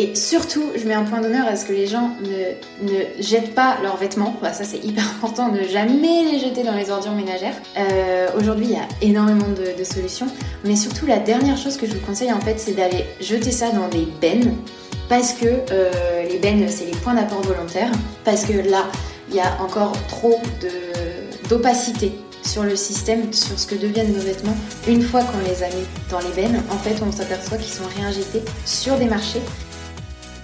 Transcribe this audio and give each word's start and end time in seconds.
Et 0.00 0.14
surtout, 0.14 0.62
je 0.76 0.86
mets 0.86 0.94
un 0.94 1.02
point 1.02 1.20
d'honneur 1.20 1.48
à 1.48 1.56
ce 1.56 1.66
que 1.66 1.72
les 1.72 1.88
gens 1.88 2.12
ne, 2.22 2.88
ne 2.88 3.00
jettent 3.20 3.52
pas 3.52 3.78
leurs 3.82 3.96
vêtements. 3.96 4.36
Bah, 4.40 4.52
ça, 4.52 4.62
c'est 4.62 4.78
hyper 4.84 5.02
important, 5.16 5.50
ne 5.50 5.64
jamais 5.64 6.22
les 6.30 6.38
jeter 6.38 6.62
dans 6.62 6.76
les 6.76 6.90
ordures 6.90 7.16
ménagères. 7.16 7.56
Euh, 7.76 8.28
Aujourd'hui, 8.36 8.66
il 8.66 8.72
y 8.74 8.76
a 8.76 8.86
énormément 9.02 9.48
de, 9.48 9.82
solutions. 9.82 10.28
Mais 10.64 10.76
surtout, 10.76 11.04
la 11.06 11.18
dernière 11.18 11.56
chose 11.56 11.76
que 11.76 11.84
je 11.84 11.94
vous 11.94 12.06
conseille, 12.06 12.32
en 12.32 12.40
fait, 12.40 12.60
c'est 12.60 12.76
d'aller 12.76 13.06
jeter 13.20 13.50
ça 13.50 13.70
dans 13.72 13.88
des 13.88 14.06
bennes. 14.20 14.54
Parce 15.08 15.32
que 15.32 15.46
euh, 15.46 16.22
les 16.30 16.38
bennes, 16.38 16.64
c'est 16.68 16.84
les 16.84 16.96
points 16.98 17.14
d'apport 17.14 17.40
volontaires. 17.40 17.90
Parce 18.24 18.44
que 18.44 18.52
là, 18.52 18.84
il 19.30 19.34
y 19.34 19.40
a 19.40 19.60
encore 19.60 19.94
trop 20.06 20.40
d'opacité 21.48 22.12
sur 22.44 22.62
le 22.62 22.76
système, 22.76 23.32
sur 23.32 23.58
ce 23.58 23.66
que 23.66 23.74
deviennent 23.74 24.12
nos 24.12 24.20
vêtements. 24.20 24.56
Une 24.86 25.02
fois 25.02 25.22
qu'on 25.24 25.40
les 25.40 25.64
a 25.64 25.66
mis 25.68 25.86
dans 26.08 26.20
les 26.20 26.40
bennes, 26.40 26.62
en 26.70 26.78
fait, 26.78 27.02
on 27.04 27.10
s'aperçoit 27.10 27.58
qu'ils 27.58 27.72
sont 27.72 27.88
réinjectés 27.96 28.42
sur 28.64 28.96
des 28.96 29.06
marchés 29.06 29.40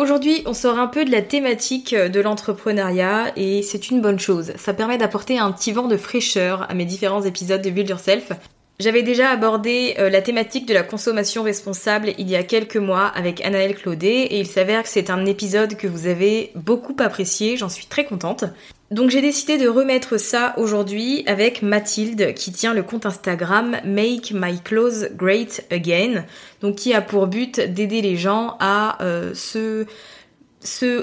Aujourd'hui, 0.00 0.42
on 0.46 0.54
sort 0.54 0.78
un 0.78 0.86
peu 0.86 1.04
de 1.04 1.10
la 1.10 1.20
thématique 1.20 1.94
de 1.94 2.20
l'entrepreneuriat 2.22 3.32
et 3.36 3.60
c'est 3.60 3.90
une 3.90 4.00
bonne 4.00 4.18
chose. 4.18 4.54
Ça 4.56 4.72
permet 4.72 4.96
d'apporter 4.96 5.38
un 5.38 5.52
petit 5.52 5.72
vent 5.72 5.88
de 5.88 5.98
fraîcheur 5.98 6.62
à 6.70 6.72
mes 6.72 6.86
différents 6.86 7.20
épisodes 7.20 7.60
de 7.60 7.68
Build 7.68 7.90
Yourself. 7.90 8.32
J'avais 8.78 9.02
déjà 9.02 9.28
abordé 9.28 9.96
euh, 9.98 10.08
la 10.08 10.22
thématique 10.22 10.64
de 10.64 10.72
la 10.72 10.84
consommation 10.84 11.42
responsable 11.42 12.14
il 12.16 12.30
y 12.30 12.36
a 12.36 12.42
quelques 12.42 12.78
mois 12.78 13.08
avec 13.08 13.44
Anaëlle 13.44 13.74
Claudet 13.74 14.22
et 14.22 14.40
il 14.40 14.46
s'avère 14.46 14.84
que 14.84 14.88
c'est 14.88 15.10
un 15.10 15.26
épisode 15.26 15.76
que 15.76 15.86
vous 15.86 16.06
avez 16.06 16.50
beaucoup 16.54 16.96
apprécié, 16.98 17.58
j'en 17.58 17.68
suis 17.68 17.84
très 17.84 18.06
contente. 18.06 18.44
Donc 18.90 19.10
j'ai 19.10 19.20
décidé 19.20 19.56
de 19.56 19.68
remettre 19.68 20.18
ça 20.18 20.52
aujourd'hui 20.56 21.22
avec 21.26 21.62
Mathilde 21.62 22.34
qui 22.34 22.50
tient 22.50 22.74
le 22.74 22.82
compte 22.82 23.06
Instagram 23.06 23.76
Make 23.84 24.32
My 24.34 24.60
Clothes 24.60 25.14
Great 25.16 25.64
Again, 25.70 26.24
donc 26.60 26.74
qui 26.74 26.92
a 26.92 27.00
pour 27.00 27.28
but 27.28 27.60
d'aider 27.60 28.02
les 28.02 28.16
gens 28.16 28.56
à 28.58 29.00
euh, 29.04 29.32
se 29.32 29.86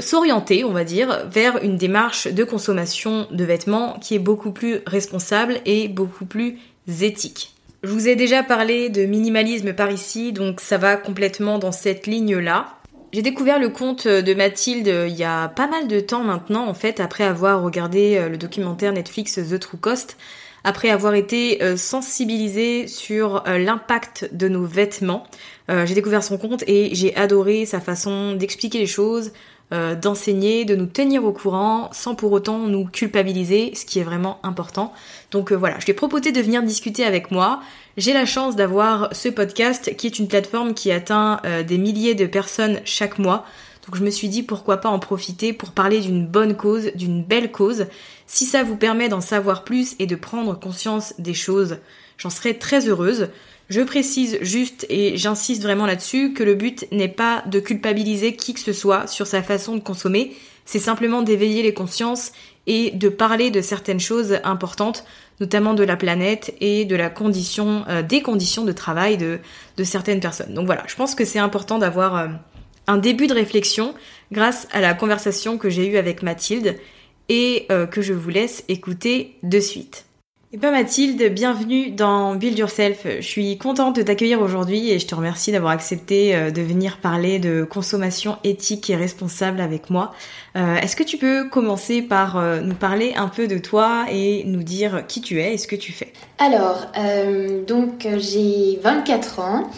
s'orienter, 0.02 0.66
on 0.66 0.74
va 0.74 0.84
dire, 0.84 1.28
vers 1.32 1.64
une 1.64 1.78
démarche 1.78 2.28
de 2.28 2.44
consommation 2.44 3.26
de 3.32 3.44
vêtements 3.46 3.98
qui 4.02 4.16
est 4.16 4.20
beaucoup 4.20 4.52
plus 4.52 4.82
responsable 4.86 5.62
et 5.66 5.88
beaucoup 5.88 6.26
plus 6.26 6.60
éthique. 7.02 7.54
Je 7.84 7.90
vous 7.90 8.08
ai 8.08 8.16
déjà 8.16 8.44
parlé 8.44 8.90
de 8.90 9.06
minimalisme 9.06 9.74
par 9.74 9.92
ici, 9.92 10.34
donc 10.34 10.60
ça 10.60 10.78
va 10.78 10.98
complètement 10.98 11.58
dans 11.58 11.72
cette 11.72 12.06
ligne-là. 12.06 12.77
J'ai 13.14 13.22
découvert 13.22 13.58
le 13.58 13.70
compte 13.70 14.06
de 14.06 14.34
Mathilde 14.34 14.88
il 15.08 15.16
y 15.16 15.24
a 15.24 15.48
pas 15.48 15.68
mal 15.68 15.88
de 15.88 16.02
temps 16.02 16.24
maintenant, 16.24 16.68
en 16.68 16.74
fait, 16.74 17.00
après 17.00 17.24
avoir 17.24 17.64
regardé 17.64 18.18
euh, 18.18 18.28
le 18.28 18.38
documentaire 18.38 18.92
Netflix 18.92 19.36
The 19.36 19.58
True 19.60 19.78
Cost, 19.78 20.18
après 20.66 20.90
avoir 20.90 21.14
été 21.14 21.64
euh, 21.64 21.78
sensibilisée 21.78 22.88
sur 22.88 23.48
euh, 23.48 23.60
l'impact 23.60 24.30
de 24.34 24.50
nos 24.50 24.66
vêtements. 24.66 25.24
J'ai 25.70 25.96
découvert 25.96 26.24
son 26.24 26.38
compte 26.38 26.64
et 26.66 26.96
j'ai 26.96 27.14
adoré 27.18 27.66
sa 27.66 27.82
façon 27.82 28.36
d'expliquer 28.36 28.80
les 28.80 28.88
choses, 28.88 29.34
d'enseigner, 30.02 30.64
de 30.64 30.78
nous 30.78 30.86
tenir 30.86 31.26
au 31.26 31.34
courant 31.34 31.90
sans 31.92 32.16
pour 32.16 32.32
autant 32.32 32.60
nous 32.60 32.86
culpabiliser, 32.86 33.74
ce 33.76 33.84
qui 33.84 34.00
est 34.00 34.04
vraiment 34.04 34.40
important. 34.44 34.94
Donc 35.32 35.52
voilà, 35.52 35.78
je 35.80 35.84
lui 35.84 35.92
ai 35.92 35.94
proposé 35.94 36.32
de 36.32 36.40
venir 36.40 36.64
discuter 36.64 37.04
avec 37.04 37.32
moi. 37.32 37.60
J'ai 37.98 38.14
la 38.14 38.28
chance 38.28 38.56
d'avoir 38.56 39.10
ce 39.12 39.28
podcast 39.28 39.96
qui 39.98 40.06
est 40.06 40.20
une 40.20 40.28
plateforme 40.28 40.76
qui 40.76 40.92
atteint 40.92 41.42
euh, 41.46 41.64
des 41.64 41.80
milliers 41.80 42.14
de 42.14 42.28
personnes 42.28 42.80
chaque 42.86 43.18
mois. 43.18 43.44
Donc 43.88 43.96
je 43.96 44.04
me 44.04 44.12
suis 44.12 44.30
dit 44.30 44.44
pourquoi 44.44 44.78
pas 44.78 44.90
en 44.90 45.00
profiter 45.00 45.52
pour 45.52 45.72
parler 45.72 46.00
d'une 46.00 46.28
bonne 46.28 46.56
cause, 46.56 46.92
d'une 46.94 47.24
belle 47.24 47.52
cause. 47.52 47.88
Si 48.28 48.46
ça 48.46 48.62
vous 48.62 48.78
permet 48.78 49.10
d'en 49.10 49.20
savoir 49.20 49.64
plus 49.64 49.96
et 49.98 50.06
de 50.06 50.16
prendre 50.16 50.60
conscience 50.60 51.16
des 51.18 51.34
choses, 51.34 51.78
j'en 52.20 52.30
serais 52.30 52.54
très 52.54 52.88
heureuse. 52.88 53.30
Je 53.70 53.82
précise 53.82 54.38
juste 54.42 54.86
et 54.90 55.18
j'insiste 55.18 55.64
vraiment 55.64 55.88
là-dessus 55.88 56.34
que 56.34 56.44
le 56.44 56.54
but 56.54 56.86
n'est 56.92 57.08
pas 57.08 57.44
de 57.48 57.60
culpabiliser 57.60 58.36
qui 58.36 58.54
que 58.54 58.60
ce 58.60 58.74
soit 58.74 59.08
sur 59.08 59.26
sa 59.26 59.42
façon 59.42 59.76
de 59.76 59.82
consommer, 59.82 60.36
c'est 60.66 60.80
simplement 60.80 61.24
d'éveiller 61.24 61.64
les 61.64 61.74
consciences 61.74 62.32
et 62.68 62.92
de 62.92 63.10
parler 63.10 63.50
de 63.50 63.62
certaines 63.62 64.02
choses 64.02 64.38
importantes 64.44 65.06
notamment 65.40 65.74
de 65.74 65.84
la 65.84 65.96
planète 65.96 66.56
et 66.62 66.86
de 66.86 66.96
la 66.96 67.10
condition, 67.10 67.86
euh, 67.88 68.02
des 68.02 68.22
conditions 68.22 68.64
de 68.64 68.72
travail 68.72 69.18
de, 69.18 69.40
de, 69.78 69.84
certaines 69.84 70.20
personnes. 70.20 70.54
Donc 70.54 70.66
voilà, 70.66 70.84
je 70.88 70.96
pense 70.96 71.16
que 71.16 71.26
c'est 71.26 71.40
important 71.40 71.78
d'avoir 71.78 72.16
euh, 72.16 72.28
un 72.88 72.98
début 72.98 73.28
de 73.28 73.34
réflexion 73.34 73.94
grâce 74.32 74.68
à 74.72 74.82
la 74.82 74.94
conversation 74.94 75.58
que 75.58 75.70
j'ai 75.70 75.88
eue 75.88 75.98
avec 75.98 76.24
Mathilde 76.24 76.78
et 77.30 77.68
euh, 77.72 77.86
que 77.86 78.02
je 78.02 78.14
vous 78.14 78.30
laisse 78.30 78.64
écouter 78.68 79.38
de 79.44 79.60
suite. 79.60 80.07
Eh 80.54 80.58
bien 80.58 80.72
Mathilde, 80.72 81.34
bienvenue 81.34 81.92
dans 81.92 82.36
Build 82.36 82.58
Yourself. 82.58 83.06
Je 83.20 83.28
suis 83.28 83.58
contente 83.58 83.98
de 83.98 84.02
t'accueillir 84.02 84.40
aujourd'hui 84.42 84.92
et 84.92 84.98
je 84.98 85.06
te 85.06 85.14
remercie 85.14 85.52
d'avoir 85.52 85.74
accepté 85.74 86.34
euh, 86.34 86.52
de 86.52 86.62
venir 86.62 87.00
parler 87.02 87.38
de 87.38 87.66
consommation 87.66 88.38
éthique 88.46 88.90
et 88.90 88.96
responsable 88.96 89.60
avec 89.60 89.90
moi. 89.90 90.14
Euh, 90.56 90.78
est-ce 90.78 90.96
que 90.96 91.04
tu 91.04 91.18
peux 91.18 91.50
commencer 91.50 92.02
par 92.02 92.38
euh, 92.38 92.62
nous 92.62 92.76
parler 92.76 93.14
un 93.18 93.28
peu 93.28 93.48
de 93.48 93.58
toi 93.58 94.06
et 94.10 94.46
nous 94.46 94.64
dire 94.64 95.04
qui 95.06 95.20
tu 95.20 95.42
es 95.42 95.56
et 95.56 95.58
ce 95.58 95.68
que 95.68 95.76
tu 95.76 95.92
fais? 95.92 96.14
Alors, 96.38 96.86
donc 97.68 98.08
j'ai 98.18 98.80
24 98.82 99.40
ans. 99.42 99.70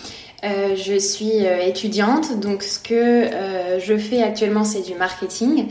je 0.44 1.00
suis 1.00 1.46
étudiante, 1.66 2.40
donc 2.40 2.62
ce 2.62 2.78
que 2.78 3.28
je 3.80 3.98
fais 3.98 4.22
actuellement 4.22 4.66
c'est 4.66 4.82
du 4.82 4.94
marketing 4.94 5.66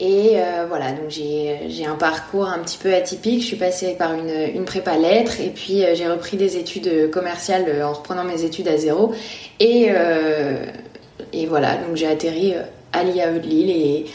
Et 0.00 0.34
euh, 0.36 0.64
voilà, 0.68 0.92
donc 0.92 1.10
j'ai 1.10 1.84
un 1.84 1.96
parcours 1.96 2.46
un 2.46 2.60
petit 2.60 2.78
peu 2.78 2.94
atypique. 2.94 3.40
Je 3.40 3.46
suis 3.46 3.56
passée 3.56 3.96
par 3.98 4.14
une, 4.14 4.30
une 4.54 4.64
prépa 4.64 4.96
lettres 4.96 5.40
et 5.40 5.50
puis 5.50 5.84
euh, 5.84 5.94
j'ai 5.94 6.06
repris 6.06 6.36
des 6.36 6.56
études 6.56 7.10
commerciales 7.10 7.64
euh, 7.68 7.84
en 7.84 7.94
reprenant 7.94 8.22
mes 8.22 8.44
études 8.44 8.68
à 8.68 8.76
zéro. 8.76 9.12
Et, 9.58 9.90
et 11.32 11.46
voilà, 11.46 11.76
donc 11.76 11.96
j'ai 11.96 12.06
atterri 12.06 12.54
à 12.92 13.02
l'IAE 13.02 13.40
de 13.40 13.46
Lille 13.46 13.70
et, 13.70 14.06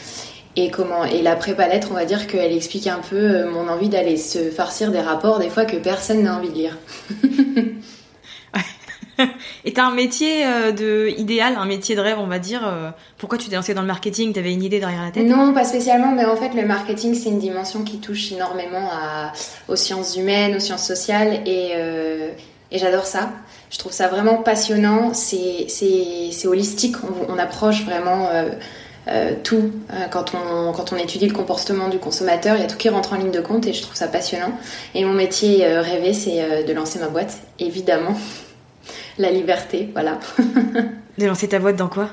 et 0.56 0.70
comment 0.70 1.04
et 1.04 1.20
la 1.20 1.36
prépa 1.36 1.68
lettres, 1.68 1.88
on 1.90 1.94
va 1.94 2.06
dire 2.06 2.26
qu'elle 2.26 2.52
explique 2.52 2.86
un 2.86 3.00
peu 3.10 3.44
mon 3.44 3.68
envie 3.68 3.90
d'aller 3.90 4.16
se 4.16 4.50
farcir 4.50 4.90
des 4.90 5.00
rapports 5.00 5.38
des 5.38 5.50
fois 5.50 5.66
que 5.66 5.76
personne 5.76 6.22
n'a 6.22 6.36
envie 6.36 6.48
de 6.48 6.54
lire. 6.54 6.78
Et 9.64 9.72
t'as 9.72 9.84
un 9.84 9.94
métier 9.94 10.44
euh, 10.46 11.10
idéal, 11.16 11.54
un 11.56 11.66
métier 11.66 11.96
de 11.96 12.00
rêve, 12.00 12.18
on 12.18 12.26
va 12.26 12.38
dire. 12.38 12.66
Euh, 12.66 12.90
pourquoi 13.18 13.38
tu 13.38 13.48
t'es 13.48 13.56
lancé 13.56 13.74
dans 13.74 13.80
le 13.82 13.86
marketing? 13.86 14.32
T'avais 14.32 14.52
une 14.52 14.62
idée 14.62 14.80
derrière 14.80 15.02
la 15.02 15.10
tête? 15.10 15.24
Non, 15.24 15.52
pas 15.52 15.64
spécialement, 15.64 16.12
mais 16.12 16.24
en 16.24 16.36
fait, 16.36 16.54
le 16.54 16.66
marketing, 16.66 17.14
c'est 17.14 17.28
une 17.28 17.38
dimension 17.38 17.82
qui 17.82 17.98
touche 17.98 18.32
énormément 18.32 18.88
aux 19.68 19.76
sciences 19.76 20.16
humaines, 20.16 20.56
aux 20.56 20.60
sciences 20.60 20.86
sociales, 20.86 21.40
et, 21.46 21.72
euh, 21.76 22.30
et 22.70 22.78
j'adore 22.78 23.06
ça. 23.06 23.30
Je 23.70 23.78
trouve 23.78 23.92
ça 23.92 24.08
vraiment 24.08 24.36
passionnant. 24.36 25.14
C'est, 25.14 25.66
holistique. 26.46 26.96
On, 27.28 27.38
approche 27.38 27.84
vraiment 27.84 28.28
tout 29.42 29.72
quand 30.10 30.92
on 30.92 30.96
étudie 30.96 31.26
le 31.26 31.34
comportement 31.34 31.88
du 31.88 31.98
consommateur. 31.98 32.56
Il 32.56 32.60
y 32.60 32.64
a 32.64 32.68
tout 32.68 32.76
qui 32.76 32.88
rentre 32.88 33.14
en 33.14 33.16
ligne 33.16 33.32
de 33.32 33.40
compte, 33.40 33.66
et 33.66 33.72
je 33.72 33.82
trouve 33.82 33.96
ça 33.96 34.06
passionnant. 34.06 34.52
Et 34.94 35.04
mon 35.04 35.12
métier 35.12 35.66
rêvé, 35.66 36.12
c'est 36.12 36.64
de 36.64 36.72
lancer 36.72 36.98
ma 37.00 37.08
boîte, 37.08 37.38
évidemment 37.58 38.14
la 39.18 39.30
liberté, 39.30 39.90
voilà. 39.92 40.18
de 41.18 41.26
lancer 41.26 41.48
ta 41.48 41.58
boîte 41.58 41.76
dans 41.76 41.88
quoi? 41.88 42.10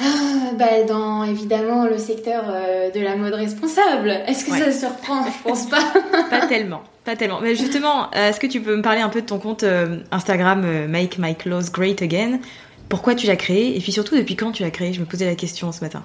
Ah, 0.00 0.52
bah 0.58 0.82
dans 0.88 1.24
évidemment 1.24 1.84
le 1.86 1.98
secteur 1.98 2.44
euh, 2.48 2.90
de 2.90 3.00
la 3.00 3.16
mode 3.16 3.34
responsable. 3.34 4.10
Est-ce 4.26 4.44
que 4.44 4.52
ça 4.52 4.72
surprend? 4.72 5.24
Je 5.24 5.48
pense 5.48 5.68
pas. 5.68 5.82
pas 6.30 6.46
tellement, 6.46 6.82
pas 7.04 7.16
tellement. 7.16 7.40
Mais 7.40 7.54
justement, 7.54 8.10
euh, 8.16 8.30
est-ce 8.30 8.40
que 8.40 8.46
tu 8.46 8.60
peux 8.60 8.76
me 8.76 8.82
parler 8.82 9.00
un 9.00 9.08
peu 9.08 9.20
de 9.20 9.26
ton 9.26 9.38
compte 9.38 9.62
euh, 9.62 9.98
Instagram 10.10 10.88
Make 10.88 11.18
My 11.18 11.36
Clothes 11.36 11.70
Great 11.72 12.02
Again? 12.02 12.40
Pourquoi 12.88 13.14
tu 13.14 13.26
l'as 13.26 13.36
créé? 13.36 13.76
Et 13.76 13.80
puis 13.80 13.92
surtout, 13.92 14.16
depuis 14.16 14.36
quand 14.36 14.52
tu 14.52 14.62
l'as 14.62 14.70
créé? 14.70 14.92
Je 14.92 15.00
me 15.00 15.06
posais 15.06 15.26
la 15.26 15.36
question 15.36 15.70
ce 15.70 15.80
matin. 15.80 16.02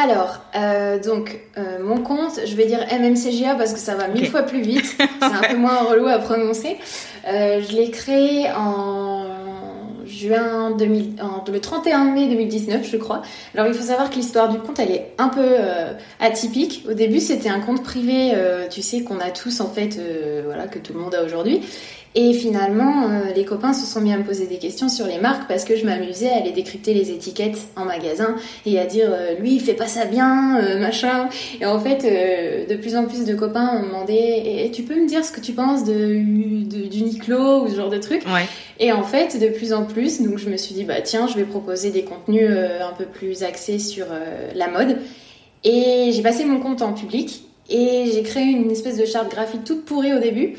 Alors, 0.00 0.40
euh, 0.54 1.00
donc, 1.00 1.40
euh, 1.56 1.78
mon 1.82 1.98
compte, 1.98 2.38
je 2.46 2.54
vais 2.54 2.66
dire 2.66 2.78
MMCGA 2.92 3.56
parce 3.56 3.72
que 3.72 3.80
ça 3.80 3.96
va 3.96 4.06
mille 4.06 4.30
fois 4.30 4.42
plus 4.42 4.60
vite. 4.60 4.96
C'est 4.98 5.24
un 5.24 5.50
peu 5.50 5.56
moins 5.56 5.78
relou 5.78 6.06
à 6.06 6.18
prononcer. 6.18 6.76
Euh, 7.28 7.62
je 7.62 7.76
l'ai 7.76 7.90
créé 7.90 8.50
en 8.50 9.26
juin 10.06 10.70
2000, 10.70 11.16
le 11.52 11.60
31 11.60 12.04
mai 12.04 12.28
2019, 12.28 12.88
je 12.90 12.96
crois. 12.96 13.22
Alors, 13.54 13.66
il 13.66 13.74
faut 13.74 13.84
savoir 13.84 14.08
que 14.10 14.16
l'histoire 14.16 14.48
du 14.48 14.58
compte, 14.58 14.78
elle 14.78 14.90
est 14.90 15.12
un 15.18 15.28
peu 15.28 15.46
atypique. 16.18 16.84
Au 16.88 16.94
début, 16.94 17.20
c'était 17.20 17.50
un 17.50 17.60
compte 17.60 17.84
privé, 17.84 18.32
tu 18.70 18.80
sais, 18.80 19.02
qu'on 19.02 19.20
a 19.20 19.30
tous 19.30 19.60
en 19.60 19.68
fait, 19.68 20.00
voilà, 20.46 20.66
que 20.66 20.78
tout 20.78 20.94
le 20.94 21.00
monde 21.00 21.14
a 21.14 21.22
aujourd'hui. 21.22 21.60
Et 22.14 22.32
finalement, 22.32 23.04
euh, 23.04 23.32
les 23.34 23.44
copains 23.44 23.72
se 23.72 23.86
sont 23.86 24.00
mis 24.00 24.12
à 24.12 24.16
me 24.16 24.24
poser 24.24 24.46
des 24.46 24.58
questions 24.58 24.88
sur 24.88 25.06
les 25.06 25.18
marques 25.18 25.46
parce 25.46 25.64
que 25.64 25.76
je 25.76 25.84
m'amusais 25.84 26.30
à 26.30 26.36
aller 26.36 26.52
décrypter 26.52 26.94
les 26.94 27.10
étiquettes 27.10 27.58
en 27.76 27.84
magasin 27.84 28.36
et 28.66 28.78
à 28.78 28.86
dire 28.86 29.08
euh, 29.10 29.34
lui 29.34 29.54
il 29.54 29.60
fait 29.60 29.74
pas 29.74 29.86
ça 29.86 30.06
bien, 30.06 30.58
euh, 30.58 30.80
machin. 30.80 31.28
Et 31.60 31.66
en 31.66 31.78
fait, 31.78 32.04
de 32.68 32.76
plus 32.76 32.96
en 32.96 33.04
plus 33.04 33.24
de 33.24 33.34
copains 33.34 33.74
m'ont 33.74 33.88
demandé 33.88 34.70
tu 34.72 34.82
peux 34.82 34.94
me 34.94 35.06
dire 35.06 35.24
ce 35.24 35.32
que 35.32 35.40
tu 35.40 35.52
penses 35.52 35.84
de, 35.84 35.94
de 35.94 36.88
d'Uniqlo 36.88 37.64
ou 37.64 37.68
ce 37.68 37.76
genre 37.76 37.90
de 37.90 37.98
truc? 37.98 38.22
Et 38.80 38.92
en 38.92 39.02
fait, 39.02 39.38
de 39.38 39.48
plus 39.48 39.72
en 39.72 39.84
plus, 39.84 40.22
donc 40.22 40.38
je 40.38 40.48
me 40.48 40.56
suis 40.56 40.74
dit 40.74 40.84
bah 40.84 41.00
tiens, 41.02 41.26
je 41.26 41.34
vais 41.34 41.44
proposer 41.44 41.90
des 41.90 42.02
contenus 42.02 42.50
un 42.50 42.92
peu 42.94 43.04
plus 43.04 43.42
axés 43.42 43.78
sur 43.78 44.06
la 44.54 44.68
mode. 44.68 44.98
Et 45.64 46.10
j'ai 46.12 46.22
passé 46.22 46.44
mon 46.44 46.60
compte 46.60 46.82
en 46.82 46.92
public 46.92 47.42
et 47.68 48.10
j'ai 48.12 48.22
créé 48.22 48.44
une 48.44 48.70
espèce 48.70 48.96
de 48.96 49.04
charte 49.04 49.30
graphique 49.30 49.64
toute 49.64 49.84
pourrie 49.84 50.14
au 50.14 50.20
début. 50.20 50.56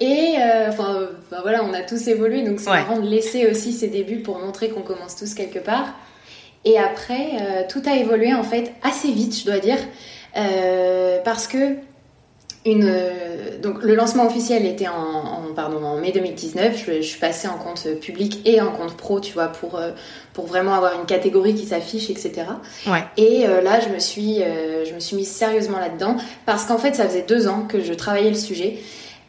Et 0.00 0.36
euh, 0.38 0.68
enfin, 0.70 1.08
voilà, 1.42 1.62
on 1.62 1.74
a 1.74 1.82
tous 1.82 2.08
évolué, 2.08 2.42
donc 2.42 2.58
c'est 2.58 2.70
marrant 2.70 2.98
de 2.98 3.06
laisser 3.06 3.46
aussi 3.46 3.72
ses 3.72 3.88
débuts 3.88 4.20
pour 4.20 4.38
montrer 4.38 4.70
qu'on 4.70 4.80
commence 4.80 5.14
tous 5.14 5.34
quelque 5.34 5.58
part. 5.58 5.92
Et 6.64 6.78
après, 6.78 7.28
euh, 7.40 7.62
tout 7.68 7.82
a 7.86 7.96
évolué 7.96 8.32
en 8.32 8.42
fait 8.42 8.72
assez 8.82 9.12
vite, 9.12 9.38
je 9.38 9.44
dois 9.44 9.58
dire, 9.58 9.78
euh, 10.38 11.18
parce 11.22 11.46
que 11.46 11.76
une, 12.66 12.92
donc 13.62 13.82
le 13.82 13.94
lancement 13.94 14.26
officiel 14.26 14.66
était 14.66 14.88
en, 14.88 15.54
pardon, 15.54 15.82
en 15.82 15.96
mai 15.98 16.12
2019. 16.12 16.76
Je, 16.86 16.92
je, 16.96 17.00
suis 17.00 17.18
passée 17.18 17.48
en 17.48 17.56
compte 17.56 17.86
public 18.00 18.40
et 18.46 18.60
en 18.60 18.70
compte 18.70 18.96
pro, 18.96 19.20
tu 19.20 19.32
vois, 19.32 19.48
pour, 19.48 19.80
pour 20.34 20.46
vraiment 20.46 20.74
avoir 20.74 20.98
une 20.98 21.06
catégorie 21.06 21.54
qui 21.54 21.64
s'affiche, 21.64 22.10
etc. 22.10 22.42
Ouais. 22.86 23.02
Et 23.16 23.46
là, 23.46 23.80
je 23.80 23.88
me 23.88 23.98
suis, 23.98 24.40
je 24.86 24.94
me 24.94 25.00
suis 25.00 25.16
mise 25.16 25.30
sérieusement 25.30 25.78
là-dedans 25.78 26.16
parce 26.44 26.66
qu'en 26.66 26.76
fait, 26.76 26.94
ça 26.94 27.06
faisait 27.06 27.24
deux 27.26 27.48
ans 27.48 27.66
que 27.66 27.80
je 27.80 27.94
travaillais 27.94 28.30
le 28.30 28.36
sujet 28.36 28.78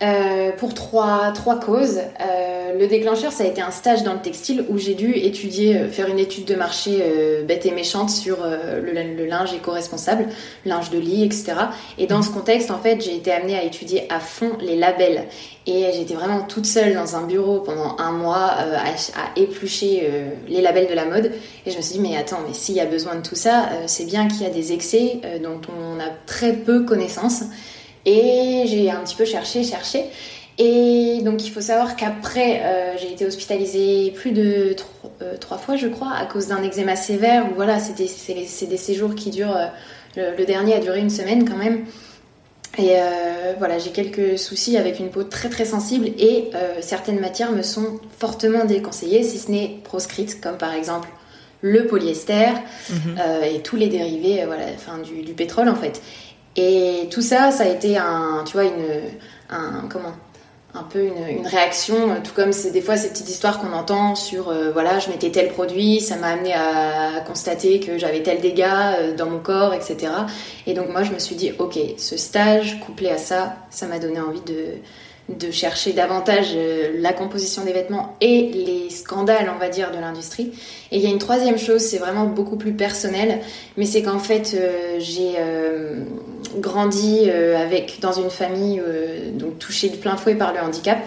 euh, 0.02 0.50
pour 0.58 0.74
trois, 0.74 1.32
trois 1.32 1.60
causes. 1.60 2.00
Euh, 2.00 2.80
le 2.80 2.88
déclencheur, 2.88 3.32
ça 3.32 3.44
a 3.44 3.48
été 3.48 3.62
un 3.62 3.70
stage 3.70 4.02
dans 4.02 4.14
le 4.14 4.20
textile 4.20 4.66
où 4.68 4.80
j'ai 4.80 4.96
dû 4.96 5.14
étudier, 5.16 5.78
euh, 5.78 5.90
faire 5.90 6.08
une 6.08 6.18
étude 6.18 6.46
de 6.46 6.56
marché 6.56 7.04
bête 7.48 7.68
et 7.68 7.72
méchante 7.72 8.10
sur 8.10 8.38
le, 8.44 8.92
le, 8.92 9.26
linge 9.26 9.54
éco-responsable, 9.54 10.28
linge 10.66 10.90
de 10.90 10.98
lit, 10.98 11.24
etc. 11.24 11.54
Et 12.00 12.08
dans 12.08 12.24
ce 12.24 12.32
contexte, 12.32 12.72
en 12.72 12.80
fait, 12.80 13.00
j'ai 13.02 13.16
été 13.16 13.32
amenée 13.32 13.56
à 13.56 13.64
étudier 13.64 14.12
à 14.12 14.20
fond 14.20 14.58
les 14.60 14.76
labels. 14.76 15.26
Et 15.68 15.86
j'étais 15.94 16.16
vraiment 16.16 16.42
toute 16.42 16.66
seule 16.66 16.96
dans 16.96 17.16
un 17.16 17.28
bureau 17.28 17.60
pendant 17.60 17.96
un 18.00 18.12
mois 18.12 18.48
à, 18.48 18.80
à, 18.80 19.36
éplucher 19.36 20.10
les 20.48 20.62
labels 20.62 20.88
de 20.88 20.96
la 20.96 21.06
mode. 21.06 21.32
Et 21.66 21.72
je 21.72 21.78
me 21.78 21.82
suis 21.82 21.94
dit, 21.94 22.00
mais 22.00 22.18
attends, 22.18 22.40
mais 22.48 22.56
s'il 22.56 22.76
y 22.76 22.80
a 22.80 22.86
besoin 22.86 23.16
de 23.16 23.22
tout 23.22 23.36
ça, 23.36 23.70
c'est 23.86 24.06
bien 24.06 24.28
qu'il 24.28 24.42
y 24.42 24.46
a 24.46 24.50
des 24.50 24.74
excès 24.74 25.20
dont 25.44 25.62
on 25.70 26.00
a 26.00 26.10
très 26.26 26.54
peu 26.54 26.84
connaissance. 26.86 27.44
Et 28.06 28.64
j'ai 28.66 28.90
un 28.90 29.02
petit 29.02 29.16
peu 29.16 29.26
cherché, 29.26 29.64
cherché. 29.64 30.06
Et 30.58 31.22
donc 31.24 31.46
il 31.46 31.50
faut 31.50 31.62
savoir 31.62 31.96
qu'après, 31.96 32.62
euh, 32.64 32.98
j'ai 32.98 33.12
été 33.12 33.26
hospitalisée 33.26 34.12
plus 34.12 34.32
de 34.32 34.76
euh, 35.22 35.38
trois 35.40 35.58
fois, 35.58 35.76
je 35.76 35.88
crois, 35.88 36.12
à 36.14 36.26
cause 36.26 36.48
d'un 36.48 36.62
eczéma 36.62 36.96
sévère. 36.96 37.48
Où 37.52 37.56
voilà, 37.56 37.80
c'est 37.80 37.96
des, 37.96 38.10
des, 38.68 38.78
séjours 38.78 39.16
qui 39.16 39.30
durent. 39.32 39.56
Euh, 39.56 40.36
le, 40.38 40.46
dernier 40.46 40.76
a 40.76 40.80
duré 40.80 41.00
une 41.00 41.10
semaine 41.10 41.48
quand 41.48 41.56
même. 41.56 41.86
Et 42.78 42.96
voilà, 43.58 43.80
j'ai 43.80 43.90
quelques 43.90 44.40
soucis 44.40 44.78
avec 44.78 45.00
une 45.00 45.10
peau 45.10 45.24
très 45.24 45.50
très 45.50 45.66
sensible 45.66 46.08
et 46.18 46.52
certaines 46.80 47.20
matières 47.20 47.52
me 47.52 47.64
sont 47.64 48.00
fortement 48.18 48.64
déconseillées, 48.64 49.24
si 49.24 49.40
ce 49.40 49.52
n'est 49.52 49.80
proscrites, 49.84 50.40
comme 50.40 50.58
par 50.58 50.74
exemple 50.74 51.10
le 51.60 51.86
polyester 51.86 52.54
mhm. 52.90 53.18
et 53.44 53.60
tous 53.60 53.76
les 53.76 53.88
dérivés 53.88 54.46
voilà, 54.46 54.64
enfin, 54.74 55.00
du, 55.00 55.22
du 55.22 55.34
pétrole 55.34 55.68
en 55.68 55.76
fait. 55.76 56.02
Et 56.56 57.08
tout 57.12 57.22
ça, 57.22 57.52
ça 57.52 57.64
a 57.64 57.68
été 57.68 57.98
un, 57.98 58.44
tu 58.46 58.54
vois, 58.54 58.66
une, 58.66 58.86
un, 59.50 59.88
comment, 59.90 60.14
un 60.74 60.84
peu 60.84 61.04
une, 61.04 61.46
réaction, 61.46 62.22
tout 62.24 62.34
comme 62.34 62.54
c'est 62.54 62.72
des 62.72 62.82
fois 62.82 62.96
ces 62.96 63.10
petites 63.10 63.30
histoires 63.30 63.60
qu'on 63.60 63.74
entend 63.74 64.16
sur, 64.16 64.50
euh, 64.50 64.72
voilà, 64.72 65.00
je 65.00 65.10
mettais 65.10 65.30
tel 65.30 65.50
produit, 65.50 66.00
ça 66.00 66.16
m'a 66.16 66.28
amené 66.28 66.54
à 66.54 67.22
constater 67.26 67.80
que 67.80 67.98
j'avais 67.98 68.24
tel 68.24 68.40
dégât 68.40 68.96
euh, 68.96 69.16
dans 69.16 69.28
mon 69.28 69.40
corps, 69.40 69.74
etc. 69.74 70.12
Et 70.68 70.74
donc 70.74 70.90
moi, 70.90 71.04
je 71.04 71.12
me 71.12 71.20
suis 71.20 71.36
dit, 71.36 71.52
ok, 71.58 71.78
ce 71.98 72.18
stage 72.18 72.80
couplé 72.80 73.10
à 73.10 73.18
ça, 73.18 73.56
ça 73.70 73.86
m'a 73.88 74.00
donné 74.00 74.20
envie 74.20 74.42
de, 74.42 74.78
de 75.30 75.52
chercher 75.52 75.94
davantage 75.94 76.54
euh, 76.56 76.92
la 77.00 77.14
composition 77.14 77.64
des 77.64 77.74
vêtements 77.74 78.16
et 78.22 78.52
les 78.54 78.90
scandales, 78.90 79.52
on 79.54 79.60
va 79.60 79.70
dire, 79.70 79.92
de 79.92 79.98
l'industrie. 79.98 80.52
Et 80.92 80.98
il 80.98 81.02
y 81.02 81.08
a 81.08 81.10
une 81.10 81.20
troisième 81.20 81.58
chose, 81.58 81.82
c'est 81.82 81.98
vraiment 81.98 82.26
beaucoup 82.26 82.58
plus 82.58 82.74
personnel, 82.74 83.40
mais 83.78 83.86
c'est 83.86 84.02
qu'en 84.02 84.20
fait, 84.20 84.56
euh, 84.56 84.98
j'ai 85.00 85.36
euh, 85.38 86.04
grandi 86.58 87.30
avec 87.30 88.00
dans 88.02 88.12
une 88.12 88.30
famille 88.30 88.82
donc 89.36 89.58
touchée 89.58 89.88
de 89.88 89.96
plein 89.96 90.18
fouet 90.18 90.36
par 90.36 90.54
le 90.54 90.60
handicap. 90.60 91.00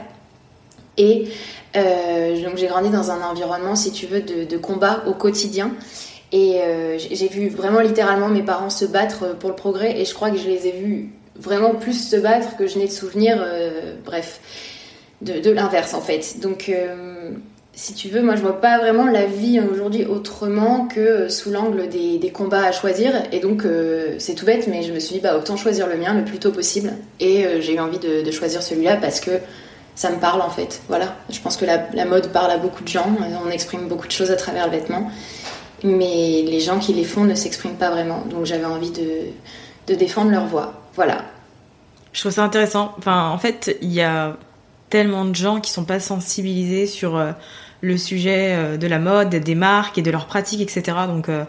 Et 0.97 1.28
donc 1.75 2.56
j'ai 2.56 2.66
grandi 2.66 2.88
dans 2.88 3.11
un 3.11 3.21
environnement, 3.21 3.76
si 3.76 3.92
tu 3.92 4.06
veux, 4.06 4.23
de, 4.23 4.44
de 4.44 4.56
combat 4.56 5.02
au 5.06 5.12
quotidien. 5.12 5.73
Et 6.33 6.61
j'ai 6.97 7.28
vu 7.28 7.50
vraiment 7.50 7.80
littéralement 7.80 8.28
mes 8.28 8.42
parents 8.42 8.71
se 8.71 8.87
battre 8.87 9.37
pour 9.37 9.50
le 9.50 9.56
progrès 9.56 10.00
et 10.00 10.06
je 10.06 10.14
crois 10.14 10.30
que 10.30 10.38
je 10.38 10.49
les 10.49 10.66
ai 10.66 10.73
vus 10.73 11.12
vraiment 11.37 11.75
plus 11.75 12.09
se 12.09 12.17
battre 12.17 12.57
que 12.57 12.67
je 12.67 12.79
n'ai 12.79 12.87
de 12.87 12.93
souvenirs, 12.93 13.43
euh, 13.45 13.95
bref, 14.05 14.41
de, 15.23 15.50
l'inverse 15.50 15.95
en 15.95 16.00
fait. 16.00 16.41
Donc, 16.41 16.69
euh, 16.69 17.31
si 17.73 17.95
tu 17.95 18.09
veux, 18.09 18.23
moi 18.23 18.37
je 18.37 18.43
vois 18.43 18.61
pas 18.61 18.79
vraiment 18.79 19.07
la 19.07 19.26
vie 19.26 19.61
aujourd'hui 19.61 20.05
autrement 20.05 20.87
que 20.87 21.29
sous 21.29 21.50
l'angle 21.50 21.88
des, 21.88 22.31
combats 22.31 22.64
à 22.64 22.73
choisir. 22.73 23.12
Et 23.33 23.41
donc, 23.41 23.64
euh, 23.64 24.14
c'est 24.19 24.35
tout 24.35 24.47
bête, 24.47 24.69
mais 24.69 24.83
je 24.83 24.93
me 24.93 25.00
suis 25.00 25.14
dit, 25.14 25.21
bah 25.21 25.37
autant 25.37 25.57
choisir 25.57 25.88
le 25.88 25.97
mien 25.97 26.14
le 26.14 26.25
plus 26.25 26.38
tôt 26.38 26.53
possible. 26.53 26.93
Et 27.21 27.47
j'ai 27.61 27.75
eu 27.75 27.81
envie 27.81 27.99
de, 27.99 28.31
choisir 28.31 28.62
celui-là 28.62 28.97
parce 28.97 29.21
que 29.21 29.33
ça 29.97 30.11
me 30.11 30.17
parle 30.17 30.43
en 30.43 30.50
fait. 30.50 30.83
Voilà, 30.88 31.17
je 31.31 31.41
pense 31.41 31.57
que 31.57 31.64
la, 31.64 32.05
mode 32.05 32.29
parle 32.29 32.50
à 32.50 32.59
beaucoup 32.59 32.83
de 32.83 32.88
gens, 32.88 33.07
on 33.45 33.50
exprime 33.50 33.88
beaucoup 33.88 34.07
de 34.07 34.12
choses 34.12 34.31
à 34.31 34.37
travers 34.37 34.67
le 34.67 34.73
vêtement. 34.73 35.11
Mais 35.83 36.43
les 36.47 36.61
gens 36.61 36.79
qui 36.79 36.93
les 36.93 37.05
font 37.05 37.25
ne 37.25 37.35
s'expriment 37.35 37.76
pas 37.76 37.91
vraiment. 37.91 38.23
Donc 38.31 38.47
j'avais 38.47 38.64
envie 38.64 38.93
de 38.93 39.95
défendre 39.95 40.31
leur 40.31 40.47
voix. 40.47 40.84
Voilà. 40.97 41.25
Je 42.13 42.21
trouve 42.21 42.33
ça 42.33 42.45
intéressant. 42.45 42.95
Enfin, 42.99 43.29
en 43.29 43.39
fait, 43.39 43.77
il 43.83 43.93
y 43.93 44.01
a 44.01 44.37
tellement 44.89 45.25
de 45.25 45.35
gens 45.35 45.61
qui 45.61 45.73
sont 45.73 45.85
pas 45.85 45.99
sensibilisés 45.99 46.87
sur 46.87 47.17
euh, 47.17 47.33
le 47.81 47.99
sujet 47.99 48.55
euh, 48.55 48.77
de 48.77 48.87
la 48.87 49.01
mode, 49.01 49.31
des 49.31 49.55
marques 49.57 49.99
et 49.99 50.03
de 50.03 50.11
leurs 50.13 50.27
pratiques, 50.27 50.61
etc. 50.61 50.97
Donc, 51.09 51.29
euh, 51.29 51.45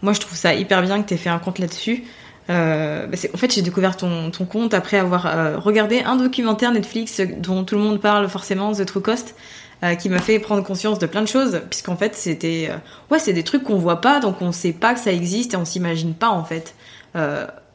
moi, 0.00 0.14
je 0.14 0.20
trouve 0.20 0.34
ça 0.34 0.54
hyper 0.54 0.80
bien 0.80 1.02
que 1.02 1.08
tu 1.08 1.12
aies 1.12 1.18
fait 1.18 1.28
un 1.28 1.38
compte 1.38 1.58
là-dessus. 1.58 2.04
Bah, 2.48 3.02
en 3.06 3.36
fait, 3.36 3.52
j'ai 3.52 3.60
découvert 3.60 3.96
ton, 3.96 4.30
compte 4.48 4.72
après 4.72 4.98
avoir 4.98 5.60
regardé 5.60 6.00
un 6.00 6.14
documentaire 6.14 6.70
Netflix 6.70 7.20
dont 7.38 7.64
tout 7.64 7.74
le 7.74 7.80
monde 7.80 8.00
parle 8.00 8.28
forcément, 8.28 8.72
The 8.72 8.86
True 8.86 9.02
Cost, 9.02 9.34
qui 9.98 10.08
m'a 10.08 10.20
fait 10.20 10.38
prendre 10.38 10.62
conscience 10.62 11.00
de 11.00 11.06
plein 11.06 11.22
de 11.22 11.26
choses, 11.26 11.60
puisqu'en 11.68 11.96
fait, 11.96 12.14
c'était, 12.14 12.70
ouais, 13.10 13.18
c'est 13.18 13.32
des 13.32 13.42
trucs 13.42 13.64
qu'on 13.64 13.78
voit 13.78 14.00
pas, 14.00 14.20
donc 14.20 14.42
on 14.42 14.52
sait 14.52 14.72
pas 14.72 14.94
que 14.94 15.00
ça 15.00 15.10
existe 15.10 15.54
et 15.54 15.56
on 15.56 15.64
s'imagine 15.64 16.14
pas 16.14 16.28
en 16.28 16.44
fait. 16.44 16.76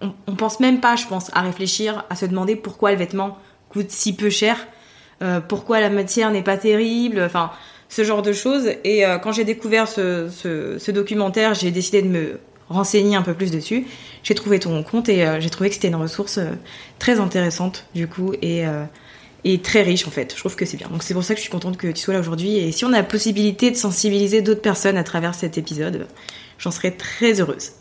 Euh, 0.02 0.08
on, 0.28 0.36
pense 0.36 0.60
même 0.60 0.80
pas, 0.80 0.96
je 0.96 1.08
pense, 1.08 1.30
à 1.34 1.42
réfléchir, 1.42 2.06
à 2.10 2.16
se 2.16 2.26
demander 2.26 2.56
pourquoi 2.56 2.92
le 2.92 2.98
vêtement 2.98 3.38
coûte 3.70 3.90
si 3.90 4.16
peu 4.16 4.30
cher, 4.30 4.68
pourquoi 5.48 5.80
la 5.80 5.90
matière 5.92 6.32
n'est 6.32 6.42
pas 6.42 6.58
terrible, 6.58 7.22
enfin, 7.22 7.52
ce 7.88 8.04
genre 8.04 8.22
de 8.24 8.34
choses. 8.34 8.68
Et 8.84 9.04
quand 9.22 9.32
j'ai 9.32 9.46
découvert 9.46 9.88
ce, 9.88 10.92
documentaire, 10.92 11.54
j'ai 11.54 11.72
décidé 11.72 12.02
de 12.02 12.08
me 12.08 12.40
renseigner 12.72 13.16
un 13.16 13.22
peu 13.22 13.34
plus 13.34 13.52
dessus. 13.52 13.86
J'ai 14.24 14.36
trouvé 14.36 14.60
ton 14.60 14.82
compte 14.84 15.10
et 15.10 15.26
euh, 15.26 15.40
j'ai 15.40 15.50
trouvé 15.50 15.70
que 15.70 15.76
c'était 15.76 15.90
une 15.90 15.96
ressource 15.96 16.38
euh, 16.38 16.52
très 17.00 17.20
intéressante 17.20 17.86
du 17.94 18.08
coup 18.08 18.34
et, 18.42 18.66
euh, 18.66 18.86
et 19.44 19.60
très 19.60 19.82
riche 19.82 20.08
en 20.08 20.12
fait. 20.12 20.34
Je 20.34 20.40
trouve 20.40 20.56
que 20.56 20.66
c'est 20.66 20.78
bien. 20.78 20.88
Donc 20.90 21.04
c'est 21.04 21.14
pour 21.14 21.24
ça 21.24 21.34
que 21.34 21.40
je 21.40 21.44
suis 21.44 21.52
contente 21.52 21.78
que 21.78 21.88
tu 21.88 22.02
sois 22.02 22.14
là 22.14 22.20
aujourd'hui 22.20 22.58
et 22.58 22.72
si 22.72 22.86
on 22.86 22.90
a 22.90 22.98
la 22.98 23.04
possibilité 23.04 23.72
de 23.72 23.76
sensibiliser 23.76 24.42
d'autres 24.42 24.62
personnes 24.62 24.98
à 24.98 25.04
travers 25.04 25.36
cet 25.36 25.58
épisode, 25.58 26.08
j'en 26.58 26.72
serais 26.72 26.92
très 26.92 27.42
heureuse. 27.42 27.72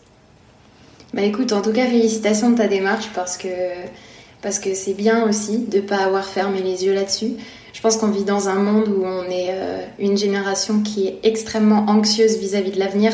Bah 1.12 1.22
écoute, 1.22 1.52
en 1.52 1.60
tout 1.60 1.72
cas 1.72 1.86
félicitations 1.86 2.50
de 2.50 2.56
ta 2.56 2.68
démarche 2.68 3.08
parce 3.14 3.36
que 3.36 4.74
c'est 4.74 4.94
bien 4.94 5.28
aussi 5.28 5.58
de 5.58 5.80
pas 5.80 5.98
avoir 5.98 6.24
fermé 6.24 6.62
les 6.62 6.84
yeux 6.84 6.94
là-dessus. 6.94 7.32
Je 7.72 7.80
pense 7.80 7.96
qu'on 7.96 8.10
vit 8.10 8.24
dans 8.24 8.48
un 8.48 8.56
monde 8.56 8.88
où 8.88 9.04
on 9.04 9.24
est 9.24 9.54
une 9.98 10.16
génération 10.16 10.82
qui 10.82 11.08
est 11.08 11.20
extrêmement 11.22 11.86
anxieuse 11.88 12.36
vis-à-vis 12.38 12.70
-vis 12.70 12.74
de 12.74 12.78
l'avenir 12.78 13.12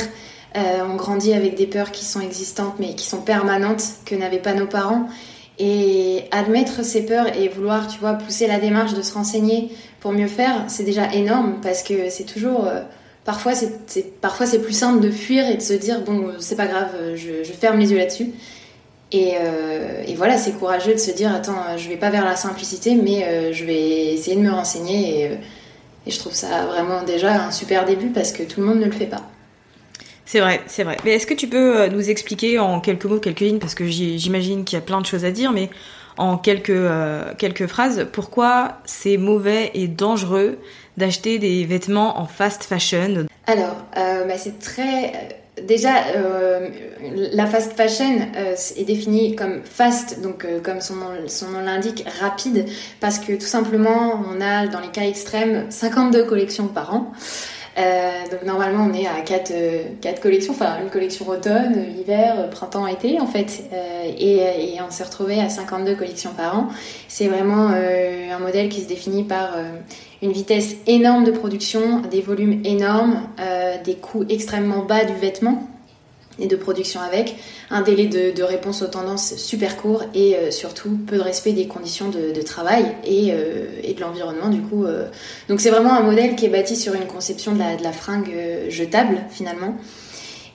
euh, 0.56 0.78
on 0.90 0.96
grandit 0.96 1.34
avec 1.34 1.54
des 1.54 1.66
peurs 1.66 1.92
qui 1.92 2.04
sont 2.04 2.20
existantes 2.20 2.76
mais 2.78 2.94
qui 2.94 3.06
sont 3.06 3.20
permanentes, 3.20 3.84
que 4.04 4.14
n'avaient 4.14 4.38
pas 4.38 4.54
nos 4.54 4.66
parents. 4.66 5.08
Et 5.58 6.24
admettre 6.32 6.84
ces 6.84 7.06
peurs 7.06 7.34
et 7.34 7.48
vouloir, 7.48 7.88
tu 7.88 7.98
vois, 7.98 8.12
pousser 8.12 8.46
la 8.46 8.58
démarche 8.58 8.92
de 8.92 9.00
se 9.00 9.14
renseigner 9.14 9.70
pour 10.00 10.12
mieux 10.12 10.26
faire, 10.26 10.64
c'est 10.68 10.82
déjà 10.82 11.12
énorme 11.14 11.60
parce 11.62 11.82
que 11.82 12.10
c'est 12.10 12.24
toujours. 12.24 12.66
Euh, 12.66 12.82
parfois, 13.26 13.52
c'est 13.54 14.21
parfois 14.21 14.47
c'est 14.47 14.61
plus 14.61 14.73
simple 14.73 15.00
de 15.00 15.11
fuir 15.11 15.47
et 15.47 15.56
de 15.56 15.62
se 15.62 15.75
dire 15.75 16.00
bon, 16.00 16.33
c'est 16.38 16.56
pas 16.56 16.66
grave, 16.66 16.90
je, 17.14 17.42
ferme 17.52 17.78
les 17.78 17.92
yeux 17.92 17.99
là-dessus. 17.99 18.30
Et, 19.12 19.35
euh, 19.40 20.02
et, 20.06 20.14
voilà, 20.14 20.37
c'est 20.37 20.52
courageux 20.52 20.92
de 20.92 20.99
se 20.99 21.12
dire 21.12 21.33
attends, 21.33 21.76
je 21.76 21.88
vais 21.88 21.97
pas 21.97 22.11
vers 22.11 22.25
la 22.25 22.35
simplicité, 22.35 22.95
mais 22.95 23.52
je 23.52 23.64
vais 23.64 24.14
essayer 24.14 24.37
de 24.37 24.42
me 24.42 24.50
renseigner. 24.50 25.25
Et, 25.25 26.11
je 26.11 26.18
trouve 26.18 26.35
ça 26.35 26.66
vraiment 26.66 27.02
déjà 27.02 27.47
un 27.47 27.50
super 27.50 27.85
début 27.85 28.11
parce 28.11 28.30
que 28.30 28.45
tout 28.45 28.61
le 28.61 28.66
monde 28.66 28.78
ne 28.78 28.87
le 28.87 28.92
fait 28.92 29.06
pas. 29.06 29.23
C'est 30.26 30.40
vrai, 30.40 30.61
c'est 30.66 30.83
vrai. 30.83 30.97
Mais 31.04 31.12
est-ce 31.12 31.26
que 31.26 31.35
tu 31.35 31.47
peux 31.47 31.80
euh, 31.80 31.88
nous 31.88 32.11
expliquer 32.11 32.59
en 32.59 32.80
quelques 32.80 33.04
mots, 33.04 33.21
quelques 33.21 33.40
lignes, 33.40 33.61
parce 33.61 33.76
que 33.76 33.87
j'imagine 33.87 34.64
qu'il 34.64 34.76
y 34.76 34.83
a 34.83 34.85
plein 34.85 35.00
de 35.00 35.06
choses 35.06 35.25
à 35.25 35.30
dire, 35.30 35.52
mais 35.52 35.71
en 36.16 36.37
quelques, 36.37 36.71
euh, 36.71 37.33
quelques 37.38 37.68
phrases, 37.68 38.09
pourquoi 38.12 38.80
c'est 38.85 39.18
mauvais 39.18 39.71
et 39.75 39.87
dangereux 39.87 40.59
d'acheter 40.96 41.38
des 41.38 41.64
vêtements 41.64 42.18
en 42.18 42.26
fast 42.26 42.64
fashion 42.64 43.26
Alors, 43.46 43.76
euh, 43.96 44.24
bah 44.24 44.34
c'est 44.36 44.58
très... 44.58 45.12
Déjà, 45.66 45.90
la 47.32 47.46
fast 47.46 47.72
fashion 47.72 48.28
est 48.76 48.84
définie 48.84 49.34
comme 49.34 49.62
fast, 49.64 50.20
donc 50.20 50.46
comme 50.62 50.82
son 50.82 50.96
nom, 50.96 51.12
son 51.28 51.48
nom 51.48 51.60
l'indique, 51.60 52.04
rapide, 52.20 52.66
parce 53.00 53.18
que 53.18 53.32
tout 53.32 53.46
simplement, 53.46 54.22
on 54.30 54.42
a 54.42 54.66
dans 54.66 54.80
les 54.80 54.88
cas 54.88 55.06
extrêmes 55.06 55.64
52 55.70 56.24
collections 56.24 56.66
par 56.66 56.94
an. 56.94 57.10
Euh, 57.78 58.22
donc 58.30 58.42
normalement 58.44 58.88
on 58.90 58.94
est 58.94 59.06
à 59.06 59.20
4, 59.20 59.50
euh, 59.50 59.82
quatre 60.00 60.22
collections, 60.22 60.54
enfin 60.54 60.78
une 60.82 60.88
collection 60.88 61.28
automne, 61.28 61.84
hiver, 61.98 62.48
printemps, 62.48 62.86
été 62.86 63.20
en 63.20 63.26
fait, 63.26 63.64
euh, 63.70 64.04
et, 64.18 64.36
et, 64.74 64.80
on 64.80 64.90
s'est 64.90 65.04
retrouvé 65.04 65.40
à 65.40 65.50
52 65.50 65.94
collections 65.94 66.32
par 66.34 66.58
an. 66.58 66.68
C'est 67.06 67.28
vraiment 67.28 67.68
un 67.68 68.38
modèle 68.38 68.70
qui 68.70 68.80
se 68.80 68.88
définit 68.88 69.24
par 69.24 69.50
une 70.23 70.32
vitesse 70.32 70.76
énorme 70.87 71.25
de 71.25 71.30
production, 71.30 72.00
des 72.00 72.20
volumes 72.20 72.62
énormes, 72.64 73.20
des 73.85 73.94
coûts 73.94 74.25
extrêmement 74.28 74.85
bas 74.85 75.04
du 75.04 75.14
vêtement 75.14 75.68
et 76.38 76.46
de 76.46 76.56
production 76.56 77.00
avec, 77.00 77.37
un 77.70 77.82
délai 77.82 78.06
de, 78.06 78.42
réponse 78.42 78.82
aux 78.82 78.87
tendances 78.87 79.37
super 79.37 79.76
court 79.76 80.04
et 80.14 80.37
euh, 80.37 80.50
surtout 80.50 80.99
peu 81.06 81.16
de 81.16 81.23
respect 81.23 81.52
des 81.52 81.66
conditions 81.66 82.08
de, 82.08 82.42
travail 82.42 82.85
et, 83.04 83.32
euh, 83.32 83.66
et 83.82 83.94
de 83.94 84.00
l'environnement 84.00 84.49
du 84.49 84.61
coup. 84.61 84.85
Euh. 84.85 85.08
Donc 85.49 85.61
c'est 85.61 85.70
vraiment 85.70 85.94
un 85.94 86.02
modèle 86.02 86.37
qui 86.37 86.46
est 86.46 86.50
bâti 86.50 86.76
sur 86.76 86.94
une 86.94 87.06
conception 87.06 87.54
de 87.54 87.82
la 87.82 87.92
fringue 87.92 88.32
jetable 88.68 89.25
finalement. 89.30 89.76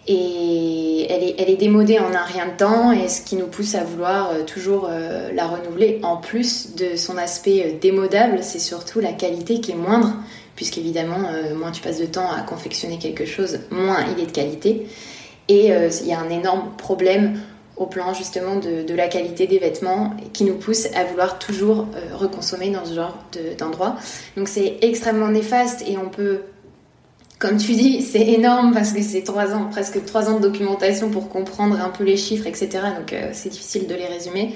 Et 0.07 1.05
elle 1.09 1.49
est, 1.49 1.55
démodée 1.57 1.99
en 1.99 2.13
un 2.13 2.23
rien 2.23 2.47
de 2.47 2.57
temps 2.57 2.91
et 2.91 3.07
ce 3.07 3.21
qui 3.21 3.35
nous 3.35 3.47
pousse 3.47 3.75
à 3.75 3.83
vouloir 3.83 4.45
toujours 4.45 4.89
la 4.89 5.45
renouveler. 5.45 5.99
En 6.01 6.17
plus 6.17 6.75
de 6.75 6.95
son 6.95 7.17
aspect 7.17 7.77
démodable, 7.79 8.39
c'est 8.41 8.59
surtout 8.59 8.99
la 8.99 9.13
qualité 9.13 9.61
qui 9.61 9.71
est 9.71 9.75
moindre, 9.75 10.15
puisqu'évidemment, 10.55 11.19
moins 11.55 11.71
tu 11.71 11.81
passes 11.81 11.99
de 11.99 12.07
temps 12.07 12.31
à 12.31 12.41
confectionner 12.41 12.97
quelque 12.97 13.25
chose, 13.25 13.59
moins 13.69 14.03
il 14.17 14.23
est 14.23 14.25
de 14.25 14.31
qualité. 14.31 14.87
Et 15.51 15.73
euh, 15.73 15.89
il 16.01 16.07
y 16.07 16.13
a 16.13 16.19
un 16.19 16.29
énorme 16.29 16.71
problème 16.77 17.41
au 17.75 17.85
plan 17.85 18.13
justement 18.13 18.55
de, 18.55 18.93
la 18.93 19.09
qualité 19.09 19.47
des 19.47 19.59
vêtements 19.59 20.15
qui 20.31 20.45
nous 20.45 20.55
pousse 20.55 20.85
à 20.95 21.03
vouloir 21.03 21.39
toujours 21.39 21.87
euh, 21.95 22.15
reconsommer 22.15 22.69
dans 22.69 22.85
ce 22.85 22.93
genre 22.93 23.17
d'endroit. 23.57 23.97
Donc 24.37 24.47
c'est 24.47 24.77
extrêmement 24.81 25.27
néfaste 25.27 25.83
et 25.85 25.97
on 25.97 26.07
peut, 26.07 26.41
comme 27.41 27.57
tu 27.57 27.73
dis, 27.73 28.01
c'est 28.01 28.25
énorme 28.25 28.71
parce 28.73 28.93
que 28.93 29.01
c'est 29.01 29.23
trois 29.23 29.53
ans, 29.53 29.67
presque 29.71 30.05
trois 30.05 30.29
ans 30.29 30.37
de 30.37 30.43
documentation 30.43 31.09
pour 31.09 31.27
comprendre 31.27 31.81
un 31.81 31.89
peu 31.89 32.03
les 32.03 32.15
chiffres, 32.15 32.47
etc. 32.47 32.69
Donc 32.97 33.11
euh, 33.11 33.31
c'est 33.33 33.49
difficile 33.49 33.87
de 33.87 33.95
les 33.95 34.05
résumer. 34.05 34.55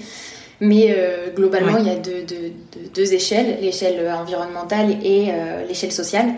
Mais 0.62 0.96
globalement, 1.36 1.77
il 1.80 1.88
y 1.88 1.89
a 1.89 1.96
deux, 1.98 3.13
échelles, 3.13 3.58
l'échelle 3.60 4.10
environnementale 4.10 5.04
et 5.04 5.34
l'échelle 5.68 5.92
sociale. 5.92 6.34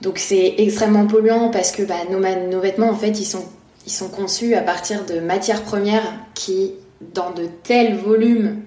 Donc 0.00 0.16
c'est 0.16 0.54
extrêmement 0.56 1.06
polluant 1.06 1.50
parce 1.50 1.70
que 1.70 1.82
bah, 1.82 1.96
nos, 2.10 2.20
nos, 2.20 2.60
vêtements, 2.60 2.88
en 2.88 2.96
fait, 2.96 3.20
ils 3.20 3.26
sont, 3.26 3.44
ils 3.86 3.92
sont 3.92 4.08
conçus 4.08 4.54
à 4.54 4.62
partir 4.62 5.04
de 5.04 5.20
matières 5.20 5.62
premières 5.62 6.14
qui, 6.34 6.72
dans 7.00 7.30
de 7.30 7.46
tels 7.62 7.96
volumes, 7.96 8.62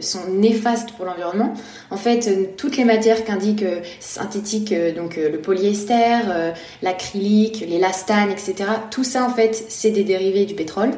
sont 0.00 0.30
néfastes 0.30 0.92
pour 0.92 1.04
l'environnement. 1.04 1.52
En 1.90 1.96
fait, 1.96 2.56
toutes 2.56 2.76
les 2.76 2.84
matières 2.84 3.24
qu'indiquent 3.24 3.62
euh, 3.62 3.80
synthétiques, 4.00 4.72
euh, 4.72 4.92
donc 4.92 5.18
euh, 5.18 5.30
le 5.30 5.38
polyester, 5.38 6.20
l'acrylique, 6.82 7.60
l'élastane, 7.60 8.30
etc., 8.30 8.54
tout 8.90 9.04
ça, 9.04 9.24
en 9.24 9.30
fait, 9.30 9.66
c'est 9.68 9.90
des 9.90 10.04
dérivés 10.04 10.46
du 10.46 10.54
pétrole. 10.54 10.92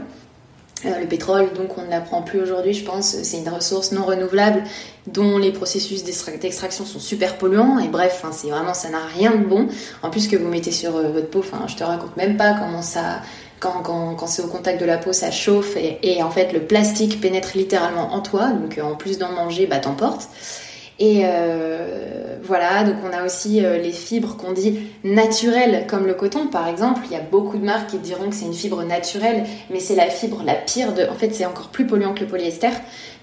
Euh, 0.84 1.00
le 1.00 1.06
pétrole, 1.06 1.52
donc 1.54 1.78
on 1.78 1.82
ne 1.82 1.90
l'apprend 1.90 2.20
plus 2.20 2.40
aujourd'hui, 2.40 2.74
je 2.74 2.84
pense, 2.84 3.16
c'est 3.22 3.38
une 3.38 3.48
ressource 3.48 3.92
non 3.92 4.04
renouvelable 4.04 4.62
dont 5.06 5.38
les 5.38 5.50
processus 5.50 6.04
d'extraction 6.04 6.84
sont 6.84 6.98
super 6.98 7.38
polluants. 7.38 7.78
Et 7.78 7.88
bref, 7.88 8.22
c'est 8.32 8.48
vraiment, 8.48 8.74
ça 8.74 8.90
n'a 8.90 9.06
rien 9.06 9.30
de 9.30 9.44
bon. 9.44 9.68
En 10.02 10.10
plus 10.10 10.28
que 10.28 10.36
vous 10.36 10.48
mettez 10.48 10.72
sur 10.72 10.96
euh, 10.96 11.08
votre 11.08 11.30
peau, 11.30 11.38
enfin, 11.38 11.64
je 11.66 11.76
te 11.76 11.84
raconte 11.84 12.14
même 12.18 12.36
pas 12.36 12.52
comment 12.52 12.82
ça, 12.82 13.22
quand, 13.60 14.26
c'est 14.26 14.42
au 14.42 14.48
contact 14.48 14.80
de 14.80 14.86
la 14.86 14.98
peau, 14.98 15.12
ça 15.12 15.30
chauffe 15.30 15.76
et, 15.76 16.22
en 16.22 16.30
fait 16.30 16.52
le 16.52 16.60
plastique 16.60 17.20
pénètre 17.20 17.56
littéralement 17.56 18.14
en 18.14 18.20
toi. 18.20 18.48
Donc 18.50 18.78
en 18.82 18.94
plus 18.94 19.18
d'en 19.18 19.32
manger, 19.32 19.66
bah 19.66 19.78
t'emportes. 19.78 20.28
Et 20.98 21.22
euh, 21.25 22.38
voilà, 22.42 22.82
donc 22.82 22.96
on 23.04 23.12
a 23.14 23.22
aussi 23.22 23.62
euh, 23.62 23.76
les 23.76 23.92
fibres 23.92 24.36
qu'on 24.38 24.52
dit 24.52 24.80
naturelles, 25.04 25.86
comme 25.86 26.06
le 26.06 26.14
coton 26.14 26.46
par 26.46 26.68
exemple. 26.68 27.00
Il 27.04 27.12
y 27.12 27.16
a 27.16 27.20
beaucoup 27.20 27.58
de 27.58 27.64
marques 27.64 27.90
qui 27.90 27.98
diront 27.98 28.30
que 28.30 28.34
c'est 28.34 28.46
une 28.46 28.54
fibre 28.54 28.82
naturelle, 28.82 29.44
mais 29.68 29.80
c'est 29.80 29.94
la 29.94 30.08
fibre 30.08 30.42
la 30.44 30.54
pire 30.54 30.94
de. 30.94 31.06
En 31.06 31.14
fait, 31.14 31.34
c'est 31.34 31.44
encore 31.44 31.68
plus 31.68 31.86
polluant 31.86 32.14
que 32.14 32.20
le 32.20 32.26
polyester 32.26 32.70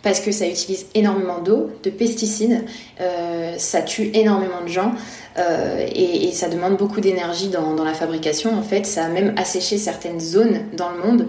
parce 0.03 0.19
que 0.19 0.31
ça 0.31 0.45
utilise 0.45 0.85
énormément 0.93 1.39
d'eau, 1.39 1.71
de 1.81 1.89
pesticides, 1.89 2.65
euh, 3.01 3.55
ça 3.57 3.81
tue 3.81 4.11
énormément 4.13 4.61
de 4.61 4.67
gens 4.67 4.93
euh, 5.39 5.87
et, 5.95 6.31
ça 6.33 6.49
demande 6.49 6.77
beaucoup 6.77 6.99
d'énergie 6.99 7.47
dans, 7.47 7.83
la 7.83 7.93
fabrication. 7.93 8.53
En 8.57 8.63
fait, 8.63 8.85
ça 8.85 9.05
a 9.05 9.07
même 9.07 9.33
asséché 9.37 9.77
certaines 9.77 10.19
zones 10.19 10.61
dans 10.75 10.89
le 10.89 10.97
monde. 10.97 11.27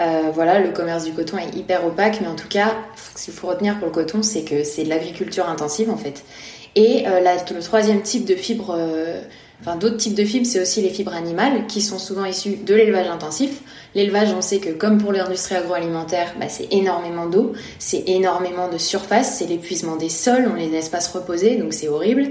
Euh, 0.00 0.30
voilà, 0.34 0.58
le 0.58 0.70
commerce 0.70 1.04
du 1.04 1.12
coton 1.12 1.36
est 1.38 1.54
hyper 1.56 1.86
opaque, 1.86 2.20
mais 2.20 2.26
en 2.26 2.34
tout 2.34 2.48
cas, 2.48 2.74
ce 3.14 3.24
qu'il 3.26 3.34
faut 3.34 3.46
retenir 3.46 3.78
pour 3.78 3.86
le 3.86 3.92
coton, 3.92 4.22
c'est 4.22 4.42
que 4.42 4.64
c'est 4.64 4.84
de 4.84 4.88
l'agriculture 4.88 5.48
intensive 5.48 5.90
en 5.90 5.96
fait. 5.96 6.24
Et 6.74 7.04
le 7.06 7.60
troisième 7.60 8.02
type 8.02 8.26
de 8.26 8.34
fibre 8.34 8.76
Enfin, 9.60 9.76
d'autres 9.76 9.96
types 9.96 10.14
de 10.14 10.24
fibres, 10.24 10.46
c'est 10.46 10.60
aussi 10.60 10.82
les 10.82 10.90
fibres 10.90 11.14
animales 11.14 11.66
qui 11.66 11.80
sont 11.80 11.98
souvent 11.98 12.24
issues 12.24 12.56
de 12.56 12.74
l'élevage 12.74 13.08
intensif. 13.08 13.62
L'élevage, 13.96 14.28
on 14.36 14.42
sait 14.42 14.58
que 14.58 14.68
comme 14.68 14.98
pour 14.98 15.10
l'industrie 15.10 15.54
agroalimentaire, 15.54 16.34
bah, 16.38 16.50
c'est 16.50 16.70
énormément 16.70 17.24
d'eau, 17.24 17.54
c'est 17.78 18.04
énormément 18.06 18.68
de 18.68 18.76
surface, 18.76 19.38
c'est 19.38 19.46
l'épuisement 19.46 19.96
des 19.96 20.10
sols, 20.10 20.50
on 20.52 20.54
les 20.54 20.68
laisse 20.68 20.90
pas 20.90 21.00
se 21.00 21.10
reposer, 21.16 21.56
donc 21.56 21.72
c'est 21.72 21.88
horrible. 21.88 22.28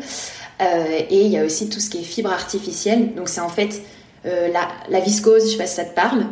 Euh, 0.61 0.99
et 1.09 1.21
il 1.25 1.31
y 1.31 1.39
a 1.39 1.43
aussi 1.43 1.67
tout 1.67 1.79
ce 1.79 1.89
qui 1.89 1.97
est 1.97 2.03
fibres 2.03 2.31
artificielles, 2.31 3.15
donc 3.15 3.29
c'est 3.29 3.41
en 3.41 3.49
fait 3.49 3.81
euh, 4.27 4.47
la, 4.89 4.99
viscose, 4.99 5.45
je 5.45 5.53
sais 5.53 5.57
pas 5.57 5.65
si 5.65 5.73
ça 5.73 5.85
te 5.85 5.95
parle. 5.95 6.27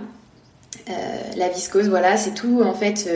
Euh, 0.88 0.94
la 1.36 1.50
viscose, 1.50 1.90
voilà, 1.90 2.16
c'est 2.16 2.36
tout 2.36 2.62
en 2.64 2.76
fait 2.76 3.10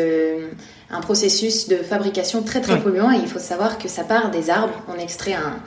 un 0.89 1.01
processus 1.01 1.67
de 1.67 1.75
fabrication 1.75 2.41
très 2.41 2.61
très 2.61 2.79
polluant 2.79 3.11
et 3.11 3.17
il 3.17 3.27
faut 3.27 3.37
savoir 3.37 3.77
que 3.77 3.87
ça 3.87 4.03
part 4.03 4.31
des 4.31 4.49
arbres. 4.49 4.81
On 4.87 4.99
extrait 4.99 5.33
un, 5.33 5.57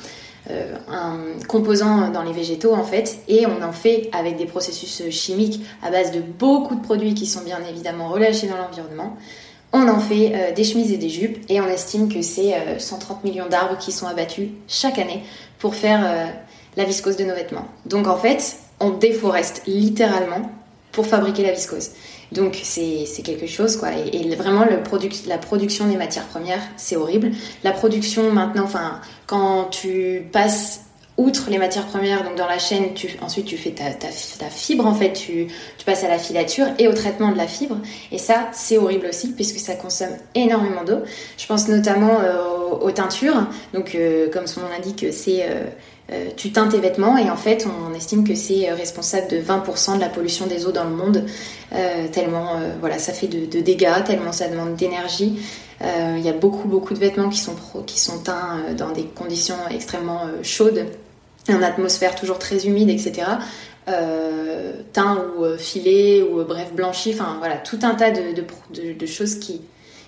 un 0.88 1.18
composant 1.48 2.08
dans 2.10 2.22
les 2.22 2.32
végétaux 2.32 2.74
en 2.74 2.84
fait, 2.84 3.18
et 3.28 3.46
on 3.46 3.62
en 3.62 3.72
fait 3.72 4.08
avec 4.12 4.36
des 4.36 4.46
processus 4.46 5.02
chimiques 5.10 5.64
à 5.82 5.90
base 5.90 6.12
de 6.12 6.20
beaucoup 6.20 6.74
de 6.74 6.82
produits 6.82 7.14
qui 7.14 7.26
sont 7.26 7.42
bien 7.42 7.58
évidemment 7.68 8.08
relâchés 8.08 8.46
dans 8.46 8.56
l'environnement. 8.56 9.16
On 9.72 9.86
en 9.86 10.00
fait 10.00 10.52
des 10.56 10.64
chemises 10.64 10.90
et 10.92 10.96
des 10.96 11.10
jupes, 11.10 11.44
et 11.48 11.60
on 11.60 11.68
estime 11.68 12.12
que 12.12 12.22
c'est 12.22 12.54
130 12.78 13.22
millions 13.22 13.48
d'arbres 13.48 13.78
qui 13.78 13.92
sont 13.92 14.06
abattus 14.06 14.48
chaque 14.66 14.98
année 14.98 15.22
pour 15.58 15.74
faire 15.74 16.32
la 16.76 16.84
viscose 16.84 17.16
de 17.16 17.24
nos 17.24 17.34
vêtements. 17.34 17.66
Donc 17.86 18.06
en 18.08 18.16
fait, 18.16 18.56
on 18.80 18.90
déforeste 18.90 19.62
littéralement 19.66 20.50
pour 20.90 21.06
fabriquer 21.06 21.42
la 21.42 21.52
viscose. 21.52 21.90
Donc 22.32 22.58
c'est 22.62 23.06
quelque 23.24 23.46
chose 23.46 23.76
quoi. 23.76 23.88
Et, 24.12 24.34
vraiment 24.34 24.64
le 24.64 24.78
la 25.26 25.38
production 25.38 25.86
des 25.86 25.96
matières 25.96 26.26
premières, 26.26 26.62
c'est 26.76 26.96
horrible. 26.96 27.32
La 27.64 27.72
production 27.72 28.32
maintenant, 28.32 28.64
enfin 28.64 29.00
quand 29.26 29.64
tu 29.70 30.22
passes 30.32 30.82
outre 31.20 31.50
les 31.50 31.58
matières 31.58 31.86
premières, 31.86 32.24
donc 32.24 32.36
dans 32.36 32.46
la 32.46 32.58
chaîne, 32.58 32.94
tu, 32.94 33.08
ensuite 33.20 33.44
tu 33.44 33.56
fais 33.58 33.72
ta, 33.72 33.90
ta, 33.92 34.08
fibre 34.48 34.86
en 34.86 34.94
fait, 34.94 35.12
tu, 35.12 35.48
tu, 35.76 35.84
passes 35.84 36.02
à 36.02 36.08
la 36.08 36.18
filature 36.18 36.66
et 36.78 36.88
au 36.88 36.94
traitement 36.94 37.30
de 37.30 37.36
la 37.36 37.46
fibre. 37.46 37.76
Et 38.10 38.18
ça, 38.18 38.48
c'est 38.52 38.78
horrible 38.78 39.06
aussi 39.06 39.32
puisque 39.32 39.58
ça 39.58 39.74
consomme 39.74 40.16
énormément 40.34 40.82
d'eau. 40.82 41.00
Je 41.36 41.46
pense 41.46 41.68
notamment 41.68 42.20
euh, 42.20 42.42
aux, 42.80 42.90
teintures. 42.90 43.46
Donc 43.74 43.94
euh, 43.94 44.30
comme 44.30 44.46
son 44.46 44.62
nom 44.62 44.68
l'indique, 44.68 45.06
c'est 45.12 45.42
euh, 45.42 45.64
tu 46.36 46.50
teintes 46.50 46.72
tes 46.72 46.80
vêtements 46.80 47.16
et 47.16 47.30
en 47.30 47.36
fait 47.36 47.66
on 47.66 47.94
estime 47.94 48.26
que 48.26 48.34
c'est 48.34 48.68
euh, 48.68 48.74
responsable 48.74 49.28
de 49.28 49.38
20% 49.38 49.96
de 49.96 50.00
la 50.00 50.08
pollution 50.08 50.46
des 50.46 50.66
eaux 50.66 50.72
dans 50.72 50.84
le 50.84 50.90
monde. 50.90 51.24
Euh, 51.72 52.08
tellement 52.08 52.60
voilà 52.80 52.98
ça 52.98 53.12
fait 53.12 53.28
de, 53.28 53.60
dégâts 53.60 54.04
tellement 54.04 54.32
ça 54.32 54.48
demande 54.48 54.74
d'énergie. 54.76 55.38
Il 55.82 56.20
y 56.22 56.28
a 56.28 56.34
beaucoup 56.34 56.68
beaucoup 56.68 56.92
de 56.92 56.98
vêtements 56.98 57.30
qui 57.30 57.38
sont 57.38 57.54
qui 57.86 57.98
sont 57.98 58.18
teints 58.18 58.58
dans 58.76 58.90
des 58.90 59.04
conditions 59.04 59.56
extrêmement 59.70 60.22
chaudes 60.42 60.84
en 61.48 61.62
atmosphère 61.62 62.14
toujours 62.14 62.38
très 62.38 62.66
humide 62.66 62.90
etc 62.90 63.22
teint 64.92 65.24
ou 65.38 65.56
filé 65.56 66.22
ou 66.22 66.44
bref 66.44 66.74
blanchi 66.74 67.12
enfin 67.14 67.36
voilà 67.38 67.56
tout 67.56 67.78
un 67.82 67.94
tas 67.94 68.10
de, 68.10 68.92
de, 68.92 69.06
choses 69.06 69.36
qui 69.36 69.62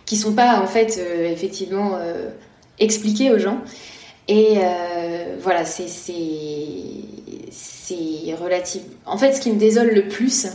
qui 0.05 0.17
sont 0.17 0.35
pas 0.35 0.61
en 0.61 0.67
fait 0.67 1.01
effectivement 1.25 1.99
expliquées 2.79 3.31
aux 3.31 3.39
gens 3.39 3.63
et 4.29 4.59
euh, 4.59 5.37
voilà, 5.41 5.65
c'est 5.65 5.83
relatif. 8.39 8.83
En 9.05 9.19
fait, 9.19 9.33
ce 9.35 9.41
qui 9.41 9.51
me 9.51 9.59
désole 9.59 9.91
le 9.91 10.09
plus, 10.09 10.47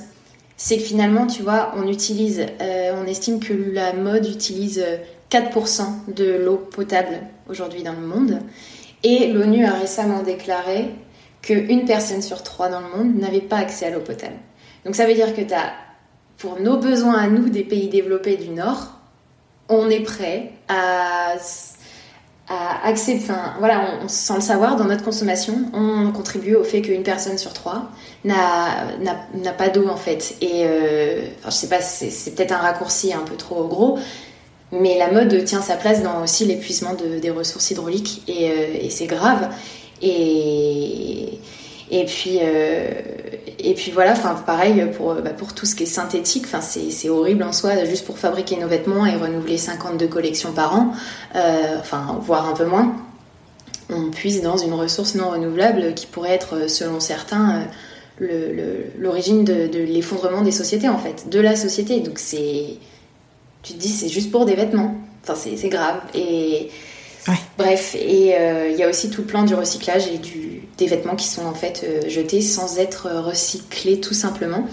c'est 0.56 0.78
que 0.78 0.84
finalement, 0.84 1.28
tu 1.28 1.44
vois, 1.44 1.74
on 1.76 1.88
utilise, 1.88 2.46
euh, 2.62 2.94
on 2.96 3.06
estime 3.06 3.40
que 3.40 3.54
la 3.54 3.94
mode 3.94 4.28
utilise 4.28 4.84
4% 5.30 6.14
de 6.16 6.38
l'eau 6.44 6.58
potable 6.58 7.20
aujourd'hui 7.50 7.84
dans 7.84 7.94
le 7.94 8.06
monde. 8.06 8.40
Et 9.04 9.28
l'ONU 9.32 9.66
a 9.66 9.74
récemment 9.74 10.24
déclaré 10.24 10.90
qu'une 11.42 11.86
personne 11.86 12.22
sur 12.22 12.44
trois 12.44 12.70
dans 12.70 12.82
le 12.82 12.90
monde 12.90 13.16
n'avait 13.16 13.42
pas 13.42 13.58
accès 13.58 13.86
à 13.86 13.90
l'eau 13.92 14.02
potable. 14.02 14.36
Donc 14.86 14.96
ça 14.96 15.06
veut 15.06 15.14
dire 15.14 15.36
que 15.36 15.42
tu 15.42 15.54
as, 15.54 15.74
pour 16.38 16.60
nos 16.60 16.78
besoins 16.78 17.18
à 17.18 17.28
nous, 17.28 17.50
des 17.50 17.64
pays 17.64 17.90
développés 17.90 18.38
du 18.38 18.50
Nord, 18.50 19.00
on 19.70 19.90
est 19.90 20.02
prêt 20.02 20.54
à 20.68 21.36
à 22.50 22.92
enfin 22.92 23.56
voilà, 23.60 24.00
sans 24.08 24.36
le 24.36 24.42
savoir, 24.42 24.78
dans 24.78 24.86
notre 24.86 25.04
consommation, 25.04 25.70
on 25.74 26.12
contribue 26.12 26.56
au 26.56 26.64
fait 26.64 26.82
qu'une 26.82 27.04
personne 27.04 27.38
sur 27.38 27.54
trois 27.54 27.92
n'a 28.24 29.54
pas 29.58 29.70
d'eau 29.70 29.88
en 29.90 29.98
fait. 29.98 30.36
Et 30.42 30.64
euh, 30.66 31.22
enfin, 31.40 31.50
je 31.50 31.56
sais 31.56 31.68
pas, 31.70 31.82
c'est 31.82 32.36
peut-être 32.36 32.54
un 32.54 32.58
raccourci 32.60 33.14
un 33.14 33.20
peu 33.20 33.36
trop 33.36 33.66
gros, 33.66 34.00
mais 34.72 34.98
la 34.98 35.12
mode 35.12 35.44
tient 35.44 35.62
sa 35.62 35.76
place 35.76 36.02
dans 36.04 36.24
aussi 36.24 36.46
l'épuisement 36.46 36.94
de, 36.94 37.20
des 37.20 37.32
ressources 37.32 37.70
hydrauliques 37.72 38.24
et, 38.28 38.50
euh, 38.50 38.54
et 38.82 38.90
c'est 38.90 39.08
grave. 39.08 39.50
Et, 40.02 41.40
et 41.92 42.06
puis, 42.06 42.40
euh, 42.42 42.92
et 43.60 43.74
puis 43.74 43.92
voilà, 43.92 44.12
enfin 44.12 44.36
pareil 44.46 44.86
pour, 44.96 45.16
bah, 45.16 45.32
pour 45.32 45.54
tout 45.54 45.66
ce 45.66 45.76
qui 45.76 45.84
est 45.84 45.88
synthétique, 45.88 46.46
enfin 46.46 46.62
c'est 46.62 47.10
horrible 47.10 47.44
en 47.44 47.52
soi, 47.52 47.86
juste 47.86 48.06
pour 48.06 48.20
fabriquer 48.20 48.58
nos 48.58 48.68
vêtements 48.68 49.06
et 49.06 49.16
renouveler 49.16 49.58
52 49.58 50.08
collections 50.08 50.52
par 50.52 50.76
an, 50.76 50.94
euh, 51.36 51.78
enfin 51.80 52.20
voire 52.22 52.48
un 52.48 52.54
peu 52.54 52.66
moins, 52.66 52.96
on 53.90 54.12
puise 54.12 54.42
dans 54.42 54.58
une 54.58 54.74
ressource 54.74 55.16
non 55.16 55.32
renouvelable 55.32 55.94
qui 55.94 56.06
pourrait 56.06 56.34
être, 56.34 56.70
selon 56.70 57.00
certains, 57.00 57.68
euh, 58.22 58.84
l'origine 59.00 59.44
de, 59.44 59.68
de 59.68 59.80
l'effondrement 59.80 60.42
des 60.42 60.52
sociétés 60.52 60.90
en 60.90 60.98
fait, 60.98 61.30
de 61.30 61.40
la 61.40 61.56
société. 61.56 62.00
Donc 62.00 62.20
c'est, 62.20 62.78
tu 63.64 63.74
te 63.74 63.80
dis 63.80 63.90
c'est 63.90 64.10
juste 64.10 64.32
pour 64.32 64.46
des 64.46 64.56
vêtements, 64.56 64.96
enfin 65.24 65.36
c'est 65.36 65.70
grave. 65.70 66.02
Et 66.14 66.70
Bref, 67.58 67.96
et 67.96 68.36
euh, 68.38 68.70
il 68.72 68.78
y 68.78 68.84
a 68.84 68.90
aussi 68.90 69.10
tout 69.10 69.22
le 69.22 69.28
plan 69.28 69.44
du 69.44 69.54
recyclage 69.54 70.08
et 70.08 70.18
du, 70.18 70.57
des 70.78 70.88
vêtements 70.88 71.16
qui 71.16 71.28
sont 71.28 71.46
en 71.46 71.54
fait 71.54 71.84
euh, 71.84 72.08
jetés 72.08 72.42
sans 72.42 72.80
être 72.80 73.10
recyclés 73.10 74.00
tout 74.00 74.14
simplement. 74.14 74.68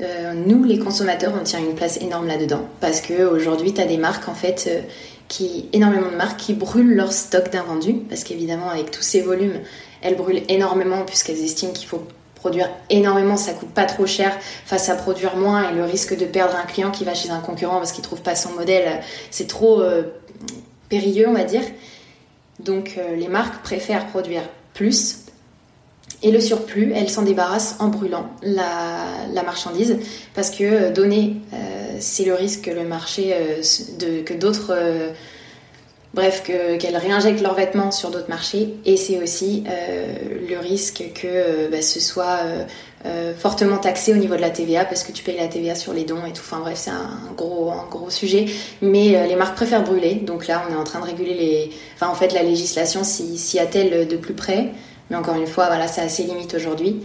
Euh, 0.00 0.32
nous, 0.34 0.64
les 0.64 0.78
consommateurs, 0.78 1.34
on 1.38 1.44
tient 1.44 1.58
une 1.58 1.74
place 1.74 1.98
énorme 1.98 2.26
là-dedans 2.26 2.66
parce 2.80 3.00
que 3.00 3.24
aujourd'hui, 3.24 3.74
tu 3.74 3.80
as 3.80 3.86
des 3.86 3.98
marques 3.98 4.28
en 4.28 4.34
fait 4.34 4.86
qui 5.28 5.68
énormément 5.72 6.10
de 6.10 6.16
marques 6.16 6.40
qui 6.40 6.54
brûlent 6.54 6.94
leur 6.94 7.12
stock 7.12 7.50
d'invendus 7.50 7.96
parce 8.08 8.24
qu'évidemment, 8.24 8.70
avec 8.70 8.90
tous 8.90 9.02
ces 9.02 9.20
volumes, 9.20 9.60
elles 10.02 10.16
brûlent 10.16 10.42
énormément 10.48 11.04
puisqu'elles 11.04 11.42
estiment 11.44 11.72
qu'il 11.72 11.86
faut 11.86 12.02
produire 12.34 12.70
énormément, 12.88 13.36
ça 13.36 13.52
coûte 13.52 13.68
pas 13.68 13.84
trop 13.84 14.06
cher 14.06 14.34
face 14.64 14.88
à 14.88 14.94
produire 14.94 15.36
moins 15.36 15.70
et 15.70 15.74
le 15.74 15.84
risque 15.84 16.16
de 16.16 16.24
perdre 16.24 16.56
un 16.56 16.64
client 16.64 16.90
qui 16.90 17.04
va 17.04 17.12
chez 17.12 17.28
un 17.28 17.40
concurrent 17.40 17.76
parce 17.76 17.92
qu'il 17.92 18.02
trouve 18.02 18.22
pas 18.22 18.34
son 18.34 18.52
modèle, 18.52 19.02
c'est 19.30 19.46
trop 19.46 19.82
périlleux, 20.90 21.28
on 21.28 21.32
va 21.32 21.44
dire. 21.44 21.62
Donc 22.58 22.96
euh, 22.98 23.16
les 23.16 23.28
marques 23.28 23.62
préfèrent 23.62 24.06
produire 24.08 24.42
plus 24.74 25.24
et 26.22 26.30
le 26.30 26.40
surplus, 26.40 26.92
elles 26.94 27.10
s'en 27.10 27.22
débarrassent 27.22 27.76
en 27.78 27.88
brûlant 27.88 28.28
la, 28.42 29.42
marchandise 29.44 29.98
parce 30.34 30.50
que 30.50 30.64
euh, 30.64 30.92
donner, 30.92 31.36
euh, 31.52 31.56
c'est 31.98 32.24
le 32.24 32.34
risque 32.34 32.62
que 32.62 32.70
le 32.70 32.84
marché, 32.84 33.34
de, 33.98 34.20
que 34.22 34.34
d'autres, 34.34 34.76
bref, 36.14 36.42
qu'elles 36.42 36.96
réinjectent 36.96 37.42
leurs 37.42 37.54
vêtements 37.54 37.90
sur 37.90 38.10
d'autres 38.10 38.28
marchés 38.28 38.74
et 38.84 38.96
c'est 38.96 39.22
aussi 39.22 39.64
le 40.48 40.58
risque 40.58 41.02
que 41.14 41.70
bah, 41.70 41.82
ce 41.82 42.00
soit 42.00 42.40
euh, 43.06 43.32
fortement 43.34 43.78
taxé 43.78 44.12
au 44.12 44.16
niveau 44.16 44.36
de 44.36 44.42
la 44.42 44.50
TVA 44.50 44.84
parce 44.84 45.04
que 45.04 45.12
tu 45.12 45.24
payes 45.24 45.38
la 45.38 45.48
TVA 45.48 45.74
sur 45.74 45.94
les 45.94 46.04
dons 46.04 46.26
et 46.26 46.32
tout. 46.32 46.42
Enfin 46.44 46.58
bref, 46.58 46.76
c'est 46.76 46.90
un 46.90 47.32
gros, 47.34 47.70
un 47.70 47.88
gros 47.90 48.10
sujet. 48.10 48.44
Mais 48.82 49.16
euh, 49.16 49.26
les 49.26 49.36
marques 49.36 49.56
préfèrent 49.56 49.82
brûler. 49.82 50.16
Donc 50.16 50.46
là, 50.46 50.62
on 50.68 50.72
est 50.74 50.76
en 50.76 50.84
train 50.84 51.00
de 51.00 51.06
réguler 51.06 51.32
les. 51.32 51.70
Enfin, 51.94 52.08
en 52.08 52.14
fait, 52.14 52.34
la 52.34 52.42
législation 52.42 53.02
s'y 53.02 53.58
attelle 53.58 54.06
de 54.06 54.16
plus 54.16 54.34
près. 54.34 54.72
Mais 55.10 55.16
encore 55.16 55.34
une 55.34 55.46
fois, 55.46 55.66
voilà, 55.66 55.88
ça 55.88 56.02
a 56.02 56.08
ses 56.08 56.22
limites 56.22 56.54
aujourd'hui. 56.54 57.02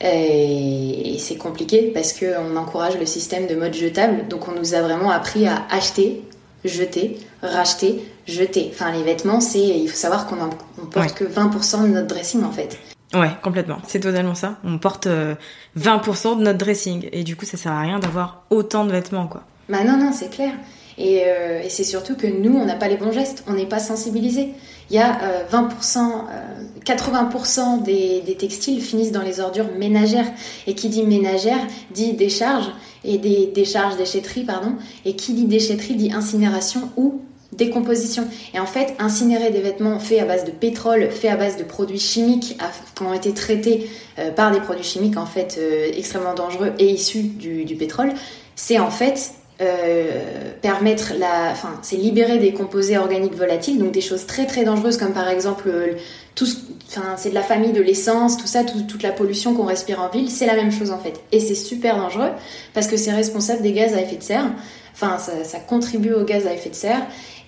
Et, 0.00 1.16
c'est 1.18 1.36
compliqué 1.36 1.90
parce 1.94 2.12
qu'on 2.12 2.56
encourage 2.56 2.98
le 2.98 3.06
système 3.06 3.46
de 3.46 3.54
mode 3.54 3.74
jetable. 3.74 4.28
Donc 4.28 4.48
on 4.48 4.52
nous 4.52 4.74
a 4.74 4.82
vraiment 4.82 5.10
appris 5.10 5.46
à 5.46 5.62
acheter, 5.70 6.22
jeter, 6.64 7.18
racheter, 7.42 8.04
jeter. 8.26 8.70
Enfin, 8.72 8.92
les 8.92 9.02
vêtements, 9.02 9.40
c'est. 9.40 9.60
Il 9.60 9.88
faut 9.88 9.96
savoir 9.96 10.26
qu'on 10.26 10.36
on 10.82 10.86
porte 10.86 11.14
que 11.14 11.24
20% 11.24 11.82
de 11.82 11.88
notre 11.88 12.08
dressing 12.08 12.44
en 12.44 12.52
fait. 12.52 12.78
Ouais, 13.14 13.30
complètement. 13.42 13.78
C'est 13.86 14.00
totalement 14.00 14.34
ça. 14.34 14.56
On 14.64 14.78
porte 14.78 15.06
20% 15.06 15.08
euh, 15.08 16.34
de 16.34 16.42
notre 16.42 16.58
dressing. 16.58 17.08
Et 17.12 17.22
du 17.22 17.36
coup, 17.36 17.44
ça 17.44 17.56
sert 17.56 17.72
à 17.72 17.80
rien 17.80 18.00
d'avoir 18.00 18.44
autant 18.50 18.84
de 18.84 18.90
vêtements, 18.90 19.28
quoi. 19.28 19.44
Bah 19.68 19.84
non, 19.84 19.96
non, 19.96 20.12
c'est 20.12 20.30
clair. 20.30 20.52
Et, 20.98 21.22
euh, 21.26 21.62
et 21.62 21.68
c'est 21.68 21.84
surtout 21.84 22.16
que 22.16 22.26
nous, 22.26 22.56
on 22.56 22.64
n'a 22.64 22.74
pas 22.74 22.88
les 22.88 22.96
bons 22.96 23.12
gestes. 23.12 23.44
On 23.46 23.52
n'est 23.52 23.66
pas 23.66 23.78
sensibilisés. 23.78 24.50
Il 24.90 24.96
y 24.96 24.98
a 24.98 25.44
20%, 25.50 25.98
euh, 25.98 26.82
80% 26.84 27.82
des, 27.82 28.36
textiles 28.38 28.80
finissent 28.80 29.12
dans 29.12 29.22
les 29.22 29.40
ordures 29.40 29.68
ménagères. 29.78 30.26
Et 30.66 30.74
qui 30.74 30.88
dit 30.88 31.02
ménagère 31.02 31.66
dit 31.92 32.12
décharge 32.12 32.70
et 33.04 33.18
des 33.18 33.46
décharges, 33.46 33.96
déchetterie, 33.96 34.44
pardon. 34.44 34.74
Et 35.04 35.16
qui 35.16 35.32
dit 35.32 35.46
déchetterie 35.46 35.94
dit 35.94 36.12
incinération 36.12 36.90
ou 36.96 37.20
décomposition. 37.52 38.26
Et 38.52 38.58
en 38.58 38.66
fait, 38.66 38.94
incinérer 38.98 39.50
des 39.50 39.60
vêtements 39.60 39.98
faits 39.98 40.20
à 40.20 40.24
base 40.24 40.44
de 40.44 40.50
pétrole, 40.50 41.10
faits 41.10 41.30
à 41.30 41.36
base 41.36 41.56
de 41.56 41.64
produits 41.64 41.98
chimiques 41.98 42.58
qui 42.94 43.02
ont 43.02 43.14
été 43.14 43.32
traités 43.32 43.88
euh, 44.18 44.30
par 44.30 44.50
des 44.50 44.60
produits 44.60 44.84
chimiques 44.84 45.16
en 45.16 45.26
fait 45.26 45.56
euh, 45.58 45.88
extrêmement 45.96 46.34
dangereux 46.34 46.72
et 46.78 46.90
issus 46.90 47.22
du, 47.22 47.76
pétrole, 47.76 48.12
c'est 48.56 48.78
en 48.78 48.90
fait 48.90 49.32
euh, 49.60 50.50
permettre 50.62 51.12
la, 51.18 51.50
enfin, 51.52 51.78
c'est 51.82 51.96
libérer 51.96 52.38
des 52.38 52.52
composés 52.52 52.98
organiques 52.98 53.36
volatiles, 53.36 53.78
donc 53.78 53.92
des 53.92 54.00
choses 54.00 54.26
très 54.26 54.46
très 54.46 54.64
dangereuses 54.64 54.96
comme 54.96 55.12
par 55.12 55.28
exemple 55.28 55.70
tout, 56.34 56.46
enfin, 56.88 57.14
c'est 57.16 57.30
de 57.30 57.34
la 57.34 57.42
famille 57.42 57.72
de 57.72 57.80
l'essence, 57.80 58.36
tout 58.36 58.48
ça, 58.48 58.64
toute 58.64 59.02
la 59.02 59.12
pollution 59.12 59.54
qu'on 59.54 59.66
respire 59.66 60.00
en 60.00 60.08
ville, 60.08 60.30
c'est 60.30 60.46
la 60.46 60.56
même 60.56 60.72
chose 60.72 60.90
en 60.90 60.98
fait. 60.98 61.20
Et 61.30 61.38
c'est 61.38 61.54
super 61.54 61.96
dangereux 61.96 62.30
parce 62.72 62.88
que 62.88 62.96
c'est 62.96 63.12
responsable 63.12 63.62
des 63.62 63.72
gaz 63.72 63.94
à 63.94 64.00
effet 64.00 64.16
de 64.16 64.22
serre. 64.22 64.46
Enfin, 64.92 65.18
ça, 65.18 65.44
ça 65.44 65.58
contribue 65.58 66.12
aux 66.12 66.24
gaz 66.24 66.46
à 66.46 66.52
effet 66.52 66.70
de 66.70 66.74
serre 66.74 67.02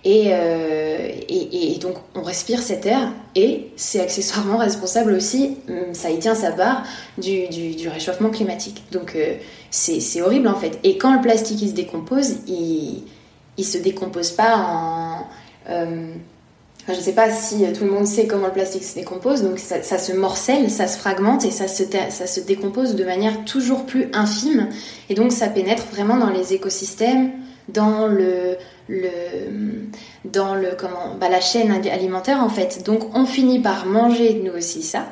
euh, 0.07 1.09
et, 1.29 1.73
et, 1.75 1.79
donc 1.79 1.95
on 2.15 2.23
respire 2.23 2.63
cet 2.63 2.87
air 2.87 3.13
et 3.35 3.69
c'est 3.77 4.01
accessoirement 4.01 4.59
responsable 4.59 5.13
aussi, 5.13 5.57
hum, 5.69 5.95
ça 5.95 6.11
y 6.11 6.19
tient 6.19 6.35
sa 6.35 6.53
part, 6.53 6.85
du, 7.19 7.49
du, 7.49 7.89
réchauffement 7.89 8.31
climatique. 8.31 8.85
Donc 8.93 9.15
euh, 9.17 9.35
c'est 9.71 10.23
horrible 10.23 10.49
en 10.49 10.55
fait. 10.55 10.79
Et 10.85 10.97
quand 10.97 11.15
le 11.15 11.21
plastique 11.21 11.61
il 11.61 11.71
se 11.71 11.75
décompose, 11.75 12.37
il, 12.47 13.03
il 13.57 13.65
se 13.65 13.79
décompose 13.79 14.31
pas 14.31 14.57
en... 14.57 15.27
Euh, 15.71 16.13
je 16.89 16.93
ne 16.93 17.01
sais 17.01 17.15
pas 17.15 17.31
si 17.31 17.65
tout 17.73 17.85
le 17.85 17.91
monde 17.91 18.07
sait 18.07 18.29
comment 18.29 18.47
le 18.47 18.53
plastique 18.53 18.85
se 18.85 18.95
décompose, 18.95 19.43
donc 19.43 19.59
ça, 19.59 19.83
se 19.83 20.13
morcelle, 20.13 20.71
ça 20.71 20.87
se 20.87 20.97
fragmente 20.97 21.45
et 21.45 21.51
ça 21.51 21.67
se, 21.67 21.83
ça 22.11 22.29
se 22.29 22.39
décompose 22.39 22.95
de 22.95 23.03
manière 23.03 23.45
toujours 23.45 23.87
plus 23.87 24.09
infime. 24.13 24.69
Et 25.09 25.15
donc 25.15 25.33
ça 25.33 25.49
pénètre 25.49 25.83
vraiment 25.91 26.17
dans 26.17 26.31
les 26.31 26.55
écosystèmes, 26.55 27.33
dans 27.69 28.07
le, 28.07 28.57
dans 30.25 30.55
bah, 31.19 31.29
la 31.29 31.41
chaîne 31.41 31.71
alimentaire 31.71 32.43
en 32.43 32.49
fait. 32.49 32.85
Donc 32.85 33.15
on 33.15 33.27
finit 33.27 33.61
par 33.61 33.87
manger 33.87 34.41
nous 34.45 34.53
aussi 34.53 34.83
ça. 34.83 35.07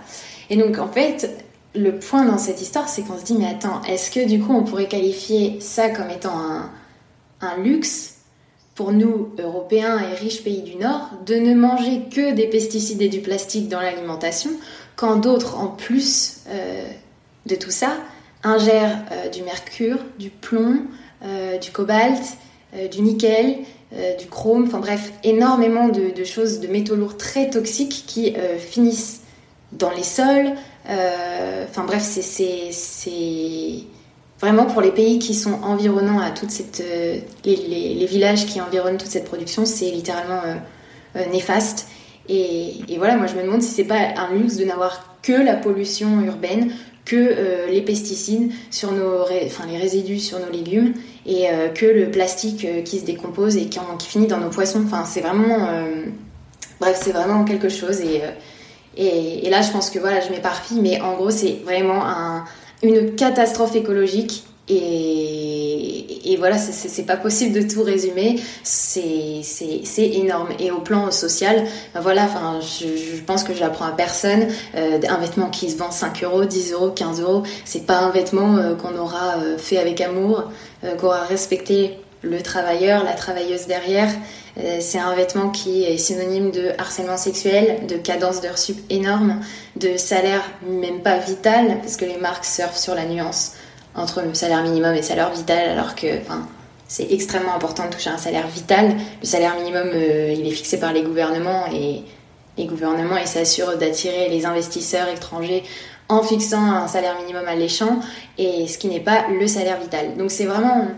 Et 0.51 0.57
donc 0.57 0.79
en 0.79 0.89
fait 0.89 1.31
le 1.75 1.99
point 1.99 2.25
dans 2.25 2.39
cette 2.39 2.61
histoire 2.61 2.89
c'est 2.89 3.03
qu'on 3.03 3.19
se 3.19 3.25
dit 3.25 3.35
mais 3.37 3.49
attends 3.49 3.83
est-ce 3.89 4.11
que 4.11 4.27
du 4.27 4.41
coup 4.41 4.53
on 4.53 4.63
pourrait 4.63 4.87
qualifier 4.87 5.59
ça 5.61 5.89
comme 5.91 6.11
étant 6.11 6.39
un, 6.39 6.71
un 7.41 7.57
luxe 7.59 8.15
pour 8.75 8.93
nous, 8.93 9.33
Européens 9.39 10.01
et 10.01 10.15
riches 10.15 10.43
pays 10.43 10.63
du 10.63 10.77
Nord, 10.77 11.11
de 11.27 11.37
ne 11.37 11.55
manger 11.55 12.03
que 12.11 12.33
des 12.33 12.47
pesticides 12.49 13.01
et 13.03 13.09
du 13.09 13.21
plastique 13.21 13.69
dans 13.69 13.81
l'alimentation, 13.81 14.51
quand 14.97 15.17
d'autres, 15.17 15.57
en 15.57 15.69
plus 15.69 16.41
euh, 16.49 16.85
de 17.47 17.55
tout 17.55 17.71
ça, 17.71 17.97
ingèrent 18.43 19.05
euh, 19.13 19.29
du 19.29 19.43
mercure, 19.43 19.99
du 20.19 20.31
plomb, 20.31 20.83
euh, 21.25 21.57
du 21.59 21.71
cobalt, 21.71 22.21
du 22.91 23.03
nickel, 23.03 23.59
du 24.19 24.27
chrome, 24.27 24.65
enfin 24.67 24.81
bref, 24.81 25.13
énormément 25.23 25.89
de, 25.89 26.25
choses, 26.25 26.61
de 26.61 26.67
métaux 26.69 26.97
lourds 26.97 27.17
très 27.17 27.51
toxiques 27.51 28.05
qui 28.07 28.35
finissent 28.59 29.23
dans 29.73 29.91
les 29.91 30.03
sols. 30.03 30.53
Enfin 30.89 31.85
bref, 31.85 32.03
c'est 32.03 32.73
Vraiment, 34.41 34.67
pour 34.67 34.83
les 34.83 34.91
pays 34.91 35.19
qui 35.19 35.33
sont 35.33 35.63
environnants 35.63 36.19
à 36.19 36.31
toute 36.31 36.51
cette. 36.51 36.83
Euh, 36.85 37.19
les, 37.45 38.07
villages 38.07 38.47
qui 38.47 38.61
environnent 38.61 38.99
toute 38.99 39.09
cette 39.09 39.25
production, 39.25 39.65
c'est 39.65 39.91
littéralement 39.91 40.41
euh, 40.45 40.55
euh, 41.17 41.27
néfaste. 41.31 41.89
Et, 42.29 42.75
voilà, 42.99 43.17
moi 43.17 43.27
je 43.27 43.37
me 43.37 43.43
demande 43.43 43.63
si 43.63 43.71
c'est 43.71 43.85
pas 43.85 44.01
un 44.17 44.35
luxe 44.35 44.57
de 44.57 44.65
n'avoir 44.65 45.17
que 45.23 45.33
la 45.33 45.55
pollution 45.55 46.21
urbaine, 46.21 46.73
que 47.05 47.69
les 47.71 47.83
pesticides 47.83 48.51
sur 48.71 48.93
nos, 48.93 49.23
enfin 49.45 49.67
les 49.67 49.77
résidus 49.77 50.21
sur 50.21 50.39
nos 50.39 50.51
légumes 50.51 50.95
et 51.27 51.49
que 51.75 51.85
le 51.85 52.11
plastique 52.11 52.67
qui 52.85 52.99
se 52.99 53.05
décompose 53.05 53.57
et 53.57 53.67
qui, 53.67 53.79
qui, 53.99 54.09
finit 54.09 54.27
dans 54.27 54.39
nos 54.39 54.49
poissons. 54.49 54.83
Enfin, 54.87 55.05
c'est 55.05 55.21
vraiment, 55.21 55.69
bref, 56.81 56.99
c'est 57.03 57.13
vraiment 57.13 57.45
quelque 57.45 57.69
chose. 57.69 58.01
Et, 58.01 58.23
et, 58.97 59.47
et, 59.47 59.51
là, 59.51 59.61
je 59.61 59.71
pense 59.71 59.91
que 59.91 59.99
voilà, 59.99 60.21
je 60.21 60.31
m'éparpille, 60.31 60.81
mais 60.81 60.99
en 61.03 61.15
gros, 61.15 61.31
c'est 61.31 61.59
vraiment 61.65 62.07
un, 62.07 62.45
une 62.83 63.15
catastrophe 63.15 63.77
écologique 63.77 64.45
et, 64.69 66.33
et, 66.33 66.37
voilà, 66.39 66.57
c'est 66.57 67.05
pas 67.05 67.19
possible 67.19 67.53
de 67.53 67.69
tout 67.69 67.83
résumer. 67.83 68.41
C'est 68.63 69.43
énorme. 69.99 70.49
Et 70.59 70.71
au 70.71 70.79
plan 70.79 71.11
social, 71.11 71.65
ben 71.93 72.01
voilà, 72.01 72.25
enfin, 72.25 72.61
je, 72.61 73.21
pense 73.21 73.45
que 73.45 73.53
j'apprends 73.53 73.85
à 73.85 73.93
personne. 73.93 74.47
Euh, 74.75 75.01
un 75.07 75.19
vêtement 75.19 75.51
qui 75.51 75.71
se 75.71 75.77
vend 75.77 75.91
5 75.91 76.25
euros, 76.25 76.45
10 76.47 76.73
euros, 76.73 76.91
15 76.91 77.21
euros, 77.21 77.43
c'est 77.67 77.87
pas 77.87 77.99
un 77.99 78.11
vêtement 78.11 78.57
euh, 78.57 78.75
qu'on 78.75 78.97
aura 78.97 79.37
euh, 79.37 79.59
fait 79.59 79.77
avec 79.77 80.01
amour, 80.01 80.45
qu'on 80.99 81.09
aura 81.09 81.25
respecté 81.25 81.99
le 82.23 82.41
travailleur, 82.41 83.05
la 83.05 83.13
travailleuse 83.13 83.67
derrière. 83.67 84.09
C'est 84.79 84.99
un 84.99 85.15
vêtement 85.17 85.49
qui 85.49 85.83
est 85.83 85.99
synonyme 85.99 86.53
de 86.53 86.71
harcèlement 86.79 87.17
sexuel, 87.17 87.87
de 87.89 87.97
cadence 87.97 88.41
d'heures 88.41 88.59
sup 88.59 88.79
énorme, 88.89 89.41
de 89.77 89.97
salaire 89.97 90.43
même 90.65 91.01
pas 91.01 91.19
vital, 91.19 91.79
parce 91.81 91.97
que 91.97 92.05
les 92.05 92.19
marques 92.19 92.45
surfent 92.45 92.77
sur 92.77 92.95
la 92.95 93.05
nuance 93.05 93.55
entre 93.95 94.23
le 94.23 94.35
salaire 94.35 94.63
minimum 94.63 94.95
et 94.95 95.03
salaire 95.03 95.31
vital, 95.31 95.69
alors 95.71 95.95
que 95.95 96.07
c'est 96.89 97.13
extrêmement 97.13 97.55
important 97.55 97.87
de 97.87 97.91
toucher 97.91 98.11
un 98.11 98.19
salaire 98.19 98.49
vital. 98.49 98.97
Le 99.21 99.27
salaire 99.27 99.55
minimum, 99.57 99.89
euh, 99.93 100.35
il 100.37 100.47
est 100.47 100.53
fixé 100.53 100.79
par 100.79 100.93
les 100.93 101.03
gouvernements 101.03 101.67
et 101.73 102.03
les 102.57 102.67
gouvernements 102.67 103.17
s'assurent 103.25 103.77
d'attirer 103.77 104.29
les 104.29 104.47
investisseurs 104.47 105.09
étrangers 105.09 105.65
en 106.09 106.23
fixant 106.23 106.63
un 106.63 106.87
salaire 106.87 107.17
minimum 107.21 107.49
alléchant, 107.49 107.99
et 108.37 108.67
ce 108.69 108.77
qui 108.79 108.89
n'est 108.89 109.01
pas 109.01 109.27
le 109.29 109.47
salaire 109.47 109.81
vital. 109.81 110.17
Donc 110.17 110.31
c'est 110.31 110.45
vraiment, 110.45 110.89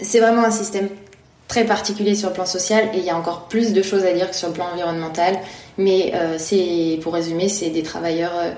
c'est 0.00 0.20
vraiment 0.20 0.44
un 0.44 0.50
système 0.50 0.88
très 1.48 1.64
particulier 1.66 2.14
sur 2.14 2.28
le 2.28 2.34
plan 2.34 2.46
social 2.46 2.88
et 2.94 2.98
il 2.98 3.04
y 3.04 3.10
a 3.10 3.16
encore 3.16 3.42
plus 3.48 3.72
de 3.74 3.82
choses 3.82 4.04
à 4.04 4.12
dire 4.12 4.30
que 4.30 4.36
sur 4.36 4.48
le 4.48 4.54
plan 4.54 4.68
environnemental. 4.72 5.38
Mais 5.76 6.12
euh, 6.14 6.36
c'est, 6.38 6.98
pour 7.02 7.12
résumer, 7.12 7.48
c'est 7.48 7.70
des 7.70 7.82
travailleurs 7.82 8.32
euh, 8.36 8.52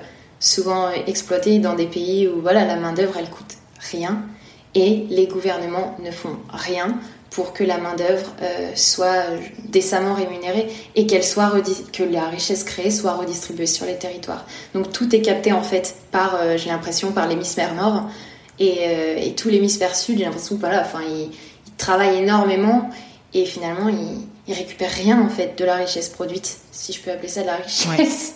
souvent 0.45 0.89
exploités 1.07 1.59
dans 1.59 1.73
des 1.73 1.87
pays 1.87 2.27
où 2.27 2.41
voilà, 2.41 2.65
la 2.65 2.75
main-d'œuvre 2.75 3.15
elle 3.17 3.29
coûte 3.29 3.55
rien 3.91 4.21
et 4.75 5.05
les 5.09 5.27
gouvernements 5.27 5.97
ne 6.03 6.11
font 6.11 6.37
rien 6.49 6.99
pour 7.31 7.51
que 7.51 7.63
la 7.63 7.77
main-d'œuvre 7.77 8.31
euh, 8.41 8.71
soit 8.75 9.23
décemment 9.65 10.13
rémunérée 10.13 10.67
et 10.95 11.05
qu'elle 11.05 11.23
soit 11.23 11.51
que 11.91 12.03
la 12.03 12.29
richesse 12.29 12.63
créée 12.63 12.91
soit 12.91 13.13
redistribuée 13.13 13.65
sur 13.65 13.85
les 13.85 13.95
territoires. 13.95 14.45
Donc 14.73 14.91
tout 14.91 15.13
est 15.15 15.21
capté 15.21 15.51
en 15.51 15.63
fait 15.63 15.95
par, 16.11 16.39
j'ai 16.57 16.69
l'impression, 16.69 17.11
par 17.11 17.27
l'hémisphère 17.27 17.73
nord 17.73 18.09
et, 18.59 19.27
et 19.27 19.35
tout 19.35 19.49
l'hémisphère 19.49 19.95
sud, 19.95 20.17
j'ai 20.19 20.23
l'impression 20.23 20.55
voilà, 20.57 20.81
enfin, 20.81 21.01
ils, 21.01 21.29
travaille 21.77 22.17
énormément 22.17 22.89
et 23.33 23.45
finalement 23.45 23.89
il, 23.89 24.21
il, 24.47 24.53
récupère 24.53 24.91
rien 24.91 25.21
en 25.21 25.29
fait 25.29 25.57
de 25.57 25.65
la 25.65 25.75
richesse 25.75 26.09
produite, 26.09 26.57
si 26.71 26.93
je 26.93 27.01
peux 27.01 27.11
appeler 27.11 27.27
ça 27.27 27.41
de 27.41 27.47
la 27.47 27.57
richesse. 27.57 28.35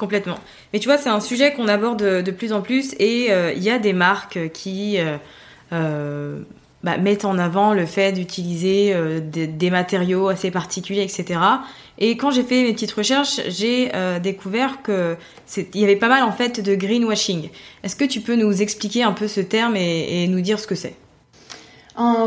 Complètement. 0.00 0.38
Mais 0.72 0.78
tu 0.78 0.88
vois, 0.88 0.96
c'est 0.96 1.10
un 1.10 1.20
sujet 1.20 1.52
qu'on 1.52 1.68
aborde 1.68 2.02
de 2.02 2.30
plus 2.30 2.54
en 2.54 2.62
plus 2.62 2.94
et 2.98 3.26
euh, 3.32 3.52
il 3.54 3.62
y 3.62 3.68
a 3.68 3.78
des 3.78 3.92
marques 3.92 4.50
qui 4.54 4.98
euh, 4.98 5.18
euh, 5.74 6.40
bah, 6.82 6.96
mettent 6.96 7.26
en 7.26 7.36
avant 7.36 7.74
le 7.74 7.84
fait 7.84 8.12
d'utiliser 8.12 8.94
des, 9.20 9.70
matériaux 9.70 10.28
assez 10.28 10.50
particuliers, 10.50 11.02
etc. 11.02 11.38
Et 11.98 12.16
quand 12.16 12.30
j'ai 12.30 12.44
fait 12.44 12.62
mes 12.62 12.72
petites 12.72 12.92
recherches, 12.92 13.42
j'ai 13.48 13.92
découvert 14.22 14.80
que 14.82 15.18
il 15.58 15.80
y 15.82 15.84
avait 15.84 15.96
pas 15.96 16.08
mal 16.08 16.22
en 16.22 16.32
fait 16.32 16.62
de 16.64 16.74
greenwashing. 16.74 17.50
Est-ce 17.82 17.94
que 17.94 18.06
tu 18.06 18.22
peux 18.22 18.36
nous 18.36 18.62
expliquer 18.62 19.02
un 19.02 19.12
peu 19.12 19.28
ce 19.28 19.42
terme 19.42 19.76
et 19.76 20.26
nous 20.28 20.40
dire 20.40 20.58
ce 20.58 20.66
que 20.66 20.74
c'est? 20.74 20.94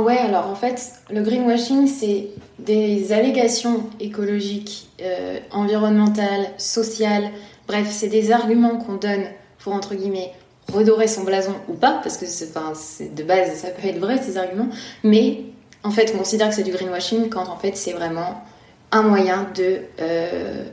Ouais, 0.01 0.17
alors 0.17 0.47
en 0.47 0.55
fait, 0.55 0.93
le 1.09 1.21
greenwashing, 1.21 1.87
c'est 1.87 2.27
des 2.59 3.11
allégations 3.11 3.89
écologiques, 3.99 4.89
euh, 5.01 5.39
environnementales, 5.51 6.47
sociales, 6.57 7.29
bref, 7.67 7.87
c'est 7.89 8.07
des 8.07 8.31
arguments 8.31 8.77
qu'on 8.77 8.95
donne 8.95 9.25
pour, 9.59 9.73
entre 9.73 9.95
guillemets, 9.95 10.31
redorer 10.71 11.07
son 11.07 11.23
blason 11.23 11.55
ou 11.67 11.73
pas, 11.73 11.99
parce 12.03 12.17
que 12.17 12.25
de 12.25 13.23
base, 13.23 13.53
ça 13.55 13.69
peut 13.69 13.87
être 13.87 13.99
vrai, 13.99 14.21
ces 14.21 14.37
arguments, 14.37 14.69
mais 15.03 15.41
en 15.83 15.91
fait, 15.91 16.11
on 16.15 16.19
considère 16.19 16.49
que 16.49 16.55
c'est 16.55 16.63
du 16.63 16.71
greenwashing 16.71 17.29
quand 17.29 17.47
en 17.47 17.57
fait, 17.57 17.75
c'est 17.75 17.93
vraiment 17.93 18.43
un 18.91 19.01
moyen 19.01 19.47
de 19.55 19.79
euh, 19.99 20.63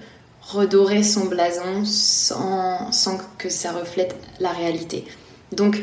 redorer 0.42 1.02
son 1.02 1.26
blason 1.26 1.84
sans, 1.84 2.92
sans 2.92 3.18
que 3.38 3.48
ça 3.48 3.72
reflète 3.72 4.14
la 4.40 4.50
réalité. 4.50 5.06
Donc, 5.52 5.82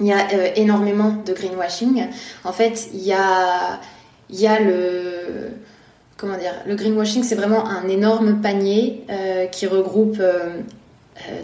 il 0.00 0.06
y 0.06 0.12
a 0.12 0.28
euh, 0.32 0.48
énormément 0.56 1.14
de 1.24 1.32
greenwashing. 1.32 2.06
En 2.44 2.52
fait, 2.52 2.88
il 2.92 3.02
y 3.02 3.12
a, 3.12 3.80
le 4.60 5.50
comment 6.16 6.36
dire, 6.36 6.54
le 6.66 6.74
greenwashing, 6.74 7.22
c'est 7.22 7.34
vraiment 7.34 7.66
un 7.68 7.88
énorme 7.88 8.40
panier 8.40 9.04
euh, 9.10 9.46
qui 9.46 9.66
regroupe 9.66 10.18
euh, 10.20 10.60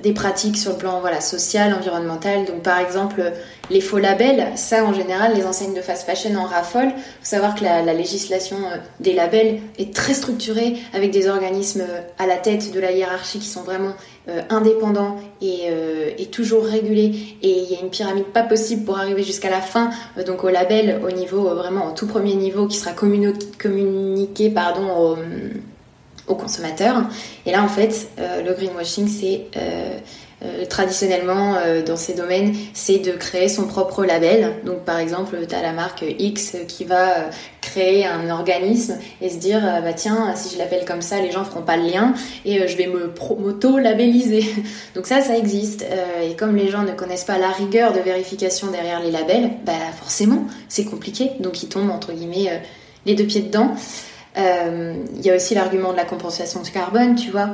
des 0.03 0.13
pratiques 0.13 0.57
sur 0.57 0.73
le 0.73 0.79
plan 0.79 1.01
voilà, 1.01 1.21
social, 1.21 1.75
environnemental. 1.75 2.45
Donc 2.45 2.63
par 2.63 2.79
exemple, 2.79 3.33
les 3.71 3.81
faux 3.81 3.99
labels, 3.99 4.47
ça 4.57 4.85
en 4.85 4.93
général, 4.93 5.35
les 5.35 5.45
enseignes 5.45 5.75
de 5.75 5.81
fast 5.81 6.07
fashion 6.07 6.37
en 6.37 6.45
raffolent. 6.45 6.93
Il 6.95 7.03
faut 7.21 7.23
savoir 7.23 7.55
que 7.55 7.65
la, 7.65 7.83
législation 7.95 8.57
euh, 8.57 8.77
des 9.01 9.13
labels 9.13 9.61
est 9.79 9.95
très 9.95 10.15
structurée 10.15 10.77
avec 10.93 11.11
des 11.11 11.29
organismes 11.29 11.83
euh, 11.83 12.01
à 12.19 12.27
la 12.27 12.37
tête 12.37 12.73
de 12.73 12.81
la 12.81 12.93
hiérarchie 12.93 13.39
qui 13.39 13.49
sont 13.49 13.63
vraiment 13.63 13.95
indépendants 14.49 15.17
et, 15.43 16.27
toujours 16.33 16.65
régulés. 16.65 17.37
Et 17.43 17.59
il 17.59 17.71
y 17.71 17.77
a 17.77 17.81
une 17.81 17.91
pyramide 17.91 18.25
pas 18.25 18.43
possible 18.43 18.85
pour 18.85 18.99
arriver 18.99 19.23
jusqu'à 19.23 19.51
la 19.51 19.61
fin, 19.61 19.91
donc 20.27 20.45
au 20.45 20.49
label, 20.49 21.01
au 21.05 21.11
niveau 21.11 21.43
vraiment 21.55 21.89
au 21.89 21.93
tout 21.93 22.07
premier 22.07 22.35
niveau 22.35 22.67
qui 22.67 22.79
sera 22.79 22.93
communiqué 22.93 24.49
pardon, 24.49 25.17
aux 26.27 26.35
consommateurs. 26.35 27.03
Et 27.47 27.53
là, 27.53 27.63
en 27.63 27.69
fait, 27.69 28.09
euh, 28.19 28.43
le 28.43 28.55
greenwashing, 28.55 29.09
c'est 29.09 29.47
euh, 29.57 29.99
euh, 30.45 30.65
traditionnellement 30.67 31.57
dans 31.87 31.97
ces 31.97 32.15
domaines, 32.15 32.55
c'est 32.75 32.99
de 32.99 33.13
créer 33.13 33.49
son 33.49 33.67
propre 33.67 34.05
label. 34.05 34.55
Donc, 34.65 34.81
par 34.81 34.99
exemple, 34.99 35.37
tu 35.49 35.55
as 35.55 35.63
la 35.63 35.73
marque 35.73 36.05
X 36.19 36.57
qui 36.69 36.85
va 36.85 37.31
créer 37.61 38.05
un 38.05 38.29
organisme 38.31 38.99
et 39.23 39.31
se 39.31 39.37
dire, 39.37 39.61
bah 39.83 39.95
tiens, 39.95 40.35
si 40.37 40.53
je 40.53 40.59
l'appelle 40.59 40.85
comme 40.85 41.01
ça, 41.01 41.21
les 41.21 41.31
gens 41.31 41.45
feront 41.45 41.63
pas 41.63 41.77
le 41.77 41.85
lien 41.85 42.13
et 42.45 42.69
je 42.69 42.77
vais 42.77 42.87
me 42.87 43.13
moto-labelliser. 43.39 44.45
Donc 44.95 45.07
ça, 45.07 45.23
ça 45.23 45.37
existe. 45.37 45.87
et 46.23 46.35
comme 46.37 46.57
les 46.57 46.69
gens 46.69 46.83
ne 46.83 46.93
connaissent 46.93 47.25
pas 47.25 47.39
la 47.39 47.51
rigueur 47.51 47.93
de 47.93 48.01
vérification 48.01 48.71
derrière 48.71 49.01
les 49.01 49.11
labels, 49.11 49.51
bah 49.65 49.73
forcément, 49.99 50.45
c'est 50.69 50.85
compliqué. 50.85 51.31
Donc 51.41 51.63
ils 51.63 51.69
tombent 51.69 51.91
entre 51.91 52.13
guillemets 52.13 52.61
les 53.07 53.15
deux 53.15 53.25
pieds 53.25 53.43
dedans. 53.43 53.75
Euh, 54.37 54.95
il 55.15 55.25
y 55.25 55.31
a 55.31 55.37
aussi 55.37 55.55
l'argument 55.55 55.93
de 55.93 55.97
la 55.97 56.05
compensation 56.05 56.63
de 56.63 56.69
carbone, 56.69 57.15
tu 57.15 57.31
vois. 57.31 57.51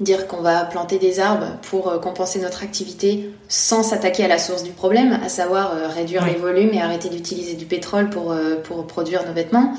Dire 0.00 0.26
qu'on 0.26 0.40
va 0.40 0.64
planter 0.64 0.98
des 0.98 1.20
arbres 1.20 1.56
pour 1.62 1.88
euh, 1.88 1.98
compenser 1.98 2.40
notre 2.40 2.62
activité 2.62 3.30
sans 3.48 3.82
s'attaquer 3.82 4.24
à 4.24 4.28
la 4.28 4.38
source 4.38 4.64
du 4.64 4.72
problème, 4.72 5.18
à 5.24 5.28
savoir 5.28 5.74
euh, 5.74 5.86
réduire 5.88 6.26
les 6.26 6.34
volumes 6.34 6.70
et 6.72 6.80
arrêter 6.80 7.08
d'utiliser 7.08 7.54
du 7.54 7.64
pétrole 7.64 8.10
pour, 8.10 8.34
pour 8.64 8.86
produire 8.86 9.26
nos 9.26 9.32
vêtements. 9.32 9.74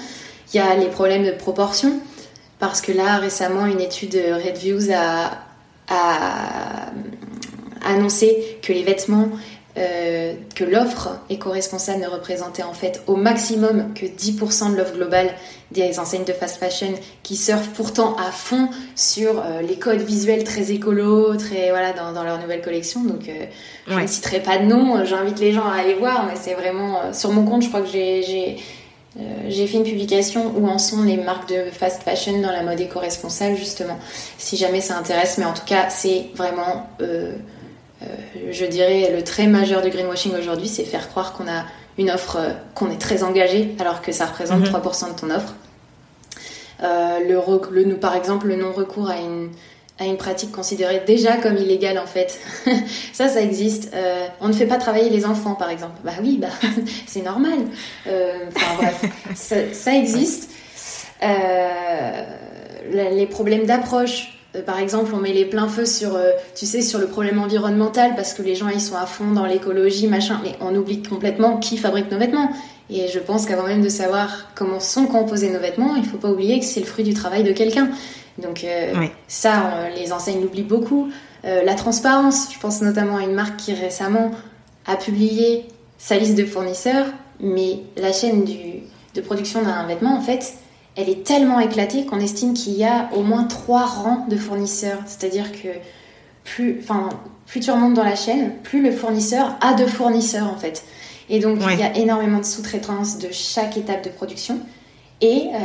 Il 0.53 0.57
y 0.57 0.59
a 0.59 0.75
les 0.75 0.87
problèmes 0.87 1.25
de 1.25 1.31
proportion. 1.31 1.99
parce 2.59 2.81
que 2.81 2.91
là, 2.91 3.17
récemment, 3.17 3.65
une 3.65 3.81
étude 3.81 4.15
Redviews 4.15 4.91
a, 4.93 5.31
a 5.89 6.91
annoncé 7.85 8.57
que 8.61 8.73
les 8.73 8.83
vêtements 8.83 9.29
euh, 9.77 10.33
que 10.55 10.63
l'offre 10.63 11.19
éco-responsable 11.29 12.01
ne 12.01 12.07
représentait 12.07 12.63
en 12.63 12.73
fait 12.73 13.01
au 13.07 13.17
maximum 13.17 13.93
que 13.93 14.05
10% 14.05 14.71
de 14.71 14.77
l'offre 14.77 14.93
globale 14.93 15.33
des 15.71 15.99
enseignes 15.99 16.23
de 16.23 16.31
fast 16.31 16.57
fashion 16.57 16.93
qui 17.23 17.35
surfent 17.35 17.69
pourtant 17.69 18.15
à 18.15 18.31
fond 18.31 18.69
sur 18.95 19.39
euh, 19.39 19.61
les 19.61 19.77
codes 19.77 20.01
visuels 20.01 20.45
très 20.45 20.71
écolo, 20.71 21.35
très 21.35 21.71
voilà 21.71 21.91
dans, 21.91 22.13
dans 22.13 22.23
leur 22.23 22.39
nouvelle 22.39 22.61
collection. 22.61 23.03
Donc 23.03 23.27
euh, 23.27 23.45
je 23.87 23.99
ne 23.99 24.07
citerai 24.07 24.39
pas 24.39 24.57
de 24.59 24.63
nom, 24.63 25.03
j'invite 25.03 25.39
les 25.39 25.51
gens 25.51 25.67
à 25.67 25.81
aller 25.81 25.95
voir, 25.95 26.25
mais 26.25 26.35
c'est 26.35 26.53
vraiment 26.53 27.13
sur 27.13 27.31
mon 27.33 27.43
compte, 27.43 27.63
je 27.63 27.67
crois 27.67 27.81
que 27.81 27.89
j'ai 27.89 28.57
j'ai 29.47 29.67
fait 29.67 29.77
une 29.77 29.83
publication 29.83 30.53
où 30.57 30.67
en 30.67 30.77
sont 30.77 31.03
les 31.03 31.15
marques 31.15 31.49
de 31.49 31.69
fast 31.71 32.03
fashion 32.03 32.41
dans 32.41 32.51
la 32.51 32.63
mode 32.63 32.79
éco-responsable 32.81 33.55
justement, 33.55 33.97
si 34.37 34.57
jamais 34.57 34.81
ça 34.81 34.97
intéresse. 34.97 35.37
Mais 35.37 35.45
en 35.45 35.53
tout 35.53 35.65
cas, 35.65 35.89
c'est 35.89 36.25
vraiment 36.35 36.87
euh, 37.01 37.33
je 38.51 38.65
dirais, 38.65 39.11
le 39.15 39.23
trait 39.23 39.47
majeur 39.47 39.81
du 39.81 39.89
greenwashing 39.89 40.33
aujourd'hui, 40.37 40.67
c'est 40.67 40.83
faire 40.83 41.09
croire 41.09 41.33
qu'on 41.33 41.47
a 41.47 41.65
une 41.97 42.09
offre, 42.09 42.37
euh, 42.37 42.51
qu'on 42.73 42.91
est 42.91 42.99
très 42.99 43.23
engagé, 43.23 43.75
alors 43.79 44.01
que 44.01 44.11
ça 44.11 44.25
représente 44.25 44.63
3% 44.63 45.05
mhm. 45.05 45.13
de 45.13 45.19
ton 45.19 45.29
offre. 45.29 45.55
Euh, 46.83 47.19
le, 47.19 47.83
le, 47.83 47.95
par 47.97 48.15
exemple, 48.15 48.47
le 48.47 48.57
non-recours 48.57 49.09
à 49.09 49.17
une, 49.17 49.49
à 49.97 50.05
une 50.05 50.17
pratique 50.17 50.51
considérée 50.51 51.01
déjà 51.07 51.37
comme 51.37 51.55
illégale 51.55 51.97
en 51.99 52.05
fait. 52.05 52.39
ça, 53.13 53.29
ça 53.29 53.41
existe. 53.41 53.91
on 54.41 54.49
ne 54.49 54.53
fait 54.53 54.65
pas 54.65 54.77
travailler 54.77 55.09
les 55.09 55.25
enfants 55.25 55.55
par 55.55 55.69
exemple. 55.69 55.93
Bah 56.03 56.11
oui, 56.21 56.37
bah 56.37 56.49
c'est 57.07 57.21
normal. 57.21 57.59
Enfin 58.05 58.75
bref, 58.77 59.05
ça, 59.35 59.55
ça 59.71 59.95
existe. 59.95 60.49
les 62.91 63.25
problèmes 63.27 63.65
d'approche, 63.65 64.34
euh, 64.34 64.34
par 64.61 64.79
exemple, 64.79 65.11
on 65.13 65.17
met 65.17 65.33
les 65.33 65.45
pleins 65.45 65.67
feux 65.67 65.85
sur, 65.85 66.15
euh, 66.15 66.31
tu 66.55 66.65
sais, 66.65 66.81
sur 66.81 66.99
le 66.99 67.07
problème 67.07 67.39
environnemental 67.39 68.15
parce 68.15 68.33
que 68.33 68.41
les 68.41 68.55
gens 68.55 68.69
ils 68.69 68.81
sont 68.81 68.95
à 68.95 69.05
fond 69.05 69.31
dans 69.31 69.45
l'écologie, 69.45 70.07
machin, 70.07 70.39
mais 70.43 70.51
on 70.61 70.75
oublie 70.75 71.01
complètement 71.01 71.57
qui 71.57 71.77
fabrique 71.77 72.11
nos 72.11 72.17
vêtements. 72.17 72.49
Et 72.89 73.07
je 73.07 73.19
pense 73.19 73.45
qu'avant 73.45 73.63
même 73.63 73.81
de 73.81 73.89
savoir 73.89 74.49
comment 74.53 74.79
sont 74.79 75.07
composés 75.07 75.49
nos 75.49 75.59
vêtements, 75.59 75.95
il 75.95 76.05
faut 76.05 76.17
pas 76.17 76.29
oublier 76.29 76.59
que 76.59 76.65
c'est 76.65 76.79
le 76.79 76.85
fruit 76.85 77.03
du 77.03 77.13
travail 77.13 77.43
de 77.43 77.51
quelqu'un. 77.51 77.89
Donc 78.37 78.63
euh, 78.63 78.93
ça, 79.27 79.89
les 79.95 80.11
enseignes 80.11 80.41
l'oublient 80.41 80.63
beaucoup. 80.63 81.09
la 81.43 81.73
transparence, 81.75 82.49
je 82.53 82.59
pense 82.59 82.81
notamment 82.81 83.17
à 83.17 83.23
une 83.23 83.33
marque 83.33 83.57
qui 83.57 83.73
récemment 83.73 84.31
a 84.85 84.97
publié 84.97 85.65
sa 85.97 86.17
liste 86.17 86.35
de 86.35 86.45
fournisseurs, 86.45 87.07
mais 87.39 87.79
la 87.97 88.13
chaîne 88.13 88.45
de 89.15 89.21
production 89.21 89.63
d'un 89.63 89.87
vêtement, 89.87 90.15
en 90.15 90.21
fait, 90.21 90.53
elle 90.95 91.09
est 91.09 91.23
tellement 91.23 91.59
éclatée 91.59 92.05
qu'on 92.05 92.19
estime 92.19 92.53
qu'il 92.53 92.73
y 92.73 92.85
a 92.85 93.09
au 93.15 93.21
moins 93.21 93.43
trois 93.43 93.85
rangs 93.85 94.25
de 94.27 94.37
fournisseurs. 94.37 94.99
C'est-à-dire 95.05 95.51
que 95.51 95.69
plus, 96.43 96.79
enfin, 96.81 97.09
plus 97.45 97.59
tu 97.59 97.71
remontes 97.71 97.95
dans 97.95 98.03
la 98.03 98.15
chaîne, 98.15 98.53
plus 98.63 98.81
le 98.81 98.91
fournisseur 98.91 99.57
a 99.61 99.73
de 99.73 99.85
fournisseurs 99.85 100.47
en 100.47 100.57
fait. 100.57 100.83
Et 101.29 101.39
donc 101.39 101.59
il 101.71 101.79
y 101.79 101.83
a 101.83 101.97
énormément 101.97 102.39
de 102.39 102.45
sous-traitance 102.45 103.17
de 103.17 103.29
chaque 103.31 103.77
étape 103.77 104.03
de 104.03 104.09
production. 104.09 104.59
Et 105.21 105.47
euh, 105.53 105.57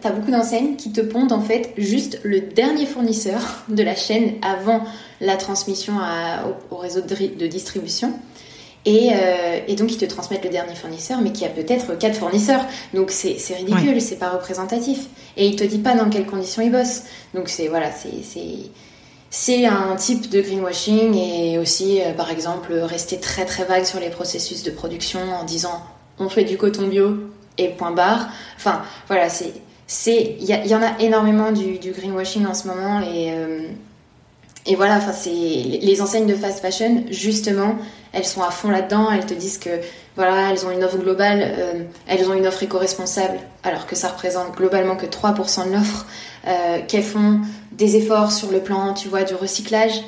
tu 0.00 0.06
as 0.06 0.10
beaucoup 0.10 0.30
d'enseignes 0.30 0.76
qui 0.76 0.92
te 0.92 1.00
pondent 1.00 1.32
en 1.32 1.40
fait 1.40 1.72
juste 1.76 2.20
le 2.22 2.40
dernier 2.40 2.86
fournisseur 2.86 3.64
de 3.68 3.82
la 3.82 3.96
chaîne 3.96 4.34
avant 4.42 4.82
la 5.20 5.36
transmission 5.36 5.94
au, 6.70 6.76
réseau 6.76 7.00
de 7.00 7.46
distribution. 7.46 8.14
Euh, 8.86 9.60
et, 9.66 9.74
donc 9.76 9.92
ils 9.92 9.98
te 9.98 10.04
transmettent 10.04 10.44
le 10.44 10.50
dernier 10.50 10.74
fournisseur, 10.74 11.20
mais 11.20 11.32
qui 11.32 11.44
a 11.44 11.48
peut-être 11.48 11.96
quatre 11.98 12.16
fournisseurs. 12.16 12.64
Donc 12.94 13.10
c'est 13.10 13.36
ridicule, 13.54 14.00
c'est 14.00 14.16
pas 14.16 14.30
représentatif. 14.30 15.06
Et 15.36 15.46
il 15.46 15.56
te 15.56 15.64
dit 15.64 15.78
pas 15.78 15.94
dans 15.94 16.08
quelles 16.10 16.26
conditions 16.26 16.62
il 16.62 16.72
bosse. 16.72 17.02
Donc 17.34 17.48
c'est 17.48 17.68
voilà, 17.68 17.90
c'est 19.30 19.66
un 19.66 19.96
type 19.96 20.28
de 20.28 20.40
greenwashing 20.40 21.14
et 21.14 21.58
aussi 21.58 22.00
euh, 22.00 22.12
par 22.12 22.30
exemple 22.30 22.72
rester 22.74 23.18
très 23.18 23.44
très 23.44 23.64
vague 23.64 23.84
sur 23.84 24.00
les 24.00 24.10
processus 24.10 24.62
de 24.62 24.70
production 24.70 25.20
en 25.40 25.44
disant 25.44 25.82
on 26.18 26.28
fait 26.28 26.44
du 26.44 26.56
coton 26.56 26.88
bio 26.88 27.16
et 27.58 27.68
point 27.68 27.92
barre. 27.92 28.28
Enfin 28.56 28.82
voilà, 29.06 29.28
c'est 29.28 29.52
c'est 29.86 30.36
il 30.40 30.46
y, 30.46 30.74
en 30.74 30.82
a 30.82 30.98
énormément 31.00 31.52
du, 31.52 31.78
greenwashing 31.78 32.46
en 32.46 32.54
ce 32.54 32.66
moment 32.66 33.00
et 33.00 33.32
euh, 33.32 33.68
et 34.66 34.76
voilà, 34.76 34.96
enfin 34.96 35.12
c'est 35.12 35.30
les 35.30 36.02
enseignes 36.02 36.26
de 36.26 36.34
fast 36.34 36.60
fashion 36.60 37.04
justement 37.10 37.76
elles 38.12 38.26
sont 38.26 38.42
à 38.42 38.50
fond 38.50 38.70
là-dedans, 38.70 39.10
elles 39.10 39.26
te 39.26 39.34
disent 39.34 39.58
que 39.58 39.70
voilà, 40.16 40.50
elles 40.50 40.66
ont 40.66 40.70
une 40.70 40.84
offre 40.84 40.98
globale, 40.98 41.40
euh, 41.42 41.84
elles 42.06 42.28
ont 42.28 42.34
une 42.34 42.46
offre 42.46 42.62
éco-responsable, 42.62 43.38
alors 43.62 43.86
que 43.86 43.96
ça 43.96 44.08
représente 44.08 44.54
globalement 44.54 44.96
que 44.96 45.06
3% 45.06 45.66
de 45.66 45.72
l'offre, 45.72 46.06
euh, 46.46 46.80
qu'elles 46.86 47.02
font 47.02 47.40
des 47.72 47.96
efforts 47.96 48.30
sur 48.30 48.50
le 48.50 48.60
plan, 48.60 48.92
tu 48.92 49.08
vois, 49.08 49.24
du 49.24 49.34
recyclage. 49.34 50.02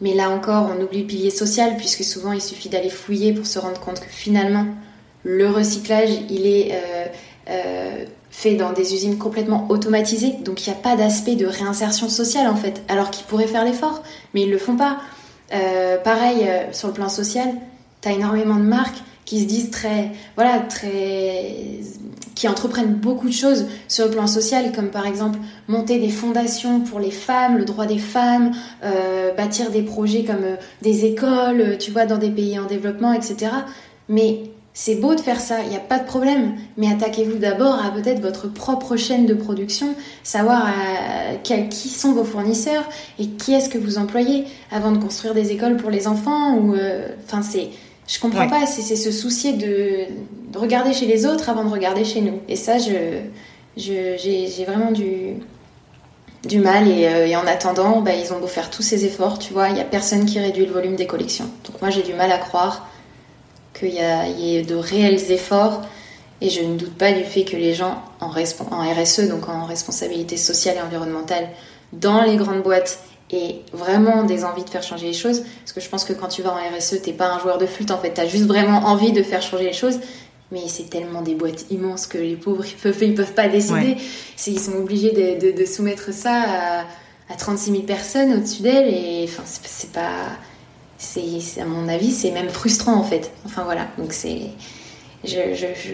Mais 0.00 0.14
là 0.14 0.30
encore, 0.30 0.70
on 0.76 0.82
oublie 0.82 1.02
le 1.02 1.06
pilier 1.06 1.30
social, 1.30 1.76
puisque 1.76 2.02
souvent 2.02 2.32
il 2.32 2.42
suffit 2.42 2.68
d'aller 2.68 2.90
fouiller 2.90 3.32
pour 3.32 3.46
se 3.46 3.60
rendre 3.60 3.80
compte 3.80 4.00
que 4.00 4.10
finalement, 4.10 4.66
le 5.22 5.48
recyclage, 5.48 6.10
il 6.28 6.46
est 6.46 6.72
euh, 7.48 8.04
fait 8.34 8.56
dans 8.56 8.72
des 8.72 8.94
usines 8.94 9.16
complètement 9.16 9.66
automatisées, 9.70 10.34
donc 10.44 10.66
il 10.66 10.70
n'y 10.70 10.76
a 10.76 10.78
pas 10.78 10.96
d'aspect 10.96 11.36
de 11.36 11.46
réinsertion 11.46 12.08
sociale 12.08 12.48
en 12.48 12.56
fait, 12.56 12.82
alors 12.88 13.10
qu'ils 13.10 13.24
pourraient 13.26 13.46
faire 13.46 13.64
l'effort, 13.64 14.02
mais 14.34 14.42
ils 14.42 14.50
le 14.50 14.58
font 14.58 14.76
pas. 14.76 14.98
Euh, 15.54 15.96
pareil, 15.98 16.40
euh, 16.42 16.72
sur 16.72 16.88
le 16.88 16.94
plan 16.94 17.08
social, 17.08 17.48
tu 18.02 18.08
as 18.08 18.12
énormément 18.12 18.56
de 18.56 18.64
marques 18.64 18.98
qui 19.24 19.40
se 19.40 19.46
disent 19.46 19.70
très, 19.70 20.10
voilà, 20.34 20.58
très, 20.58 21.78
qui 22.34 22.48
entreprennent 22.48 22.94
beaucoup 22.94 23.28
de 23.28 23.32
choses 23.32 23.66
sur 23.86 24.06
le 24.06 24.10
plan 24.10 24.26
social, 24.26 24.72
comme 24.72 24.88
par 24.88 25.06
exemple 25.06 25.38
monter 25.68 26.00
des 26.00 26.10
fondations 26.10 26.80
pour 26.80 26.98
les 26.98 27.12
femmes, 27.12 27.56
le 27.56 27.64
droit 27.64 27.86
des 27.86 27.98
femmes, 27.98 28.50
euh, 28.82 29.32
bâtir 29.32 29.70
des 29.70 29.82
projets 29.82 30.24
comme 30.24 30.44
des 30.82 31.04
écoles, 31.04 31.78
tu 31.78 31.92
vois, 31.92 32.04
dans 32.04 32.18
des 32.18 32.30
pays 32.30 32.58
en 32.58 32.66
développement, 32.66 33.12
etc. 33.12 33.52
Mais 34.08 34.42
c'est 34.76 34.96
beau 34.96 35.14
de 35.14 35.20
faire 35.20 35.40
ça, 35.40 35.62
il 35.62 35.68
n'y 35.68 35.76
a 35.76 35.80
pas 35.80 36.00
de 36.00 36.04
problème, 36.04 36.56
mais 36.76 36.90
attaquez-vous 36.90 37.38
d'abord 37.38 37.74
à 37.74 37.92
peut-être 37.92 38.20
votre 38.20 38.52
propre 38.52 38.96
chaîne 38.96 39.24
de 39.24 39.34
production, 39.34 39.94
savoir 40.24 40.66
à, 40.66 41.36
qui 41.36 41.88
sont 41.88 42.12
vos 42.12 42.24
fournisseurs 42.24 42.82
et 43.20 43.28
qui 43.28 43.54
est-ce 43.54 43.68
que 43.68 43.78
vous 43.78 43.98
employez 43.98 44.46
avant 44.72 44.90
de 44.90 44.98
construire 44.98 45.32
des 45.32 45.52
écoles 45.52 45.76
pour 45.76 45.90
les 45.90 46.08
enfants 46.08 46.56
ou 46.56 46.74
euh, 46.74 47.06
enfin 47.24 47.42
c'est 47.42 47.70
je 48.06 48.20
comprends 48.20 48.48
pas, 48.48 48.66
c'est 48.66 48.96
se 48.96 49.10
soucier 49.10 49.54
de, 49.54 50.58
regarder 50.58 50.92
chez 50.92 51.06
les 51.06 51.24
autres 51.24 51.48
avant 51.48 51.64
de 51.64 51.70
regarder 51.70 52.04
chez 52.04 52.20
nous. 52.20 52.40
Et 52.48 52.56
ça, 52.56 52.76
je, 52.76 53.20
j'ai 53.76 54.64
vraiment 54.66 54.90
du, 54.90 55.36
du 56.46 56.58
mal. 56.58 56.86
Et, 56.86 57.08
euh, 57.08 57.38
en 57.38 57.46
attendant, 57.46 58.02
bah, 58.02 58.12
ils 58.14 58.32
ont 58.32 58.40
beau 58.40 58.46
faire 58.46 58.68
tous 58.68 58.82
ces 58.82 59.06
efforts, 59.06 59.38
tu 59.38 59.54
vois, 59.54 59.68
il 59.68 59.74
n'y 59.74 59.80
a 59.80 59.84
personne 59.84 60.26
qui 60.26 60.38
réduit 60.38 60.66
le 60.66 60.72
volume 60.72 60.96
des 60.96 61.06
collections. 61.06 61.48
Donc 61.64 61.80
moi, 61.80 61.90
j'ai 61.90 62.02
du 62.02 62.12
mal 62.12 62.30
à 62.30 62.36
croire 62.38 62.86
qu'il 63.78 63.94
y, 63.94 64.56
ait 64.56 64.62
de 64.62 64.74
réels 64.74 65.30
efforts. 65.30 65.82
Et 66.40 66.50
je 66.50 66.62
ne 66.62 66.76
doute 66.76 66.94
pas 66.94 67.12
du 67.12 67.24
fait 67.24 67.44
que 67.44 67.56
les 67.56 67.74
gens 67.74 68.02
en, 68.20 68.30
en 68.30 68.92
RSE, 68.92 69.28
donc 69.28 69.48
en 69.48 69.64
responsabilité 69.64 70.36
sociale 70.36 70.76
et 70.78 70.82
environnementale, 70.82 71.48
dans 71.92 72.22
les 72.22 72.36
grandes 72.36 72.62
boîtes, 72.62 72.98
aient 73.30 73.62
vraiment 73.72 74.24
des 74.24 74.44
envies 74.44 74.64
de 74.64 74.70
faire 74.70 74.82
changer 74.82 75.06
les 75.06 75.12
choses. 75.12 75.42
Parce 75.60 75.72
que 75.72 75.80
je 75.80 75.88
pense 75.88 76.04
que 76.04 76.12
quand 76.12 76.28
tu 76.28 76.42
vas 76.42 76.52
en 76.52 76.76
RSE, 76.76 77.00
t'es 77.02 77.12
pas 77.12 77.28
un 77.28 77.38
joueur 77.38 77.58
de 77.58 77.66
flûte, 77.66 77.90
en 77.90 77.98
fait, 77.98 78.14
tu 78.14 78.20
as 78.20 78.26
juste 78.26 78.46
vraiment 78.46 78.78
envie 78.86 79.12
de 79.12 79.22
faire 79.22 79.42
changer 79.42 79.64
les 79.64 79.72
choses. 79.72 79.98
Mais 80.52 80.68
c'est 80.68 80.90
tellement 80.90 81.22
des 81.22 81.34
boîtes 81.34 81.66
immenses 81.70 82.06
que 82.06 82.18
les 82.18 82.36
pauvres, 82.36 82.64
ils 82.66 82.76
peuvent, 82.76 83.02
ils 83.02 83.14
peuvent 83.14 83.32
pas 83.32 83.48
décider. 83.48 83.96
Ils 84.46 84.60
sont 84.60 84.74
obligés 84.74 85.12
de, 85.12 85.64
soumettre 85.64 86.12
ça 86.12 86.42
à, 86.42 86.80
à 87.30 87.36
36 87.36 87.70
000 87.70 87.82
personnes 87.84 88.34
au-dessus 88.34 88.62
d'elles. 88.62 88.88
Et 88.88 89.24
enfin, 89.24 89.42
c'est 89.46 89.92
pas 89.92 90.28
c'est 91.04 91.60
à 91.60 91.64
mon 91.64 91.88
avis 91.88 92.10
c'est 92.10 92.30
même 92.30 92.48
frustrant 92.48 92.94
en 92.94 93.04
fait. 93.04 93.32
Enfin 93.44 93.62
voilà. 93.64 93.88
Donc 93.98 94.12
c'est 94.12 94.50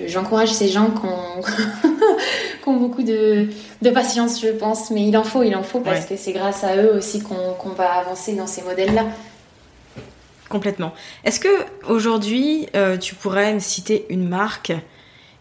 j'encourage 0.07 0.53
ces 0.53 0.69
gens 0.69 0.91
qui 0.91 1.07
ont, 1.07 2.79
beaucoup 2.79 3.03
de, 3.03 3.49
patience 3.93 4.41
je 4.41 4.49
pense. 4.49 4.91
Mais 4.91 5.07
il 5.07 5.17
en 5.17 5.25
faut 5.25 5.43
il 5.43 5.55
en 5.55 5.63
faut 5.63 5.81
parce 5.81 6.07
que 6.07 6.17
c'est 6.17 6.33
grâce 6.33 6.65
à 6.65 6.77
eux 6.77 6.95
aussi 6.97 7.23
qu'on 7.23 7.71
va 7.71 7.93
avancer 7.93 8.35
dans 8.35 8.47
ces 8.47 8.63
modèles 8.63 8.95
là 8.95 9.07
complètement. 10.49 10.93
Est-ce 11.25 11.41
que 11.41 11.49
aujourd'hui 11.89 12.67
euh, 12.75 12.99
tu 12.99 13.15
pourrais 13.15 13.55
me 13.55 13.61
citer 13.61 14.05
une 14.11 14.29
marque 14.29 14.73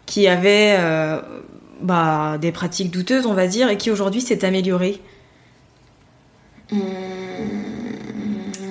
qui 0.06 0.28
avait 0.28 0.78
euh, 0.80 1.20
bah, 1.82 2.38
des 2.40 2.52
pratiques 2.52 2.92
douteuses 2.92 3.26
on 3.26 3.34
va 3.34 3.48
dire 3.48 3.70
et 3.70 3.78
qui 3.78 3.92
aujourd'hui 3.92 4.22
s'est 4.22 4.46
améliorée? 4.46 5.02
Hum, 6.72 7.69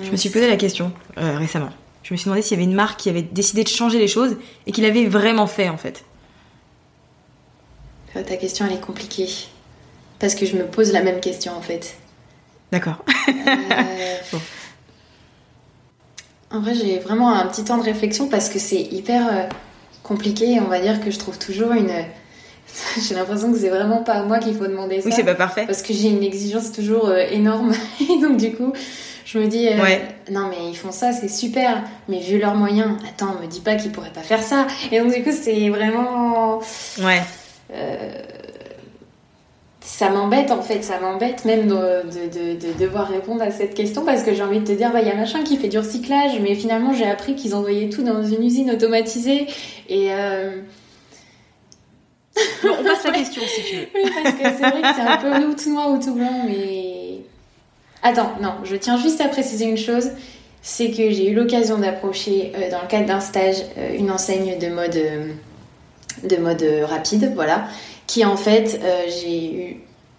je 0.09 0.13
me 0.13 0.17
suis 0.17 0.31
posé 0.31 0.49
la 0.49 0.57
question 0.57 0.91
euh, 1.19 1.37
récemment. 1.37 1.69
Je 2.03 2.15
me 2.15 2.17
suis 2.17 2.25
demandé 2.25 2.41
s'il 2.41 2.53
y 2.53 2.61
avait 2.61 2.71
une 2.71 2.75
marque 2.75 2.99
qui 2.99 3.11
avait 3.11 3.21
décidé 3.21 3.63
de 3.63 3.69
changer 3.69 3.99
les 3.99 4.09
choses 4.09 4.37
et 4.67 4.73
qui 4.73 4.81
l'avait 4.81 5.05
vraiment 5.05 5.47
fait 5.47 5.69
en 5.69 5.77
fait. 5.77 6.03
Ta 8.15 8.37
question 8.37 8.65
elle 8.67 8.73
est 8.73 8.81
compliquée. 8.81 9.29
Parce 10.19 10.35
que 10.35 10.47
je 10.47 10.57
me 10.57 10.65
pose 10.65 10.93
la 10.93 11.03
même 11.03 11.21
question 11.21 11.53
en 11.55 11.61
fait. 11.61 11.95
D'accord. 12.73 13.05
Euh, 13.29 14.39
en 16.51 16.61
vrai, 16.61 16.75
j'ai 16.75 16.99
vraiment 16.99 17.33
un 17.33 17.47
petit 17.47 17.65
temps 17.65 17.77
de 17.77 17.83
réflexion 17.83 18.29
parce 18.29 18.49
que 18.49 18.59
c'est 18.59 18.81
hyper 18.81 19.29
euh, 19.29 19.43
compliqué. 20.03 20.59
On 20.61 20.69
va 20.69 20.81
dire 20.81 21.05
que 21.05 21.11
je 21.11 21.19
trouve 21.19 21.39
toujours 21.39 21.73
une. 21.73 21.93
j'ai 23.07 23.15
l'impression 23.15 23.53
que 23.53 23.59
c'est 23.59 23.69
vraiment 23.69 24.03
pas 24.03 24.15
à 24.15 24.23
moi 24.25 24.39
qu'il 24.39 24.57
faut 24.57 24.67
demander 24.67 25.03
ça. 25.03 25.09
Oui, 25.09 25.13
c'est 25.15 25.23
pas 25.23 25.35
parfait. 25.35 25.67
Parce 25.67 25.83
que 25.83 25.93
j'ai 25.93 26.09
une 26.09 26.25
exigence 26.25 26.73
toujours 26.73 27.13
énorme. 27.15 27.73
Et 28.01 28.21
donc, 28.21 28.39
du 28.39 28.53
coup, 28.55 28.73
je 29.31 29.39
me 29.39 29.47
dis, 29.47 29.69
euh, 29.69 29.83
Ouais. 29.83 30.01
non, 30.31 30.49
mais 30.49 30.57
ils 30.71 30.75
font 30.77 30.91
ça, 30.91 31.13
c'est 31.13 31.29
super. 31.29 31.83
Mais 32.09 32.19
vu 32.21 32.39
leurs 32.39 32.55
moyens, 32.55 32.97
attends, 33.07 33.35
me 33.43 33.47
dis 33.47 33.61
pas 33.61 33.75
qu'ils 33.77 33.93
pourraient 33.93 34.09
pas 34.15 34.23
faire 34.23 34.43
ça. 34.43 34.67
Et 34.91 34.99
donc, 35.01 35.15
du 35.15 35.23
coup, 35.23 35.33
c'est 35.39 35.69
vraiment. 35.69 36.61
Ouais. 37.03 37.21
Ça 39.81 40.11
m'embête 40.11 40.51
en 40.51 40.61
fait, 40.63 40.83
ça 40.85 41.01
m'embête 41.01 41.45
même 41.45 41.67
de, 41.67 41.75
de- 41.75 42.55
de- 42.57 42.67
de 42.69 42.73
devoir 42.79 43.09
répondre 43.09 43.43
à 43.43 43.51
cette 43.51 43.75
question 43.75 44.05
parce 44.05 44.23
que 44.23 44.35
j'ai 44.35 44.43
envie 44.43 44.61
de 44.61 44.65
te 44.67 44.73
dire, 44.73 44.93
bah 44.93 45.01
il 45.01 45.09
y 45.09 45.11
a 45.11 45.15
machin 45.15 45.43
qui 45.43 45.57
fait 45.57 45.69
du 45.69 45.79
recyclage, 45.79 46.39
mais 46.41 46.55
finalement 46.55 46.93
j'ai 46.93 47.07
appris 47.07 47.35
qu'ils 47.35 47.55
envoyaient 47.55 47.89
tout 47.89 48.03
dans 48.03 48.23
une 48.23 48.45
usine 48.45 48.71
automatisée 48.71 49.47
et. 49.89 50.13
euh, 50.13 50.61
Bon, 52.63 52.69
on 52.81 52.85
passe 52.85 53.03
la 53.05 53.11
question 53.19 53.43
si 53.47 53.63
tu 53.65 53.77
veux. 53.77 53.87
Oui, 53.95 54.11
parce 54.23 54.35
que 54.37 54.43
c'est 54.45 54.71
vrai 54.71 54.83
que 54.83 54.95
c'est 54.95 55.01
un 55.01 55.17
peu 55.17 55.47
ou 55.51 55.55
tout 55.55 55.73
noir 55.73 55.91
ou 55.91 55.99
tout 55.99 56.15
blanc, 56.15 56.45
mais. 56.47 57.21
Attends, 58.03 58.33
non, 58.41 58.55
je 58.65 58.77
tiens 58.77 58.97
juste 58.97 59.21
à 59.21 59.29
préciser 59.29 59.65
une 59.65 59.77
chose 59.77 60.11
c'est 60.63 60.91
que 60.91 61.11
j'ai 61.11 61.31
eu 61.31 61.35
l'occasion 61.35 61.79
d'approcher, 61.79 62.53
euh, 62.57 62.71
dans 62.71 62.83
le 62.83 62.89
cadre 62.89 63.07
d'un 63.07 63.21
stage, 63.21 63.57
euh, 63.79 63.97
une 63.97 64.11
enseigne 64.11 64.59
de 64.59 64.69
mode, 64.69 66.63
euh, 66.63 66.87
rapide, 66.87 67.33
voilà, 67.35 67.69
qui 68.07 68.25
en 68.25 68.37
fait, 68.37 68.81
j'ai 69.09 69.55
eu, 69.55 69.77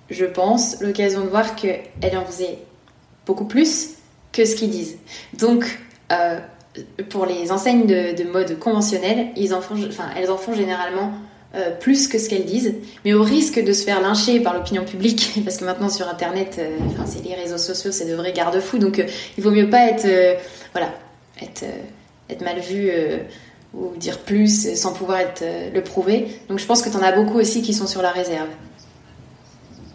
je 0.10 0.26
pense, 0.26 0.80
l'occasion 0.82 1.22
de 1.22 1.28
voir 1.28 1.56
qu'elle 1.56 2.18
en 2.18 2.26
faisait 2.26 2.60
beaucoup 3.26 3.46
plus 3.46 3.92
que 4.32 4.46
ce 4.46 4.56
qu'ils 4.56 4.70
disent. 4.70 4.98
Donc, 5.38 5.66
pour 7.10 7.26
les 7.26 7.52
enseignes 7.52 7.88
de, 7.88 8.16
de 8.16 8.30
mode 8.30 8.60
conventionnel, 8.60 9.30
ils 9.36 9.54
en 9.54 9.62
font, 9.62 9.76
enfin, 9.88 10.06
elles 10.16 10.30
en 10.30 10.38
font 10.38 10.54
généralement 10.54 11.12
euh, 11.56 11.72
plus 11.72 12.08
que 12.08 12.20
ce 12.20 12.30
qu'elles 12.30 12.46
disent, 12.46 12.76
mais 13.04 13.14
au 13.14 13.24
risque 13.24 13.60
de 13.60 13.74
se 13.74 13.84
faire 13.84 14.00
lyncher 14.02 14.40
par 14.40 14.54
l'opinion 14.54 14.86
publique, 14.86 15.32
parce 15.44 15.58
que 15.58 15.66
maintenant 15.66 15.90
sur 15.90 16.08
Internet, 16.08 16.58
euh, 16.60 16.78
enfin, 16.92 17.06
c'est 17.08 17.24
les 17.24 17.34
réseaux 17.34 17.58
sociaux, 17.58 17.92
c'est 17.92 18.06
de 18.06 18.14
vrais 18.14 18.34
garde-fous, 18.34 18.78
donc 18.78 19.00
euh, 19.00 19.08
il 19.36 19.44
vaut 19.44 19.50
mieux 19.50 19.68
pas 19.68 19.88
être, 19.88 20.08
voilà, 20.74 20.94
être, 21.42 21.66
être 22.30 22.44
mal 22.44 22.60
vu 22.60 22.92
ou 23.74 23.96
dire 23.98 24.20
plus 24.20 24.76
sans 24.76 24.94
pouvoir 24.94 25.22
être, 25.22 25.44
le 25.74 25.82
prouver. 25.82 26.28
Donc 26.50 26.60
je 26.60 26.68
pense 26.68 26.84
que 26.84 26.90
tu 26.90 26.98
en 26.98 27.02
as 27.02 27.14
beaucoup 27.14 27.40
aussi 27.40 27.64
qui 27.64 27.74
sont 27.74 27.88
sur 27.88 28.04
la 28.04 28.12
réserve 28.12 28.50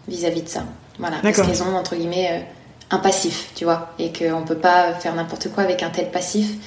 vis-à-vis 0.09 0.41
de 0.41 0.49
ça. 0.49 0.65
Voilà, 0.99 1.17
parce 1.23 1.41
qu'ils 1.41 1.63
ont 1.63 1.73
entre 1.77 1.95
guillemets 1.95 2.45
un 2.91 2.97
passif, 2.97 3.51
tu 3.55 3.63
vois, 3.63 3.93
et 3.97 4.11
qu'on 4.11 4.43
peut 4.43 4.57
pas 4.57 4.93
faire 4.95 5.15
n'importe 5.15 5.49
quoi 5.53 5.63
avec 5.63 5.83
un 5.83 5.89
tel 5.89 6.11
passif. 6.11 6.57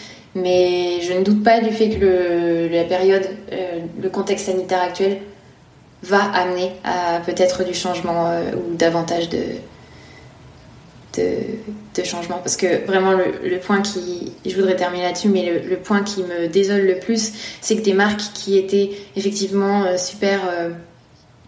Mais 0.42 1.00
je 1.02 1.12
ne 1.12 1.22
doute 1.22 1.42
pas 1.42 1.60
du 1.60 1.70
fait 1.70 1.90
que 1.90 2.68
la 2.70 2.84
période, 2.84 3.26
euh, 3.52 3.80
le 4.00 4.08
contexte 4.08 4.46
sanitaire 4.46 4.82
actuel 4.82 5.18
va 6.02 6.22
amener 6.32 6.72
à 6.84 7.20
peut-être 7.20 7.64
du 7.64 7.74
changement 7.74 8.28
euh, 8.28 8.52
ou 8.54 8.74
davantage 8.74 9.28
de, 9.28 9.38
de, 11.16 12.04
changement. 12.04 12.38
Parce 12.38 12.56
que 12.56 12.86
vraiment, 12.86 13.12
le, 13.12 13.58
point 13.58 13.82
qui. 13.82 14.32
Je 14.46 14.54
voudrais 14.54 14.76
terminer 14.76 15.04
là-dessus, 15.04 15.28
mais 15.28 15.60
le, 15.68 15.76
point 15.76 16.02
qui 16.02 16.22
me 16.22 16.46
désole 16.46 16.82
le 16.82 16.98
plus, 17.00 17.32
c'est 17.60 17.76
que 17.76 17.82
des 17.82 17.94
marques 17.94 18.22
qui 18.34 18.56
étaient 18.56 18.90
effectivement 19.16 19.84
euh, 19.84 19.96
super. 19.96 20.40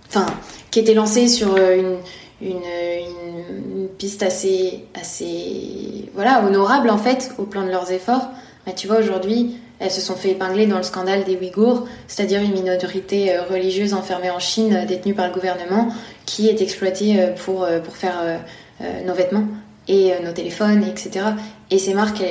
Enfin, 0.09 0.27
qui 0.73 0.81
étaient 0.81 0.95
lancées 0.95 1.29
sur 1.29 1.57
une, 1.57 1.99
une, 2.41 2.57
une- 2.57 3.77
une 3.81 3.89
piste 3.89 4.23
assez, 4.23 4.85
assez. 5.01 6.11
Voilà, 6.15 6.45
honorable 6.45 6.91
en 6.91 6.99
fait, 6.99 7.33
au 7.39 7.45
plan 7.45 7.63
de 7.65 7.71
leurs 7.71 7.93
efforts. 7.93 8.29
Mais 8.67 8.75
tu 8.75 8.87
vois, 8.87 8.99
aujourd'hui, 8.99 9.59
elles 9.81 9.91
se 9.91 10.03
sont 10.03 10.15
fait 10.15 10.33
épingler 10.33 10.67
dans 10.67 10.77
le 10.77 10.83
scandale 10.83 11.25
des 11.25 11.37
Ouïghours, 11.37 11.87
c'est-à-dire 12.07 12.43
une 12.43 12.53
minorité 12.53 13.35
euh, 13.35 13.43
religieuse 13.45 13.95
enfermée 13.95 14.31
en 14.31 14.39
Chine, 14.39 14.75
euh, 14.75 14.85
détenue 14.85 15.15
par 15.15 15.27
le 15.27 15.33
gouvernement, 15.33 15.89
qui 16.27 16.49
est 16.49 16.61
exploitée 16.61 17.19
euh, 17.19 17.33
pour, 17.33 17.67
pour 17.85 17.97
faire 17.97 18.41
nos 19.05 19.13
vêtements 19.13 19.45
et 19.89 20.13
nos 20.25 20.33
téléphones, 20.33 20.85
etc. 20.85 21.27
Et 21.71 21.79
ces 21.79 21.93
marques 21.93 22.23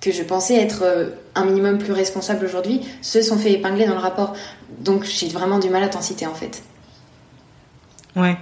que 0.00 0.10
je 0.10 0.22
pensais 0.22 0.56
être 0.56 1.12
un 1.36 1.44
minimum 1.44 1.78
plus 1.78 1.92
responsables 1.92 2.44
aujourd'hui 2.44 2.80
se 3.00 3.22
sont 3.22 3.38
fait 3.38 3.52
épingler 3.52 3.86
dans 3.86 3.94
le 3.94 4.00
rapport. 4.00 4.34
Donc 4.80 5.04
j'ai 5.04 5.28
vraiment 5.28 5.60
du 5.60 5.70
mal 5.70 5.84
à 5.84 5.88
t'en 5.88 6.00
citer 6.00 6.26
en 6.26 6.34
fait. 6.34 6.62
Ouais. 8.16 8.36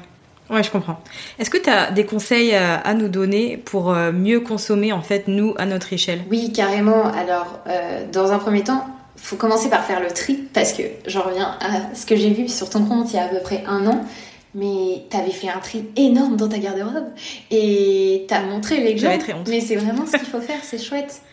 Ouais, 0.51 0.63
je 0.63 0.71
comprends. 0.71 1.01
Est-ce 1.39 1.51
que 1.51 1.59
tu 1.59 1.71
as 1.71 1.91
des 1.91 2.05
conseils 2.05 2.55
à, 2.55 2.77
à 2.77 2.95
nous 2.95 3.09
donner 3.09 3.57
pour 3.57 3.93
euh, 3.93 4.13
mieux 4.13 4.41
consommer, 4.41 4.93
en 4.93 5.03
fait, 5.03 5.29
nous, 5.29 5.55
à 5.59 5.67
notre 5.67 5.93
échelle? 5.93 6.23
Oui, 6.31 6.53
carrément. 6.53 7.07
Alors, 7.07 7.61
euh, 7.69 8.05
dans 8.13 8.33
un 8.33 8.39
premier 8.39 8.63
temps, 8.63 8.85
faut 9.17 9.37
commencer 9.37 9.71
par 9.71 9.85
faire 9.85 10.01
le 10.01 10.09
tri 10.09 10.35
parce 10.53 10.73
que 10.73 10.83
j'en 11.07 11.23
reviens 11.23 11.57
à 11.61 11.95
ce 11.95 12.07
que 12.07 12.17
j'ai 12.17 12.31
vu 12.31 12.49
sur 12.49 12.69
ton 12.69 12.85
compte 12.85 13.13
il 13.13 13.17
y 13.17 13.19
a 13.19 13.25
à 13.25 13.29
peu 13.29 13.41
près 13.41 13.63
un 13.67 13.87
an. 13.87 14.05
Mais 14.55 15.05
t'avais 15.09 15.31
fait 15.31 15.49
un 15.49 15.61
tri 15.61 15.87
énorme 15.97 16.37
dans 16.37 16.49
ta 16.49 16.59
garde-robe 16.59 17.07
et 17.51 18.27
t'as 18.29 18.43
montré 18.43 18.79
les 18.79 18.99
gens. 18.99 19.07
J'avais 19.07 19.19
très 19.19 19.33
honte. 19.33 19.49
Mais 19.49 19.61
c'est 19.61 19.77
vraiment 19.77 20.05
ce 20.05 20.19
qu'il 20.19 20.29
faut 20.29 20.43
faire, 20.43 20.59
c'est 20.63 20.79
chouette. 20.79 21.23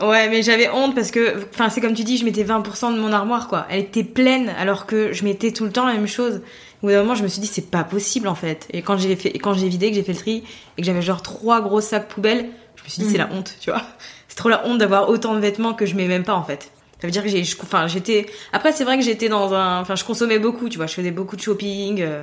Ouais, 0.00 0.28
mais 0.30 0.42
j'avais 0.42 0.70
honte 0.70 0.94
parce 0.94 1.10
que, 1.10 1.44
enfin, 1.52 1.68
c'est 1.68 1.80
comme 1.80 1.94
tu 1.94 2.04
dis, 2.04 2.16
je 2.16 2.24
mettais 2.24 2.44
20% 2.44 2.94
de 2.94 3.00
mon 3.00 3.12
armoire, 3.12 3.48
quoi. 3.48 3.66
Elle 3.68 3.80
était 3.80 4.04
pleine 4.04 4.48
alors 4.58 4.86
que 4.86 5.12
je 5.12 5.24
mettais 5.24 5.50
tout 5.50 5.64
le 5.64 5.72
temps 5.72 5.84
la 5.84 5.94
même 5.94 6.06
chose. 6.06 6.40
Au 6.82 6.86
bout 6.86 6.92
d'un 6.92 7.02
moment, 7.02 7.14
je 7.14 7.22
me 7.22 7.28
suis 7.28 7.40
dit, 7.40 7.46
c'est 7.46 7.70
pas 7.70 7.84
possible, 7.84 8.26
en 8.28 8.34
fait. 8.34 8.66
Et 8.72 8.80
quand 8.82 8.96
j'ai 8.96 9.14
fait, 9.16 9.28
et 9.30 9.38
quand 9.38 9.52
j'ai 9.54 9.68
vidé, 9.68 9.90
que 9.90 9.96
j'ai 9.96 10.02
fait 10.02 10.12
le 10.14 10.18
tri, 10.18 10.44
et 10.76 10.80
que 10.82 10.86
j'avais 10.86 11.02
genre 11.02 11.20
trois 11.22 11.60
gros 11.60 11.80
sacs 11.80 12.08
poubelles, 12.08 12.48
je 12.76 12.82
me 12.84 12.88
suis 12.88 13.02
dit, 13.02 13.08
Mm. 13.08 13.12
c'est 13.12 13.18
la 13.18 13.28
honte, 13.32 13.54
tu 13.60 13.70
vois. 13.70 13.82
C'est 14.28 14.36
trop 14.36 14.48
la 14.48 14.66
honte 14.66 14.78
d'avoir 14.78 15.08
autant 15.10 15.34
de 15.34 15.40
vêtements 15.40 15.74
que 15.74 15.84
je 15.86 15.94
mets 15.94 16.06
même 16.08 16.24
pas, 16.24 16.34
en 16.34 16.42
fait. 16.44 16.70
Ça 17.00 17.06
veut 17.06 17.10
dire 17.10 17.22
que 17.22 17.28
j'ai, 17.28 17.42
enfin, 17.62 17.86
j'étais, 17.86 18.26
après, 18.52 18.72
c'est 18.72 18.84
vrai 18.84 18.96
que 18.98 19.04
j'étais 19.04 19.28
dans 19.28 19.52
un, 19.54 19.80
enfin, 19.80 19.96
je 19.96 20.04
consommais 20.04 20.38
beaucoup, 20.38 20.68
tu 20.68 20.76
vois. 20.78 20.86
Je 20.86 20.94
faisais 20.94 21.10
beaucoup 21.10 21.34
de 21.36 21.40
shopping, 21.42 22.00
euh, 22.02 22.22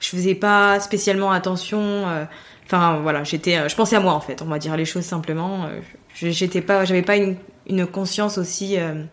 je 0.00 0.08
faisais 0.08 0.34
pas 0.34 0.78
spécialement 0.80 1.30
attention, 1.32 1.80
euh, 2.08 2.24
Enfin 2.68 2.98
voilà, 3.00 3.22
j'étais, 3.22 3.56
euh, 3.58 3.68
je 3.68 3.76
pensais 3.76 3.94
à 3.94 4.00
moi 4.00 4.12
en 4.12 4.18
fait, 4.20 4.42
on 4.42 4.46
va 4.46 4.58
dire 4.58 4.76
les 4.76 4.84
choses 4.84 5.04
simplement. 5.04 5.66
euh, 5.66 5.78
je- 6.16 6.30
J'étais 6.30 6.60
pas, 6.60 6.84
j'avais 6.84 7.02
pas 7.02 7.14
une, 7.14 7.36
une 7.68 7.86
conscience 7.86 8.38
aussi 8.38 8.76
euh, 8.76 9.04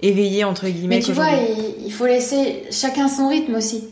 éveillée 0.00 0.44
entre 0.44 0.68
guillemets. 0.68 0.98
Mais 0.98 1.02
tu 1.02 1.12
vois, 1.12 1.26
il 1.84 1.92
faut 1.92 2.06
laisser 2.06 2.62
chacun 2.70 3.08
son 3.08 3.28
rythme 3.28 3.56
aussi. 3.56 3.88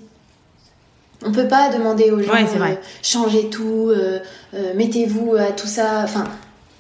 On 1.25 1.33
peut 1.33 1.49
pas 1.49 1.69
demander 1.71 2.11
aux 2.11 2.23
gens 2.23 2.33
Ouais, 2.33 2.45
vrai. 2.59 2.73
euh, 2.73 2.87
changez 3.03 3.51
tout, 3.51 3.91
euh, 3.91 4.19
euh, 4.55 4.73
mettez-vous 4.75 5.37
à 5.37 5.53
tout 5.53 5.67
ça. 5.67 6.01
Enfin, 6.05 6.25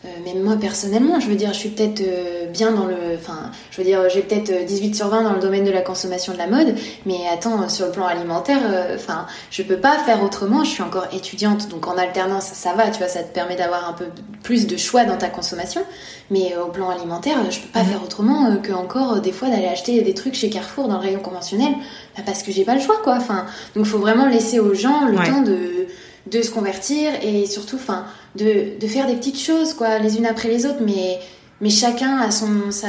euh, 0.04 0.08
même 0.24 0.42
moi 0.42 0.56
personnellement, 0.58 1.20
je 1.20 1.26
veux 1.26 1.34
dire, 1.34 1.52
je 1.52 1.58
suis 1.58 1.68
peut-être 1.68 2.00
euh, 2.00 2.46
bien 2.46 2.72
dans 2.72 2.86
le. 2.86 2.94
Enfin, 3.16 3.50
je 3.70 3.76
veux 3.76 3.84
dire, 3.84 4.08
j'ai 4.08 4.22
peut-être 4.22 4.48
euh, 4.50 4.64
18 4.64 4.94
sur 4.96 5.08
20 5.08 5.22
dans 5.24 5.32
le 5.34 5.40
domaine 5.40 5.64
de 5.64 5.70
la 5.70 5.82
consommation 5.82 6.32
de 6.32 6.38
la 6.38 6.46
mode, 6.46 6.74
mais 7.04 7.18
attends, 7.30 7.68
sur 7.68 7.84
le 7.86 7.92
plan 7.92 8.06
alimentaire, 8.06 8.60
euh, 8.64 8.94
enfin, 8.96 9.26
je 9.50 9.62
peux 9.62 9.76
pas 9.76 9.98
faire 9.98 10.22
autrement. 10.22 10.64
Je 10.64 10.70
suis 10.70 10.82
encore 10.82 11.06
étudiante, 11.12 11.68
donc 11.68 11.86
en 11.86 11.98
alternance, 11.98 12.46
ça 12.46 12.72
va, 12.72 12.88
tu 12.90 12.96
vois, 12.98 13.08
ça 13.08 13.22
te 13.22 13.32
permet 13.34 13.56
d'avoir 13.56 13.88
un 13.90 13.92
peu 13.92 14.06
plus 14.42 14.66
de 14.66 14.78
choix 14.78 15.04
dans 15.04 15.18
ta 15.18 15.28
consommation. 15.28 15.82
Mais 16.30 16.54
euh, 16.56 16.64
au 16.64 16.68
plan 16.68 16.88
alimentaire, 16.88 17.36
euh, 17.46 17.50
je 17.50 17.60
peux 17.60 17.68
pas 17.68 17.80
Mhm. 17.82 17.86
faire 17.90 18.02
autrement 18.02 18.46
euh, 18.50 18.56
que 18.56 18.72
encore 18.72 19.14
euh, 19.16 19.20
des 19.20 19.32
fois 19.32 19.48
d'aller 19.50 19.66
acheter 19.68 20.00
des 20.00 20.14
trucs 20.14 20.34
chez 20.34 20.48
Carrefour 20.48 20.88
dans 20.88 20.94
le 20.94 21.00
rayon 21.02 21.20
conventionnel, 21.20 21.72
bah, 22.16 22.22
parce 22.24 22.42
que 22.42 22.52
j'ai 22.52 22.64
pas 22.64 22.74
le 22.74 22.80
choix, 22.80 22.96
quoi. 23.04 23.16
Enfin, 23.18 23.44
donc 23.76 23.84
faut 23.84 23.98
vraiment 23.98 24.26
laisser 24.26 24.60
aux 24.60 24.72
gens 24.72 25.06
le 25.08 25.18
Ouais. 25.18 25.28
temps 25.28 25.42
de 25.42 25.86
de 26.26 26.42
se 26.42 26.50
convertir 26.50 27.10
et 27.22 27.46
surtout, 27.46 27.76
enfin, 27.76 28.04
de, 28.36 28.78
de 28.80 28.86
faire 28.86 29.06
des 29.06 29.14
petites 29.16 29.40
choses, 29.40 29.74
quoi, 29.74 29.98
les 29.98 30.16
unes 30.18 30.26
après 30.26 30.48
les 30.48 30.66
autres, 30.66 30.80
mais 30.84 31.18
mais 31.60 31.70
chacun 31.70 32.18
a 32.18 32.30
son 32.30 32.70
sa 32.70 32.88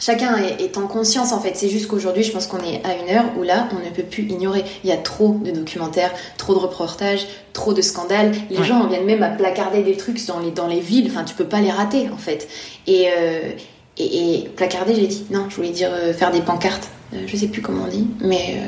Chacun 0.00 0.36
est, 0.36 0.62
est 0.62 0.78
en 0.78 0.86
conscience 0.86 1.32
en 1.32 1.40
fait. 1.40 1.56
C'est 1.56 1.68
juste 1.68 1.88
qu'aujourd'hui, 1.88 2.22
je 2.22 2.30
pense 2.30 2.46
qu'on 2.46 2.60
est 2.62 2.80
à 2.86 2.94
une 3.02 3.10
heure 3.12 3.24
où 3.36 3.42
là, 3.42 3.68
on 3.72 3.84
ne 3.84 3.90
peut 3.90 4.04
plus 4.04 4.22
ignorer. 4.30 4.62
Il 4.84 4.90
y 4.90 4.92
a 4.92 4.96
trop 4.96 5.40
de 5.44 5.50
documentaires, 5.50 6.12
trop 6.36 6.54
de 6.54 6.60
reportages, 6.60 7.26
trop 7.52 7.74
de 7.74 7.82
scandales. 7.82 8.30
Les 8.48 8.58
Ouais. 8.58 8.64
gens 8.64 8.76
en 8.82 8.86
viennent 8.86 9.06
même 9.06 9.24
à 9.24 9.28
placarder 9.30 9.82
des 9.82 9.96
trucs 9.96 10.24
dans 10.26 10.38
les, 10.38 10.52
dans 10.52 10.68
les 10.68 10.78
villes. 10.78 11.08
Enfin, 11.10 11.24
tu 11.24 11.34
peux 11.34 11.46
pas 11.48 11.60
les 11.60 11.72
rater 11.72 12.08
en 12.10 12.16
fait. 12.16 12.46
Et, 12.86 13.08
euh, 13.08 13.50
et, 13.96 14.34
et 14.44 14.48
placarder, 14.50 14.94
j'ai 14.94 15.08
dit 15.08 15.26
non, 15.32 15.46
je 15.50 15.56
voulais 15.56 15.70
dire 15.70 15.90
euh, 15.92 16.12
faire 16.12 16.30
des 16.30 16.42
pancartes. 16.42 16.90
Euh, 17.12 17.24
je 17.26 17.36
sais 17.36 17.48
plus 17.48 17.60
comment 17.60 17.82
on 17.86 17.88
dit, 17.90 18.06
mais 18.20 18.60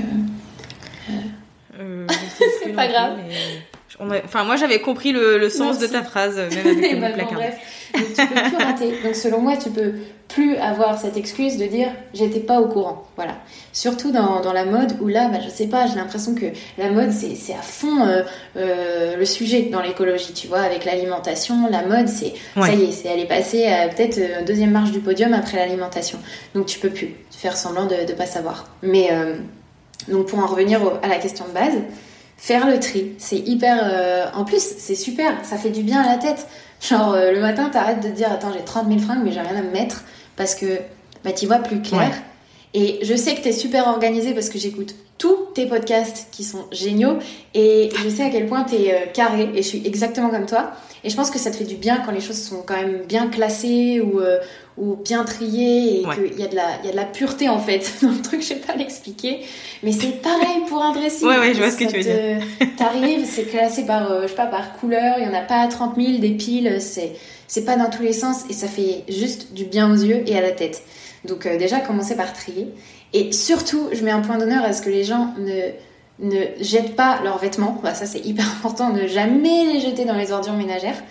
euh, 1.78 2.06
C'est 2.62 2.70
pas 2.74 2.86
grave. 2.88 3.14
plus, 3.16 3.24
mais 3.28 3.34
on 4.00 4.10
a- 4.10 4.24
Enfin, 4.24 4.44
moi 4.44 4.56
j'avais 4.56 4.80
compris 4.80 5.12
le, 5.12 5.38
le 5.38 5.50
sens 5.50 5.78
de 5.78 5.86
ta 5.86 6.02
phrase, 6.02 6.36
même 6.36 7.04
avec 7.04 7.16
le 7.18 7.24
bon, 7.24 7.34
bref. 7.34 7.56
Donc, 7.94 8.04
tu 8.14 8.26
peux 8.26 8.42
plus 8.56 8.64
rater. 8.64 8.92
Donc 9.04 9.14
selon 9.16 9.40
moi, 9.40 9.56
tu 9.56 9.68
peux 9.70 9.92
plus 10.28 10.56
avoir 10.58 10.96
cette 11.00 11.16
excuse 11.16 11.56
de 11.58 11.64
dire 11.66 11.88
j'étais 12.14 12.38
pas 12.38 12.60
au 12.60 12.68
courant. 12.68 13.04
Voilà. 13.16 13.32
Surtout 13.72 14.12
dans, 14.12 14.40
dans 14.40 14.52
la 14.52 14.64
mode 14.64 14.96
où 15.00 15.08
là, 15.08 15.28
bah, 15.28 15.38
je 15.44 15.50
sais 15.50 15.66
pas, 15.66 15.86
j'ai 15.88 15.96
l'impression 15.96 16.34
que 16.36 16.46
la 16.78 16.90
mode 16.90 17.10
c'est 17.10 17.52
à 17.52 17.62
fond 17.62 18.06
euh, 18.06 18.22
euh, 18.56 19.16
le 19.16 19.24
sujet 19.24 19.62
dans 19.62 19.80
l'écologie. 19.82 20.32
Tu 20.32 20.46
vois, 20.46 20.60
avec 20.60 20.84
l'alimentation, 20.84 21.68
la 21.68 21.82
mode 21.82 22.06
c'est 22.08 22.32
ça 22.54 22.60
Ouais. 22.60 22.76
y 22.76 22.84
est, 22.84 22.92
c'est 22.92 23.08
elle 23.08 23.18
est 23.20 23.26
passée 23.28 23.66
à 23.66 23.88
peut-être 23.88 24.18
euh, 24.18 24.44
deuxième 24.46 24.70
marche 24.70 24.92
du 24.92 25.00
podium 25.00 25.32
après 25.34 25.56
l'alimentation. 25.56 26.18
Donc 26.54 26.66
tu 26.66 26.78
peux 26.78 26.90
plus 26.90 27.16
faire 27.36 27.56
semblant 27.56 27.86
de 27.86 28.06
de 28.06 28.12
pas 28.12 28.26
savoir. 28.26 28.68
Mais 28.82 29.10
donc 30.08 30.26
pour 30.28 30.38
en 30.38 30.46
revenir 30.46 30.80
au- 30.82 30.92
à 31.02 31.08
la 31.08 31.16
question 31.18 31.44
de 31.48 31.52
base. 31.52 31.74
Faire 32.42 32.66
le 32.66 32.80
tri, 32.80 33.12
c'est 33.18 33.36
hyper. 33.36 33.78
euh, 33.82 34.24
En 34.34 34.44
plus, 34.44 34.62
c'est 34.78 34.94
super, 34.94 35.32
ça 35.44 35.58
fait 35.58 35.68
du 35.68 35.82
bien 35.82 36.00
à 36.00 36.06
la 36.06 36.16
tête. 36.16 36.48
Genre, 36.80 37.12
euh, 37.12 37.32
le 37.32 37.40
matin, 37.40 37.68
t'arrêtes 37.70 38.00
de 38.02 38.08
dire 38.08 38.32
Attends, 38.32 38.50
j'ai 38.52 38.64
30 38.64 38.88
000 38.88 38.98
fringues, 39.00 39.20
mais 39.22 39.30
j'ai 39.32 39.40
rien 39.42 39.56
à 39.56 39.62
me 39.62 39.70
mettre 39.70 40.04
parce 40.36 40.54
que 40.54 40.78
bah, 41.22 41.32
t'y 41.32 41.44
vois 41.44 41.58
plus 41.58 41.82
clair. 41.82 42.10
Et 42.74 43.00
je 43.02 43.14
sais 43.14 43.34
que 43.34 43.40
t'es 43.40 43.52
super 43.52 43.88
organisée 43.88 44.32
parce 44.32 44.48
que 44.48 44.58
j'écoute 44.58 44.94
tout 45.18 45.36
tes 45.54 45.66
podcasts 45.66 46.28
qui 46.30 46.44
sont 46.44 46.64
géniaux 46.72 47.18
et 47.52 47.90
je 48.02 48.08
sais 48.08 48.22
à 48.24 48.30
quel 48.30 48.46
point 48.46 48.64
tu 48.64 48.76
es 48.76 48.94
euh, 48.94 49.06
carré 49.12 49.50
et 49.54 49.62
je 49.62 49.68
suis 49.68 49.82
exactement 49.86 50.30
comme 50.30 50.46
toi. 50.46 50.72
Et 51.04 51.10
je 51.10 51.16
pense 51.16 51.30
que 51.30 51.38
ça 51.38 51.50
te 51.50 51.56
fait 51.56 51.64
du 51.64 51.76
bien 51.76 52.02
quand 52.04 52.12
les 52.12 52.20
choses 52.20 52.40
sont 52.40 52.62
quand 52.64 52.76
même 52.76 53.02
bien 53.06 53.28
classées 53.28 54.00
ou, 54.00 54.20
euh, 54.20 54.38
ou 54.78 54.96
bien 54.96 55.24
triées 55.24 56.00
et 56.00 56.04
qu'il 56.04 56.38
y, 56.38 56.42
a 56.42 56.46
de 56.46 56.56
la, 56.56 56.80
y 56.84 56.88
a 56.88 56.92
de 56.92 56.96
la 56.96 57.04
pureté 57.04 57.48
en 57.48 57.58
fait 57.58 57.92
dans 58.02 58.10
le 58.10 58.22
truc, 58.22 58.40
je 58.40 58.48
sais 58.48 58.56
pas 58.56 58.74
l'expliquer. 58.76 59.40
Mais 59.82 59.92
c'est 59.92 60.22
pareil 60.22 60.62
pour 60.68 60.82
un 60.82 60.92
dressing. 60.92 61.28
Ouais, 61.28 61.38
ouais, 61.38 61.54
je 61.54 61.58
vois 61.58 61.70
ce 61.70 61.76
que 61.76 61.84
tu 61.84 61.96
veux 61.96 62.02
dire. 62.02 62.42
T'arrives, 62.78 63.26
c'est 63.26 63.44
classé 63.44 63.84
par, 63.84 64.10
euh, 64.10 64.22
je 64.22 64.28
sais 64.28 64.34
pas, 64.34 64.46
par 64.46 64.74
couleur, 64.78 65.16
il 65.18 65.24
y 65.24 65.28
en 65.28 65.34
a 65.34 65.42
pas 65.42 65.66
30 65.66 65.96
000, 65.96 66.18
des 66.18 66.30
piles, 66.30 66.78
c'est 66.80 67.64
pas 67.64 67.76
dans 67.76 67.90
tous 67.90 68.02
les 68.02 68.12
sens 68.12 68.44
et 68.48 68.52
ça 68.52 68.68
fait 68.68 69.04
juste 69.08 69.52
du 69.52 69.64
bien 69.64 69.92
aux 69.92 69.96
yeux 69.96 70.22
et 70.26 70.38
à 70.38 70.40
la 70.40 70.52
tête. 70.52 70.82
Donc 71.24 71.46
déjà, 71.46 71.80
commencer 71.80 72.16
par 72.16 72.32
trier. 72.32 72.68
Et 73.12 73.32
surtout, 73.32 73.88
je 73.92 74.04
mets 74.04 74.10
un 74.10 74.20
point 74.20 74.38
d'honneur 74.38 74.64
à 74.64 74.72
ce 74.72 74.82
que 74.82 74.90
les 74.90 75.04
gens 75.04 75.34
ne, 75.38 76.40
jettent 76.60 76.96
pas 76.96 77.20
leurs 77.22 77.38
vêtements. 77.38 77.80
ça, 77.94 78.06
c'est 78.06 78.24
hyper 78.24 78.46
important, 78.58 78.90
ne 78.92 79.06
jamais 79.06 79.64
les 79.72 79.80
jeter 79.80 80.04
dans 80.04 80.16
les 80.16 80.32
ordures 80.32 80.54
ménagères. 80.54 81.02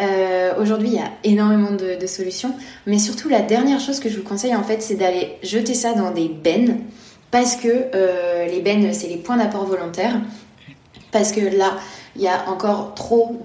Euh, 0.00 0.52
Aujourd'hui, 0.58 0.88
il 0.88 0.94
y 0.94 0.98
a 0.98 1.10
énormément 1.24 1.72
de, 1.72 1.98
de, 2.00 2.06
solutions. 2.06 2.54
Mais 2.86 2.98
surtout, 2.98 3.28
la 3.28 3.42
dernière 3.42 3.80
chose 3.80 4.00
que 4.00 4.08
je 4.08 4.16
vous 4.18 4.22
conseille, 4.22 4.54
en 4.54 4.62
fait, 4.62 4.82
c'est 4.82 4.94
d'aller 4.94 5.36
jeter 5.42 5.74
ça 5.74 5.92
dans 5.94 6.10
des 6.10 6.28
bennes. 6.28 6.80
Parce 7.30 7.56
que 7.56 7.68
euh, 7.94 8.46
les 8.46 8.60
bennes, 8.60 8.92
c'est 8.92 9.08
les 9.08 9.16
points 9.16 9.36
d'apport 9.36 9.64
volontaires. 9.66 10.20
Parce 11.12 11.32
que 11.32 11.40
là, 11.40 11.76
il 12.16 12.22
y 12.22 12.28
a 12.28 12.48
encore 12.48 12.94
trop 12.94 13.40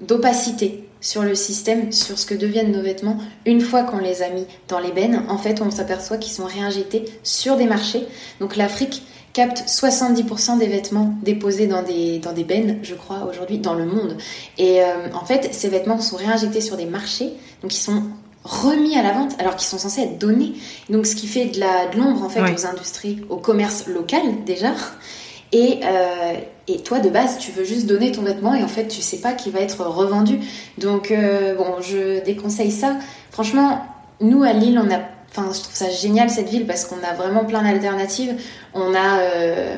d'opacité 0.00 0.85
sur 1.06 1.22
le 1.22 1.36
système, 1.36 1.92
sur 1.92 2.18
ce 2.18 2.26
que 2.26 2.34
deviennent 2.34 2.72
nos 2.72 2.82
vêtements 2.82 3.18
une 3.44 3.60
fois 3.60 3.84
qu'on 3.84 3.98
les 3.98 4.22
a 4.22 4.28
mis 4.28 4.44
dans 4.66 4.80
les 4.80 4.90
bennes. 4.90 5.22
En 5.28 5.38
fait, 5.38 5.62
on 5.62 5.70
s'aperçoit 5.70 6.16
qu'ils 6.16 6.32
sont 6.32 6.46
réinjectés 6.46 7.04
sur 7.22 7.56
des 7.56 7.66
marchés. 7.66 8.08
Donc 8.40 8.56
l'Afrique 8.56 9.02
capte 9.32 9.68
70% 9.68 10.58
des 10.58 10.66
vêtements 10.66 11.14
déposés 11.22 11.68
dans 11.68 11.84
des, 11.84 12.18
dans 12.18 12.32
des 12.32 12.42
bennes, 12.42 12.80
je 12.82 12.96
crois, 12.96 13.28
aujourd'hui, 13.30 13.58
dans 13.58 13.74
le 13.74 13.86
monde. 13.86 14.16
Et 14.58 14.82
euh, 14.82 15.12
en 15.14 15.24
fait, 15.24 15.54
ces 15.54 15.68
vêtements 15.68 16.00
sont 16.00 16.16
réinjectés 16.16 16.60
sur 16.60 16.76
des 16.76 16.86
marchés, 16.86 17.34
donc 17.62 17.72
ils 17.72 17.78
sont 17.78 18.02
remis 18.42 18.96
à 18.96 19.02
la 19.04 19.12
vente 19.12 19.32
alors 19.38 19.54
qu'ils 19.54 19.68
sont 19.68 19.78
censés 19.78 20.00
être 20.02 20.18
donnés. 20.18 20.54
Donc 20.90 21.06
ce 21.06 21.14
qui 21.14 21.28
fait 21.28 21.46
de 21.46 21.60
l'ombre 21.96 22.24
en 22.24 22.28
fait 22.28 22.40
aux 22.40 22.66
industries, 22.66 23.20
au 23.28 23.36
commerce 23.36 23.86
local 23.86 24.22
déjà. 24.44 24.72
Et, 25.52 25.80
euh, 25.84 26.34
et 26.68 26.78
toi, 26.82 26.98
de 26.98 27.08
base, 27.08 27.38
tu 27.38 27.52
veux 27.52 27.64
juste 27.64 27.86
donner 27.86 28.12
ton 28.12 28.22
vêtement 28.22 28.54
et 28.54 28.62
en 28.62 28.68
fait, 28.68 28.88
tu 28.88 29.00
sais 29.00 29.18
pas 29.18 29.32
qu'il 29.32 29.52
va 29.52 29.60
être 29.60 29.84
revendu. 29.84 30.40
Donc, 30.78 31.10
euh, 31.10 31.54
bon, 31.54 31.80
je 31.80 32.24
déconseille 32.24 32.72
ça. 32.72 32.96
Franchement, 33.30 33.84
nous, 34.20 34.42
à 34.42 34.52
Lille, 34.52 34.80
on 34.82 34.92
a. 34.92 35.00
Enfin, 35.30 35.50
je 35.52 35.60
trouve 35.60 35.74
ça 35.74 35.90
génial 35.90 36.30
cette 36.30 36.48
ville 36.48 36.66
parce 36.66 36.86
qu'on 36.86 37.02
a 37.02 37.12
vraiment 37.14 37.44
plein 37.44 37.62
d'alternatives. 37.62 38.34
On 38.74 38.94
a. 38.94 39.20
Euh, 39.20 39.76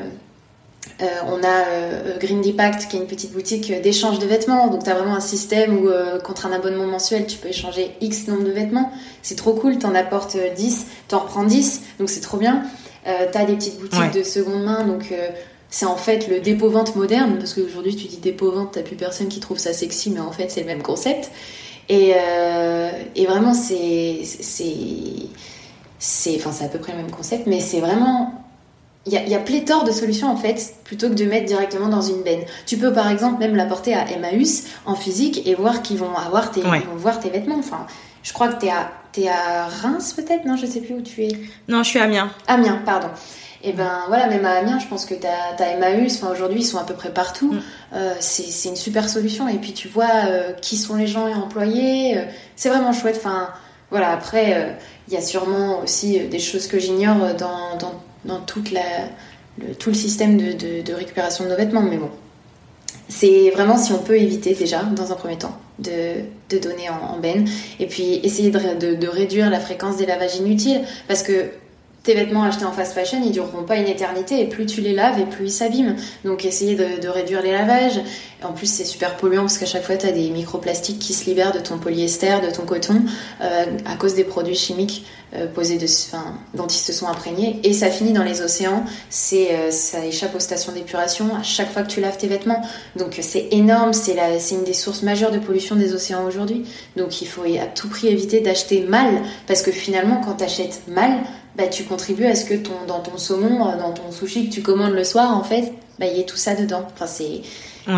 euh, 1.01 1.05
on 1.27 1.41
a 1.43 1.67
euh, 1.69 2.17
Green 2.19 2.41
Deepact 2.41 2.89
qui 2.89 2.97
est 2.97 2.99
une 2.99 3.07
petite 3.07 3.31
boutique 3.31 3.71
d'échange 3.81 4.19
de 4.19 4.25
vêtements. 4.25 4.67
Donc 4.67 4.83
tu 4.83 4.89
as 4.89 4.95
vraiment 4.95 5.15
un 5.15 5.21
système 5.21 5.77
où 5.77 5.87
euh, 5.87 6.19
contre 6.19 6.45
un 6.45 6.51
abonnement 6.51 6.85
mensuel, 6.85 7.25
tu 7.25 7.37
peux 7.37 7.47
échanger 7.47 7.91
X 8.01 8.27
nombre 8.27 8.43
de 8.43 8.51
vêtements. 8.51 8.91
C'est 9.21 9.35
trop 9.35 9.53
cool, 9.53 9.77
t'en 9.77 9.95
apportes 9.95 10.35
10, 10.57 10.87
t'en 11.07 11.19
reprends 11.19 11.43
10, 11.43 11.81
donc 11.99 12.09
c'est 12.09 12.21
trop 12.21 12.37
bien. 12.37 12.63
tu 13.05 13.37
as 13.37 13.45
des 13.45 13.55
petites 13.55 13.79
boutiques 13.79 14.11
de 14.13 14.23
seconde 14.23 14.63
main, 14.63 14.85
donc 14.85 15.13
c'est 15.69 15.85
en 15.85 15.97
fait 15.97 16.27
le 16.27 16.39
dépôt-vente 16.39 16.95
moderne, 16.95 17.37
parce 17.37 17.53
qu'aujourd'hui 17.53 17.95
tu 17.95 18.07
dis 18.07 18.17
dépôt-vente, 18.17 18.71
t'as 18.73 18.81
plus 18.81 18.95
personne 18.95 19.27
qui 19.27 19.39
trouve 19.39 19.57
ça 19.57 19.73
sexy, 19.73 20.09
mais 20.09 20.19
en 20.19 20.31
fait 20.31 20.49
c'est 20.49 20.61
le 20.61 20.67
même 20.67 20.81
concept. 20.81 21.31
Et, 21.89 22.13
euh, 22.15 22.91
et 23.15 23.25
vraiment 23.25 23.53
c'est, 23.53 24.21
c'est, 24.23 24.75
c'est, 25.97 26.35
enfin 26.37 26.51
c'est 26.51 26.65
à 26.65 26.69
peu 26.69 26.79
près 26.79 26.93
le 26.93 26.99
même 26.99 27.11
concept, 27.11 27.47
mais 27.47 27.59
c'est 27.59 27.79
vraiment 27.79 28.33
il 29.05 29.13
y, 29.13 29.17
a, 29.17 29.25
y, 29.25 29.33
a, 29.33 29.39
pléthore 29.39 29.85
de 29.85 29.91
solutions 29.91 30.29
en 30.29 30.35
fait, 30.35 30.75
plutôt 30.83 31.09
que 31.09 31.13
de 31.13 31.25
mettre 31.25 31.45
directement 31.45 31.87
dans 31.87 32.01
une 32.01 32.21
benne. 32.21 32.41
Tu 32.67 32.77
peux 32.77 32.93
par 32.93 33.09
exemple 33.09 33.39
même 33.39 33.55
l'apporter 33.55 33.95
à 33.95 34.11
Emmaüs 34.11 34.65
en 34.85 34.93
physique 34.93 35.47
et 35.47 35.55
voir 35.55 35.81
qu'ils 35.81 35.97
vont 35.97 36.15
avoir 36.15 36.51
tes, 36.51 36.61
vont 36.61 36.95
voir 36.95 37.19
tes 37.19 37.29
vêtements. 37.29 37.57
Enfin, 37.57 37.87
je 38.23 38.33
crois 38.33 38.49
que 38.49 38.59
t'es 38.59 38.69
à, 38.69 38.91
es 39.17 39.27
à 39.27 39.67
Reims 39.67 40.13
peut-être, 40.13 40.45
non 40.45 40.57
Je 40.57 40.65
sais 40.65 40.81
plus 40.81 40.95
où 40.95 41.01
tu 41.01 41.23
es. 41.23 41.31
Non, 41.67 41.81
je 41.81 41.89
suis 41.89 41.99
à 41.99 42.03
Amiens. 42.03 42.29
Amiens, 42.47 42.81
pardon. 42.85 43.07
Et 43.61 43.73
ben 43.73 44.03
voilà, 44.07 44.27
même 44.27 44.45
à 44.45 44.51
Amiens, 44.51 44.79
je 44.79 44.87
pense 44.87 45.05
que 45.05 45.13
tu 45.13 45.27
as, 45.27 45.71
Emmaüs, 45.71 46.15
enfin, 46.15 46.31
aujourd'hui 46.31 46.61
ils 46.61 46.65
sont 46.65 46.77
à 46.77 46.85
peu 46.85 46.93
près 46.93 47.13
partout. 47.13 47.53
Mm. 47.53 47.61
Euh, 47.93 48.13
c'est 48.19 48.69
une 48.69 48.75
super 48.75 49.09
solution. 49.09 49.47
Et 49.49 49.57
puis 49.57 49.73
tu 49.73 49.87
vois 49.87 50.27
euh, 50.27 50.53
qui 50.53 50.77
sont 50.77 50.95
les 50.95 51.07
gens 51.07 51.27
employés. 51.33 52.17
Euh, 52.17 52.23
c'est 52.55 52.69
vraiment 52.69 52.93
chouette. 52.93 53.17
Enfin, 53.17 53.49
voilà, 53.91 54.11
après, 54.11 54.77
il 55.07 55.13
y 55.13 55.17
a 55.17 55.21
sûrement 55.21 55.81
aussi 55.81 56.19
des 56.19 56.39
choses 56.39 56.67
que 56.67 56.77
j'ignore 56.79 57.33
dans, 57.33 57.75
dans, 57.77 58.01
dans, 58.23 58.39
toute 58.39 58.71
la, 58.71 58.81
le, 59.57 59.73
tout 59.73 59.89
le 59.89 59.95
système 59.95 60.37
de, 60.37 60.53
de, 60.53 60.81
de, 60.83 60.93
récupération 60.93 61.43
de 61.43 61.49
nos 61.49 61.55
vêtements. 61.55 61.81
Mais 61.81 61.97
bon, 61.97 62.11
c'est 63.07 63.49
vraiment 63.49 63.77
si 63.77 63.91
on 63.91 63.97
peut 63.97 64.17
éviter 64.17 64.53
déjà, 64.53 64.83
dans 64.83 65.11
un 65.11 65.15
premier 65.15 65.39
temps, 65.39 65.57
de, 65.79 66.21
de 66.51 66.59
donner 66.59 66.87
en, 66.89 67.15
en, 67.15 67.17
benne. 67.17 67.49
Et 67.79 67.87
puis 67.87 68.19
essayer 68.23 68.51
de, 68.51 68.93
de 68.93 69.07
réduire 69.07 69.49
la 69.49 69.59
fréquence 69.59 69.97
des 69.97 70.05
lavages 70.05 70.35
inutiles. 70.35 70.81
Parce 71.07 71.23
que 71.23 71.49
tes 72.03 72.13
vêtements 72.13 72.43
achetés 72.43 72.65
en 72.65 72.71
fast 72.71 72.93
fashion, 72.93 73.21
ils 73.23 73.31
dureront 73.31 73.63
pas 73.63 73.75
une 73.75 73.87
éternité 73.87 74.39
et 74.41 74.45
plus 74.45 74.65
tu 74.65 74.81
les 74.81 74.93
laves 74.93 75.19
et 75.19 75.25
plus 75.25 75.47
ils 75.47 75.51
s'abîment. 75.51 75.95
Donc 76.23 76.45
essayer 76.45 76.75
de, 76.75 77.07
réduire 77.07 77.41
les 77.41 77.51
lavages. 77.51 77.99
En 78.41 78.53
plus, 78.53 78.67
c'est 78.67 78.85
super 78.85 79.17
polluant 79.17 79.41
parce 79.41 79.57
qu'à 79.57 79.65
chaque 79.65 79.83
fois, 79.83 79.97
tu 79.97 80.05
as 80.07 80.13
des 80.13 80.29
microplastiques 80.29 80.99
qui 80.99 81.13
se 81.13 81.25
libèrent 81.25 81.51
de 81.51 81.59
ton 81.59 81.77
polyester, 81.77 82.39
de 82.41 82.55
ton 82.55 82.63
coton, 82.63 83.01
euh, 83.41 83.65
à 83.85 83.95
cause 83.95 84.15
des 84.15 84.23
produits 84.23 84.55
chimiques 84.55 85.05
euh, 85.35 85.45
posés 85.45 85.77
de, 85.77 85.85
enfin, 85.85 86.35
dont 86.53 86.65
ils 86.67 86.79
se 86.79 86.93
sont 86.93 87.07
imprégnés. 87.07 87.59
Et 87.63 87.73
ça 87.73 87.89
finit 87.89 88.13
dans 88.13 88.23
les 88.23 88.41
océans. 88.41 88.85
C'est, 89.09 89.53
euh, 89.53 89.71
ça 89.71 90.05
échappe 90.05 90.33
aux 90.35 90.39
stations 90.39 90.71
d'épuration 90.71 91.35
à 91.35 91.43
chaque 91.43 91.71
fois 91.71 91.83
que 91.83 91.91
tu 91.91 91.99
laves 91.99 92.17
tes 92.17 92.27
vêtements. 92.27 92.61
Donc 92.95 93.19
c'est 93.21 93.49
énorme. 93.51 93.91
C'est, 93.91 94.15
la, 94.15 94.39
c'est 94.39 94.55
une 94.55 94.63
des 94.63 94.73
sources 94.73 95.03
majeures 95.03 95.31
de 95.31 95.39
pollution 95.39 95.75
des 95.75 95.93
océans 95.93 96.25
aujourd'hui. 96.25 96.65
Donc 96.95 97.21
il 97.21 97.27
faut 97.27 97.43
à 97.43 97.65
tout 97.65 97.89
prix 97.89 98.07
éviter 98.07 98.39
d'acheter 98.39 98.81
mal 98.81 99.21
parce 99.47 99.61
que 99.61 99.71
finalement, 99.71 100.21
quand 100.23 100.35
tu 100.35 100.45
achètes 100.45 100.81
mal, 100.87 101.11
bah, 101.55 101.67
tu 101.67 101.83
contribues 101.83 102.25
à 102.25 102.35
ce 102.35 102.45
que 102.45 102.53
ton, 102.53 102.85
dans 102.87 102.99
ton 102.99 103.17
saumon, 103.17 103.67
euh, 103.67 103.77
dans 103.77 103.91
ton 103.91 104.11
sushi 104.11 104.49
que 104.49 104.53
tu 104.53 104.61
commandes 104.61 104.93
le 104.93 105.03
soir, 105.03 105.35
en 105.35 105.43
fait, 105.43 105.73
bah, 105.99 106.05
il 106.05 106.17
y 106.17 106.21
ait 106.21 106.25
tout 106.25 106.37
ça 106.37 106.55
dedans. 106.55 106.87
Enfin, 106.93 107.07
c'est, 107.07 107.41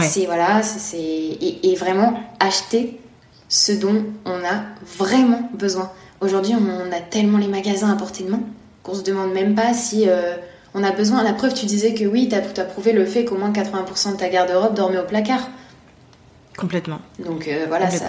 c'est 0.01 0.25
voilà, 0.25 0.63
c'est, 0.63 0.97
et, 0.97 1.75
vraiment 1.75 2.19
acheter 2.39 2.99
ce 3.49 3.73
dont 3.73 4.05
on 4.25 4.39
a 4.45 4.63
vraiment 4.97 5.49
besoin. 5.53 5.91
Aujourd'hui, 6.21 6.53
on 6.55 6.91
a 6.91 6.99
tellement 6.99 7.37
les 7.37 7.47
magasins 7.47 7.91
à 7.91 7.95
portée 7.95 8.23
de 8.23 8.31
main 8.31 8.41
qu'on 8.83 8.93
se 8.93 9.03
demande 9.03 9.33
même 9.33 9.55
pas 9.55 9.73
si 9.73 10.07
euh, 10.07 10.35
on 10.73 10.83
a 10.83 10.91
besoin. 10.91 11.23
La 11.23 11.33
preuve, 11.33 11.53
tu 11.53 11.65
disais 11.65 11.93
que 11.93 12.05
oui, 12.05 12.29
tu 12.29 12.35
as, 12.35 12.65
prouvé 12.65 12.93
le 12.93 13.05
fait 13.05 13.25
qu'au 13.25 13.37
moins 13.37 13.51
80% 13.51 14.13
de 14.13 14.17
ta 14.17 14.29
garde-robe 14.29 14.73
dormait 14.73 14.99
au 14.99 15.03
placard. 15.03 15.49
Complètement. 16.57 16.99
Donc 17.19 17.47
euh, 17.47 17.65
voilà, 17.67 17.89
ça. 17.89 18.05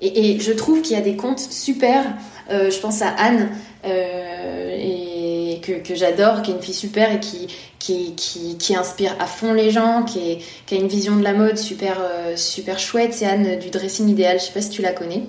Et, 0.00 0.30
et, 0.30 0.40
je 0.40 0.52
trouve 0.52 0.82
qu'il 0.82 0.96
y 0.96 0.98
a 0.98 1.02
des 1.02 1.16
comptes 1.16 1.40
super. 1.40 2.04
je 2.50 2.78
pense 2.80 3.02
à 3.02 3.08
Anne 3.08 3.50
euh, 3.86 4.76
et 4.78 5.60
que, 5.60 5.72
que 5.72 5.94
j'adore, 5.94 6.42
qui 6.42 6.50
est 6.50 6.54
une 6.54 6.62
fille 6.62 6.74
super 6.74 7.12
et 7.12 7.20
qui, 7.20 7.46
qui, 7.78 8.14
qui, 8.16 8.58
qui, 8.58 8.74
inspire 8.74 9.14
à 9.20 9.26
fond 9.26 9.52
les 9.52 9.70
gens, 9.70 10.02
qui, 10.02 10.18
est, 10.18 10.38
qui 10.66 10.74
a 10.74 10.78
une 10.78 10.88
vision 10.88 11.16
de 11.16 11.22
la 11.22 11.34
mode 11.34 11.56
super, 11.56 11.98
euh, 12.00 12.36
super 12.36 12.78
chouette. 12.78 13.14
C'est 13.14 13.26
Anne 13.26 13.58
du 13.58 13.70
Dressing 13.70 14.08
Idéal, 14.08 14.40
je 14.40 14.46
sais 14.46 14.52
pas 14.52 14.60
si 14.60 14.70
tu 14.70 14.82
la 14.82 14.92
connais. 14.92 15.22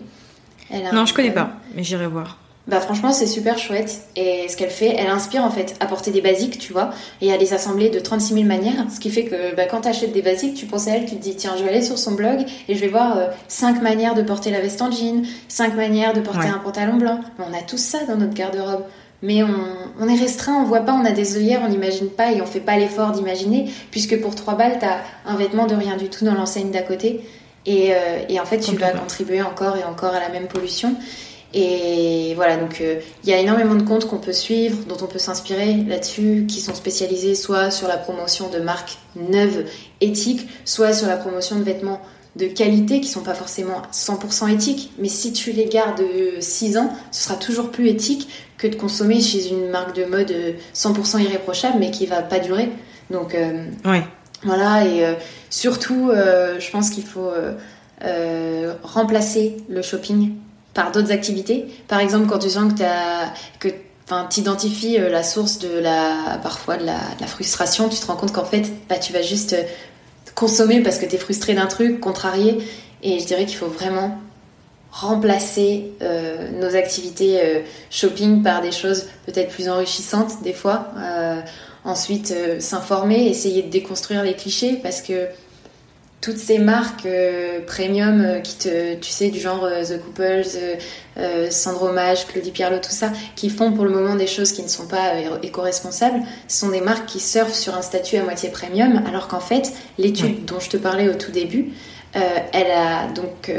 Elle 0.71 0.83
non, 0.93 1.05
je 1.05 1.13
connais 1.13 1.31
pas, 1.31 1.51
mais 1.75 1.83
j'irai 1.83 2.07
voir. 2.07 2.39
Bah 2.67 2.81
franchement 2.81 3.13
c'est 3.13 3.27
super 3.27 3.57
chouette 3.57 4.01
et 4.17 4.45
ce 4.49 4.57
qu'elle 4.57 4.69
fait, 4.69 4.93
elle 4.97 5.07
inspire 5.07 5.45
en 5.45 5.49
fait 5.49 5.77
à 5.79 5.85
porter 5.85 6.11
des 6.11 6.19
basiques, 6.19 6.59
tu 6.59 6.73
vois, 6.73 6.89
et 7.21 7.31
à 7.31 7.37
les 7.37 7.53
assembler 7.53 7.89
de 7.89 7.99
36 7.99 8.33
000 8.33 8.45
manières, 8.45 8.85
ce 8.93 8.99
qui 8.99 9.09
fait 9.09 9.23
que 9.23 9.55
bah, 9.55 9.65
quand 9.65 9.81
tu 9.81 9.87
achètes 9.87 10.11
des 10.11 10.21
basiques, 10.21 10.53
tu 10.53 10.65
penses 10.65 10.89
à 10.89 10.91
elle, 10.91 11.05
tu 11.05 11.15
te 11.15 11.21
dis 11.21 11.35
tiens 11.37 11.55
je 11.57 11.63
vais 11.63 11.69
aller 11.69 11.81
sur 11.81 11.97
son 11.97 12.11
blog 12.11 12.45
et 12.67 12.75
je 12.75 12.81
vais 12.81 12.89
voir 12.89 13.17
euh, 13.17 13.27
5 13.47 13.81
manières 13.81 14.15
de 14.15 14.21
porter 14.21 14.51
la 14.51 14.59
veste 14.59 14.81
en 14.81 14.91
jean, 14.91 15.25
5 15.47 15.75
manières 15.75 16.11
de 16.11 16.19
porter 16.19 16.49
un 16.49 16.57
pantalon 16.57 16.97
blanc. 16.97 17.21
On 17.39 17.53
a 17.57 17.61
tout 17.61 17.77
ça 17.77 17.99
dans 18.05 18.17
notre 18.17 18.33
garde-robe. 18.33 18.83
Mais 19.23 19.41
on, 19.41 19.49
on, 19.99 20.07
est 20.07 20.19
restreint, 20.19 20.61
on 20.61 20.63
voit 20.63 20.81
pas, 20.81 20.93
on 20.93 21.03
a 21.03 21.11
des 21.11 21.37
œillères, 21.37 21.61
on 21.65 21.69
n'imagine 21.69 22.09
pas 22.09 22.31
et 22.33 22.41
on 22.41 22.45
fait 22.45 22.59
pas 22.59 22.77
l'effort 22.77 23.13
d'imaginer, 23.13 23.71
puisque 23.89 24.21
pour 24.21 24.35
3 24.35 24.55
balles, 24.55 24.77
t'as 24.79 24.97
un 25.25 25.35
vêtement 25.37 25.65
de 25.65 25.73
rien 25.73 25.97
du 25.97 26.09
tout 26.09 26.23
dans 26.23 26.35
l'enseigne 26.35 26.69
d'à 26.69 26.83
côté. 26.83 27.21
Et, 27.65 27.93
euh, 27.93 28.19
et, 28.29 28.39
en 28.39 28.45
fait, 28.45 28.59
tu 28.59 28.75
vas 28.75 28.91
contribuer 28.91 29.41
encore 29.41 29.75
et 29.75 29.83
encore 29.83 30.13
à 30.13 30.19
la 30.19 30.29
même 30.29 30.47
pollution. 30.47 30.95
Et 31.53 32.33
voilà, 32.35 32.57
donc 32.57 32.81
euh, 32.81 32.99
il 33.23 33.29
y 33.29 33.33
a 33.33 33.39
énormément 33.39 33.75
de 33.75 33.83
comptes 33.83 34.05
qu'on 34.05 34.17
peut 34.17 34.33
suivre, 34.33 34.83
dont 34.87 34.97
on 35.01 35.07
peut 35.07 35.19
s'inspirer 35.19 35.75
là-dessus, 35.75 36.45
qui 36.47 36.59
sont 36.59 36.75
spécialisés 36.75 37.35
soit 37.35 37.71
sur 37.71 37.87
la 37.87 37.97
promotion 37.97 38.49
de 38.49 38.59
marques 38.59 38.97
neuves, 39.15 39.65
éthiques, 40.01 40.47
soit 40.65 40.93
sur 40.93 41.07
la 41.07 41.17
promotion 41.17 41.57
de 41.57 41.63
vêtements 41.63 42.01
de 42.35 42.45
qualité 42.45 43.01
qui 43.01 43.07
sont 43.07 43.23
pas 43.23 43.33
forcément 43.33 43.81
100% 43.91 44.53
éthiques, 44.53 44.91
mais 44.99 45.07
si 45.07 45.33
tu 45.33 45.51
les 45.51 45.65
gardes 45.65 46.03
6 46.39 46.77
ans, 46.77 46.93
ce 47.11 47.23
sera 47.23 47.35
toujours 47.35 47.71
plus 47.71 47.87
éthique 47.87 48.29
que 48.57 48.67
de 48.67 48.75
consommer 48.75 49.21
chez 49.21 49.49
une 49.49 49.69
marque 49.69 49.95
de 49.95 50.05
mode 50.05 50.31
100% 50.75 51.23
irréprochable 51.23 51.77
mais 51.79 51.89
qui 51.89 52.05
va 52.05 52.21
pas 52.21 52.37
durer. 52.37 52.69
Donc 53.09 53.33
euh, 53.33 53.63
ouais. 53.85 54.03
voilà, 54.43 54.85
et 54.85 55.03
euh, 55.03 55.13
surtout, 55.49 56.11
je 56.11 56.71
pense 56.71 56.91
qu'il 56.91 57.05
faut 57.05 57.31
remplacer 58.83 59.57
le 59.69 59.81
shopping 59.81 60.33
par 60.77 60.91
d'autres 60.91 61.11
activités. 61.11 61.65
Par 61.87 61.99
exemple, 61.99 62.27
quand 62.27 62.37
tu 62.37 62.51
sens 62.51 62.71
que, 62.71 63.67
que 63.67 63.73
enfin, 64.05 64.27
t'identifies 64.29 64.99
la 64.99 65.23
source 65.23 65.57
de 65.57 65.79
la, 65.79 66.39
parfois 66.43 66.77
de 66.77 66.85
la, 66.85 67.27
frustration, 67.27 67.89
tu 67.89 67.97
te 67.99 68.05
rends 68.05 68.15
compte 68.15 68.31
qu'en 68.31 68.45
fait, 68.45 68.71
bah, 68.87 68.99
tu 68.99 69.11
vas 69.11 69.23
juste 69.23 69.55
consommer 70.35 70.81
parce 70.81 70.99
que 70.99 71.07
tu 71.07 71.15
es 71.15 71.17
frustré 71.17 71.55
d'un 71.55 71.65
truc, 71.65 71.99
contrarié. 71.99 72.59
Et 73.01 73.19
je 73.19 73.25
dirais 73.25 73.45
qu'il 73.45 73.57
faut 73.57 73.67
vraiment 73.67 74.19
remplacer 74.91 75.91
euh, 76.03 76.51
nos 76.59 76.75
activités 76.75 77.39
euh, 77.41 77.59
shopping 77.89 78.43
par 78.43 78.61
des 78.61 78.71
choses 78.71 79.07
peut-être 79.25 79.49
plus 79.49 79.69
enrichissantes 79.69 80.43
des 80.43 80.53
fois. 80.53 80.89
Euh, 80.97 81.41
ensuite, 81.85 82.33
s'informer, 82.59 83.27
essayer 83.27 83.63
de 83.63 83.69
déconstruire 83.69 84.21
les 84.23 84.35
clichés 84.35 84.79
parce 84.83 85.01
que 85.01 85.27
toutes 86.19 86.37
ces 86.37 86.57
marques 86.57 87.07
premium 87.67 88.41
qui 88.43 88.55
te, 88.55 88.95
tu 88.95 89.09
sais, 89.09 89.29
du 89.29 89.39
genre 89.39 89.67
The 89.87 90.01
Couples, 90.01 90.47
Sandromage, 91.49 92.25
Claudie 92.27 92.51
Pierlot, 92.51 92.79
tout 92.79 92.91
ça, 92.91 93.11
qui 93.35 93.49
font 93.49 93.71
pour 93.71 93.85
le 93.85 93.91
moment 93.91 94.15
des 94.15 94.27
choses 94.27 94.51
qui 94.51 94.63
ne 94.63 94.67
sont 94.67 94.87
pas 94.87 95.13
éco-responsables, 95.43 96.21
ce 96.47 96.59
sont 96.59 96.69
des 96.69 96.81
marques 96.81 97.05
qui 97.05 97.19
surfent 97.19 97.53
sur 97.53 97.75
un 97.75 97.81
statut 97.81 98.17
à 98.17 98.23
moitié 98.23 98.49
premium, 98.49 99.01
alors 99.07 99.27
qu'en 99.27 99.39
fait, 99.39 99.71
l'étude 99.97 100.45
dont 100.45 100.59
je 100.59 100.69
te 100.69 100.77
parlais 100.77 101.07
au 101.07 101.13
tout 101.13 101.31
début, 101.31 101.69
elle 102.13 102.71
a 102.71 103.07
donc 103.07 103.51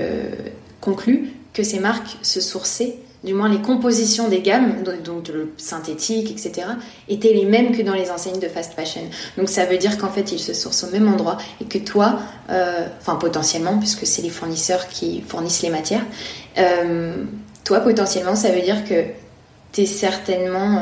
conclut 0.81 1.31
que 1.55 1.63
ces 1.63 1.79
marques 1.79 2.19
se 2.23 2.41
sourçaient, 2.41 2.97
du 3.25 3.35
moins 3.35 3.49
les 3.49 3.59
compositions 3.59 4.29
des 4.29 4.41
gammes, 4.41 4.83
donc 5.05 5.29
le 5.29 5.53
synthétique, 5.57 6.31
etc., 6.31 6.69
étaient 7.09 7.33
les 7.33 7.45
mêmes 7.45 7.77
que 7.77 7.83
dans 7.83 7.95
les 7.95 8.11
enseignes 8.11 8.39
de 8.39 8.49
fast 8.49 8.75
fashion. 8.75 9.03
Donc 9.37 9.49
ça 9.49 9.65
veut 9.65 9.77
dire 9.77 9.99
qu'en 9.99 10.11
fait 10.11 10.31
ils 10.33 10.39
se 10.39 10.55
sourcent 10.55 10.85
au 10.85 10.91
même 10.91 11.09
endroit 11.09 11.39
et 11.61 11.65
que 11.65 11.79
toi, 11.79 12.21
euh, 12.51 12.87
enfin 13.01 13.17
potentiellement, 13.17 13.79
puisque 13.79 14.07
c'est 14.07 14.23
les 14.23 14.31
fournisseurs 14.31 14.89
qui 14.89 15.21
fournissent 15.23 15.63
les 15.63 15.71
matières, 15.71 16.05
euh, 16.59 17.25
toi 17.65 17.81
potentiellement 17.81 18.37
ça 18.37 18.51
veut 18.51 18.63
dire 18.63 18.85
que 18.85 19.05
tu 19.73 19.83
es 19.83 19.87
certainement... 19.87 20.81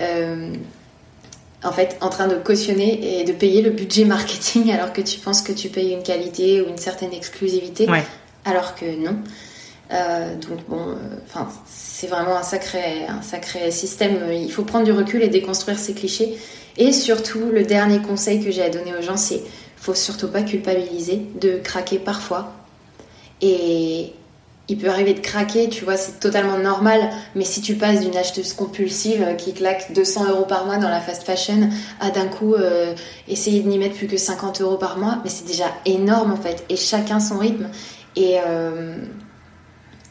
Euh, 0.00 0.52
en 1.64 1.72
fait, 1.72 1.96
en 2.00 2.10
train 2.10 2.28
de 2.28 2.36
cautionner 2.36 3.20
et 3.20 3.24
de 3.24 3.32
payer 3.32 3.62
le 3.62 3.70
budget 3.70 4.04
marketing 4.04 4.70
alors 4.72 4.92
que 4.92 5.00
tu 5.00 5.18
penses 5.18 5.42
que 5.42 5.52
tu 5.52 5.68
payes 5.68 5.92
une 5.92 6.02
qualité 6.02 6.60
ou 6.60 6.68
une 6.68 6.76
certaine 6.76 7.12
exclusivité 7.12 7.88
alors 8.44 8.74
que 8.74 8.84
non. 8.84 9.16
Euh, 9.92 10.34
donc 10.36 10.66
bon, 10.68 10.90
euh, 10.90 10.94
enfin, 11.24 11.48
c'est 11.66 12.08
vraiment 12.08 12.36
un 12.36 12.42
sacré, 12.42 13.06
un 13.08 13.22
sacré 13.22 13.70
système. 13.70 14.32
Il 14.32 14.50
faut 14.52 14.64
prendre 14.64 14.84
du 14.84 14.92
recul 14.92 15.22
et 15.22 15.28
déconstruire 15.28 15.78
ces 15.78 15.94
clichés. 15.94 16.36
Et 16.76 16.92
surtout, 16.92 17.50
le 17.52 17.62
dernier 17.62 18.00
conseil 18.00 18.42
que 18.44 18.50
j'ai 18.50 18.62
à 18.62 18.68
donner 18.70 18.94
aux 18.98 19.02
gens, 19.02 19.16
c'est 19.16 19.42
faut 19.76 19.94
surtout 19.94 20.28
pas 20.28 20.42
culpabiliser 20.42 21.22
de 21.40 21.58
craquer 21.58 21.98
parfois. 21.98 22.52
Et 23.40 24.12
il 24.68 24.78
peut 24.78 24.88
arriver 24.88 25.14
de 25.14 25.20
craquer, 25.20 25.68
tu 25.68 25.84
vois, 25.84 25.96
c'est 25.96 26.18
totalement 26.18 26.58
normal. 26.58 27.08
Mais 27.36 27.44
si 27.44 27.60
tu 27.60 27.76
passes 27.76 28.00
d'une 28.00 28.16
acheteuse 28.16 28.52
compulsive 28.52 29.36
qui 29.38 29.54
claque 29.54 29.92
200 29.92 30.30
euros 30.30 30.44
par 30.44 30.66
mois 30.66 30.78
dans 30.78 30.88
la 30.88 31.00
fast 31.00 31.22
fashion 31.22 31.70
à 32.00 32.10
d'un 32.10 32.26
coup 32.26 32.54
euh, 32.54 32.94
essayer 33.28 33.62
de 33.62 33.68
n'y 33.68 33.78
mettre 33.78 33.94
plus 33.94 34.08
que 34.08 34.16
50 34.16 34.60
euros 34.60 34.76
par 34.76 34.98
mois, 34.98 35.20
mais 35.22 35.30
c'est 35.30 35.46
déjà 35.46 35.66
énorme 35.84 36.32
en 36.32 36.36
fait. 36.36 36.64
Et 36.68 36.76
chacun 36.76 37.20
son 37.20 37.38
rythme. 37.38 37.68
Et 38.16 38.38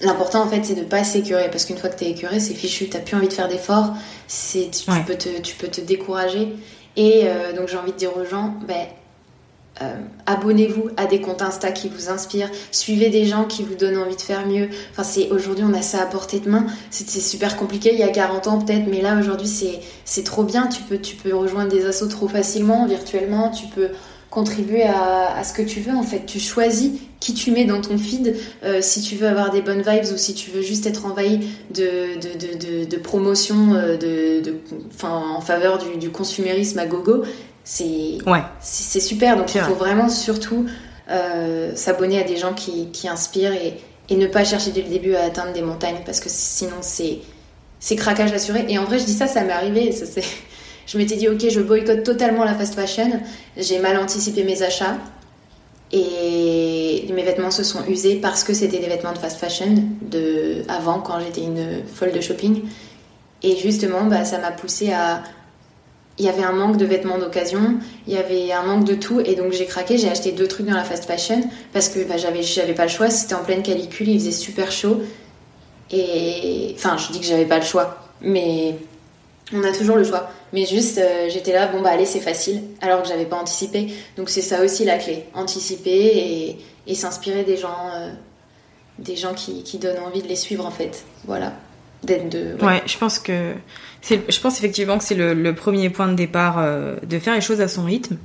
l'important 0.02 0.44
en 0.44 0.48
fait 0.48 0.64
c'est 0.64 0.76
de 0.76 0.84
pas 0.84 1.04
s'écurer 1.04 1.50
parce 1.50 1.66
qu'une 1.66 1.78
fois 1.78 1.90
que 1.90 1.98
tu 1.98 2.06
es 2.06 2.12
écuré 2.12 2.40
c'est 2.40 2.54
fichu, 2.54 2.90
t'as 2.90 3.00
plus 3.00 3.16
envie 3.16 3.28
de 3.28 3.34
faire 3.34 3.48
d'efforts, 3.48 3.94
tu, 4.28 4.70
tu, 4.70 4.92
peux 5.06 5.16
te, 5.16 5.42
tu 5.42 5.56
peux 5.56 5.68
te 5.68 5.82
décourager. 5.82 6.54
Et 6.98 7.24
euh, 7.26 7.54
donc 7.54 7.68
j'ai 7.68 7.78
envie 7.78 7.92
de 7.92 7.98
dire 7.98 8.16
aux 8.16 8.26
gens, 8.26 8.54
ben, 8.68 8.88
euh, 9.82 9.94
abonnez-vous 10.26 10.90
à 10.96 11.06
des 11.06 11.20
comptes 11.20 11.42
Insta 11.42 11.72
qui 11.72 11.90
vous 11.90 12.10
inspirent, 12.10 12.50
suivez 12.72 13.10
des 13.10 13.26
gens 13.26 13.44
qui 13.44 13.62
vous 13.62 13.76
donnent 13.76 13.98
envie 13.98 14.16
de 14.16 14.22
faire 14.22 14.48
mieux. 14.48 14.70
Enfin, 14.92 15.04
c'est 15.04 15.30
aujourd'hui 15.32 15.66
on 15.68 15.74
a 15.74 15.82
ça 15.82 16.02
à 16.02 16.06
portée 16.06 16.40
de 16.40 16.50
main. 16.50 16.66
C'était 16.92 17.20
super 17.20 17.58
compliqué 17.58 17.92
il 17.92 18.00
y 18.00 18.04
a 18.04 18.08
40 18.08 18.48
ans 18.48 18.60
peut-être, 18.60 18.88
mais 18.88 19.02
là 19.02 19.20
aujourd'hui 19.20 19.48
c'est 19.48 19.82
c'est 20.06 20.24
trop 20.24 20.44
bien. 20.44 20.68
Tu 20.68 20.82
peux 20.84 20.98
tu 20.98 21.18
peux 21.18 21.36
rejoindre 21.36 21.70
des 21.70 21.86
assos 21.86 22.08
trop 22.08 22.30
facilement 22.30 22.86
virtuellement. 22.86 23.52
Tu 23.52 23.66
peux 23.68 23.90
contribuer 24.30 24.84
à, 24.84 25.42
ce 25.44 25.54
que 25.54 25.62
tu 25.62 25.80
veux 25.80 25.96
en 25.96 26.04
fait. 26.04 26.26
Tu 26.26 26.40
choisis 26.40 26.92
qui 27.26 27.34
tu 27.34 27.50
mets 27.50 27.66
dans 27.66 27.82
ton 27.82 27.98
feed, 27.98 28.36
euh, 28.64 28.84
si 28.84 29.02
tu 29.02 29.16
veux 29.16 29.28
avoir 29.28 29.50
des 29.50 29.64
bonnes 29.64 29.82
vibes 29.82 30.14
ou 30.14 30.18
si 30.18 30.36
tu 30.36 30.52
veux 30.52 30.62
juste 30.62 30.86
être 30.86 31.08
envahi 31.08 31.40
de, 31.74 32.20
de, 32.20 32.84
de, 32.84 32.86
de, 32.86 32.98
promotion 32.98 33.74
euh, 33.74 33.98
de, 33.98 34.54
en 35.02 35.42
faveur 35.42 35.80
du, 35.80 36.12
consumérisme 36.12 36.78
à 36.78 36.86
gogo. 36.86 37.24
C'est 37.64 38.20
ouais. 38.28 38.44
c'est 38.60 39.00
super. 39.00 39.38
Donc 39.38 39.56
il 39.56 39.62
faut 39.62 39.74
vraiment 39.74 40.08
surtout 40.08 40.68
euh, 41.10 41.72
s'abonner 41.74 42.20
à 42.20 42.24
des 42.24 42.38
gens 42.38 42.54
qui, 42.54 42.92
qui 42.92 43.08
inspirent 43.08 43.54
et, 43.54 43.80
et, 44.10 44.18
ne 44.18 44.28
pas 44.28 44.46
chercher 44.46 44.70
dès 44.70 44.84
le 44.84 44.90
début 44.90 45.16
à 45.16 45.24
atteindre 45.24 45.52
des 45.52 45.64
montagnes 45.64 46.04
parce 46.06 46.20
que 46.20 46.30
sinon 46.30 46.78
c'est 46.82 47.22
c'est 47.80 47.96
craquage 47.96 48.34
assuré. 48.34 48.66
Et 48.70 48.78
en 48.78 48.84
vrai, 48.84 49.00
je 49.00 49.06
dis 49.06 49.14
ça, 49.14 49.26
ça 49.26 49.42
m'est 49.42 49.52
arrivé. 49.52 49.92
Ça, 49.92 50.22
je 50.86 50.98
m'étais 51.00 51.16
dit, 51.16 51.28
ok, 51.28 51.50
je 51.50 51.60
boycotte 51.60 52.04
totalement 52.04 52.44
la 52.44 52.54
fast 52.54 52.76
fashion. 52.76 53.20
J'ai 53.58 53.80
mal 53.80 53.98
anticipé 53.98 54.44
mes 54.44 54.62
achats. 54.62 54.98
Et 55.98 57.08
mes 57.14 57.24
vêtements 57.24 57.52
se 57.52 57.64
sont 57.64 57.86
usés 57.88 58.16
parce 58.16 58.44
que 58.44 58.54
c'était 58.54 58.80
des 58.80 58.88
vêtements 58.88 59.14
de 59.14 59.18
fast 59.18 59.40
fashion 59.40 59.76
de 60.02 60.64
avant, 60.68 61.00
quand 61.00 61.22
j'étais 61.22 61.42
une 61.42 61.84
folle 61.88 62.12
de 62.12 62.20
shopping. 62.20 62.64
Et 63.42 63.56
justement, 63.56 64.04
bah, 64.04 64.26
ça 64.26 64.40
m'a 64.40 64.52
poussé 64.52 64.92
à. 64.92 65.24
Il 66.18 66.26
y 66.26 66.30
avait 66.30 66.44
un 66.44 66.52
manque 66.52 66.78
de 66.78 66.86
vêtements 66.86 67.18
d'occasion, 67.18 67.76
il 68.08 68.14
y 68.14 68.18
avait 68.18 68.52
un 68.52 68.64
manque 68.64 68.86
de 68.86 68.96
tout, 68.96 69.20
et 69.22 69.36
donc 69.36 69.54
j'ai 69.54 69.66
craqué. 69.66 69.98
J'ai 69.98 70.10
acheté 70.10 70.34
deux 70.34 70.48
trucs 70.48 70.66
dans 70.66 70.76
la 70.76 70.84
fast 70.84 71.06
fashion 71.06 71.42
parce 71.72 71.88
que 71.88 72.06
bah, 72.06 72.18
j'avais, 72.18 72.44
j'avais 72.44 72.74
pas 72.74 72.84
le 72.84 72.90
choix. 72.90 73.10
C'était 73.10 73.36
en 73.36 73.44
pleine 73.44 73.64
calicule, 73.64 74.10
il 74.10 74.20
faisait 74.20 74.32
super 74.32 74.74
chaud. 74.74 75.02
Et 75.92 76.74
enfin, 76.76 76.98
je 76.98 77.14
dis 77.14 77.22
que 77.22 77.26
j'avais 77.26 77.46
pas 77.46 77.58
le 77.60 77.66
choix, 77.66 78.00
mais 78.22 78.76
on 79.54 79.64
a 79.64 79.72
toujours 79.72 79.96
le 79.96 80.04
choix. 80.04 80.30
Mais 80.54 80.66
juste, 80.66 80.98
euh, 80.98 81.28
j'étais 81.30 81.54
là, 81.54 81.68
bon 81.68 81.82
bah 81.82 81.90
allez, 81.92 82.06
c'est 82.06 82.20
facile, 82.20 82.62
alors 82.82 83.04
que 83.04 83.08
j'avais 83.08 83.26
pas 83.26 83.38
anticipé. 83.38 83.88
Donc 84.18 84.30
c'est 84.30 84.42
ça 84.42 84.64
aussi 84.64 84.86
la 84.86 84.98
clé, 84.98 85.26
anticiper 85.34 86.58
et, 86.88 86.96
s'inspirer 86.96 87.44
des 87.44 87.58
gens, 87.58 87.90
euh, 87.94 88.12
des 89.00 89.16
gens 89.16 89.34
qui, 89.34 89.64
qui, 89.64 89.78
donnent 89.78 90.00
envie 90.00 90.22
de 90.22 90.28
les 90.28 90.36
suivre 90.36 90.66
en 90.66 90.72
fait. 90.72 91.04
Voilà. 91.26 91.54
D'être 92.04 92.30
de. 92.30 92.56
Ouais. 92.62 92.84
je 92.86 92.98
pense 92.98 93.20
que 93.20 93.54
je 94.08 94.40
pense 94.40 94.60
effectivement 94.60 94.98
que 94.98 95.04
c'est 95.04 95.16
le, 95.16 95.56
premier 95.56 95.90
point 95.90 96.08
de 96.08 96.14
départ 96.14 96.58
euh, 96.60 96.98
de 97.04 97.18
faire 97.18 97.34
les 97.34 97.42
choses 97.42 97.62
à 97.62 97.68
son 97.68 97.86
rythme 97.86 98.18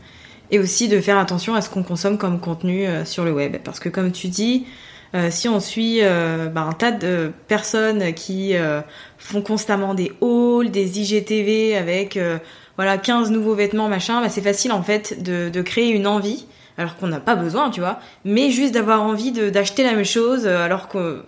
et 0.51 0.59
aussi 0.59 0.89
de 0.89 1.01
faire 1.01 1.19
attention 1.19 1.55
à 1.55 1.63
ce 1.63 1.71
qu'on 1.71 1.83
consomme 1.83 2.19
comme 2.19 2.41
contenu 2.41 2.87
sur 3.05 3.25
le 3.25 3.33
web, 3.33 3.57
parce 3.63 3.79
que 3.79 3.89
comme 3.89 4.13
tu 4.13 4.29
dis. 4.29 4.67
Si 5.31 5.49
on 5.49 5.59
suit 5.59 6.01
bah, 6.01 6.63
un 6.63 6.73
tas 6.73 6.93
de 6.93 7.33
personnes 7.49 8.15
qui 8.15 8.55
font 9.21 9.43
constamment 9.43 9.95
des 9.95 10.13
hauls, 10.21 10.71
des 10.71 10.99
IGTV 10.99 11.77
avec 11.77 12.17
euh, 12.17 12.39
voilà 12.77 12.99
15 12.99 13.31
nouveaux 13.31 13.55
vêtements 13.55 13.89
machin, 13.89 14.21
bah, 14.21 14.29
c'est 14.29 14.41
facile 14.41 14.73
en 14.73 14.83
fait 14.83 15.23
de, 15.23 15.63
créer 15.63 15.91
une 15.91 16.07
envie 16.07 16.47
alors 16.79 16.97
qu'on 16.97 17.09
n'a 17.09 17.21
pas 17.21 17.37
besoin, 17.37 17.69
tu 17.69 17.81
vois, 17.81 18.01
mais 18.25 18.51
juste 18.51 18.73
d'avoir 18.73 19.03
envie 19.03 19.33
d'acheter 19.33 19.85
la 19.85 19.93
même 19.93 20.05
chose 20.05 20.47
euh, 20.47 20.65
alors 20.65 20.89
que 20.89 21.23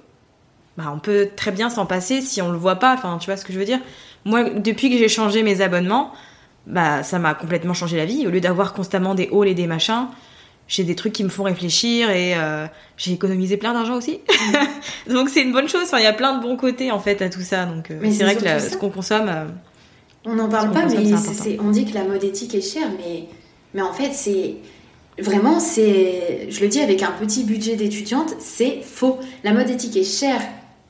bah, 0.78 0.84
on 0.94 0.98
peut 0.98 1.28
très 1.36 1.52
bien 1.52 1.68
s'en 1.68 1.84
passer 1.84 2.22
si 2.22 2.40
on 2.40 2.50
le 2.50 2.58
voit 2.58 2.76
pas, 2.76 2.94
enfin 2.94 3.18
tu 3.20 3.26
vois 3.26 3.36
ce 3.36 3.44
que 3.44 3.52
je 3.52 3.58
veux 3.58 3.66
dire. 3.66 3.80
Moi 4.24 4.44
depuis 4.50 4.90
que 4.90 4.96
j'ai 4.96 5.08
changé 5.08 5.42
mes 5.42 5.60
abonnements, 5.60 6.12
bah 6.66 7.02
ça 7.02 7.18
m'a 7.18 7.34
complètement 7.34 7.74
changé 7.74 7.96
la 7.96 8.06
vie 8.06 8.26
au 8.26 8.30
lieu 8.30 8.40
d'avoir 8.40 8.72
constamment 8.72 9.14
des 9.14 9.28
hauls 9.32 9.48
et 9.48 9.54
des 9.54 9.66
machins 9.66 10.06
j'ai 10.72 10.84
des 10.84 10.94
trucs 10.94 11.12
qui 11.12 11.22
me 11.22 11.28
font 11.28 11.42
réfléchir 11.42 12.08
et 12.08 12.34
euh, 12.34 12.66
j'ai 12.96 13.12
économisé 13.12 13.58
plein 13.58 13.74
d'argent 13.74 13.94
aussi. 13.94 14.20
donc 15.10 15.28
c'est 15.28 15.42
une 15.42 15.52
bonne 15.52 15.68
chose. 15.68 15.82
Enfin, 15.84 15.98
il 15.98 16.04
y 16.04 16.06
a 16.06 16.14
plein 16.14 16.38
de 16.38 16.42
bons 16.42 16.56
côtés 16.56 16.90
en 16.90 16.98
fait 16.98 17.20
à 17.20 17.28
tout 17.28 17.42
ça. 17.42 17.66
Donc 17.66 17.90
euh, 17.90 18.00
c'est 18.10 18.24
vrai 18.24 18.36
que 18.36 18.58
ce 18.58 18.78
qu'on 18.78 18.88
consomme. 18.88 19.28
Euh, 19.28 19.44
on 20.24 20.34
n'en 20.34 20.48
parle 20.48 20.72
pas, 20.72 20.86
mais 20.86 21.58
on 21.60 21.70
dit 21.70 21.84
que 21.84 21.92
la 21.92 22.04
mode 22.04 22.24
éthique 22.24 22.54
est 22.54 22.62
chère, 22.62 22.88
mais 22.96 23.24
mais 23.74 23.82
en 23.82 23.92
fait 23.92 24.12
c'est 24.14 24.54
vraiment 25.18 25.60
c'est, 25.60 26.46
je 26.48 26.60
le 26.62 26.68
dis 26.68 26.80
avec 26.80 27.02
un 27.02 27.12
petit 27.12 27.44
budget 27.44 27.76
d'étudiante, 27.76 28.34
c'est 28.38 28.80
faux. 28.82 29.18
La 29.44 29.52
mode 29.52 29.68
éthique 29.68 29.96
est 29.98 30.04
chère 30.04 30.40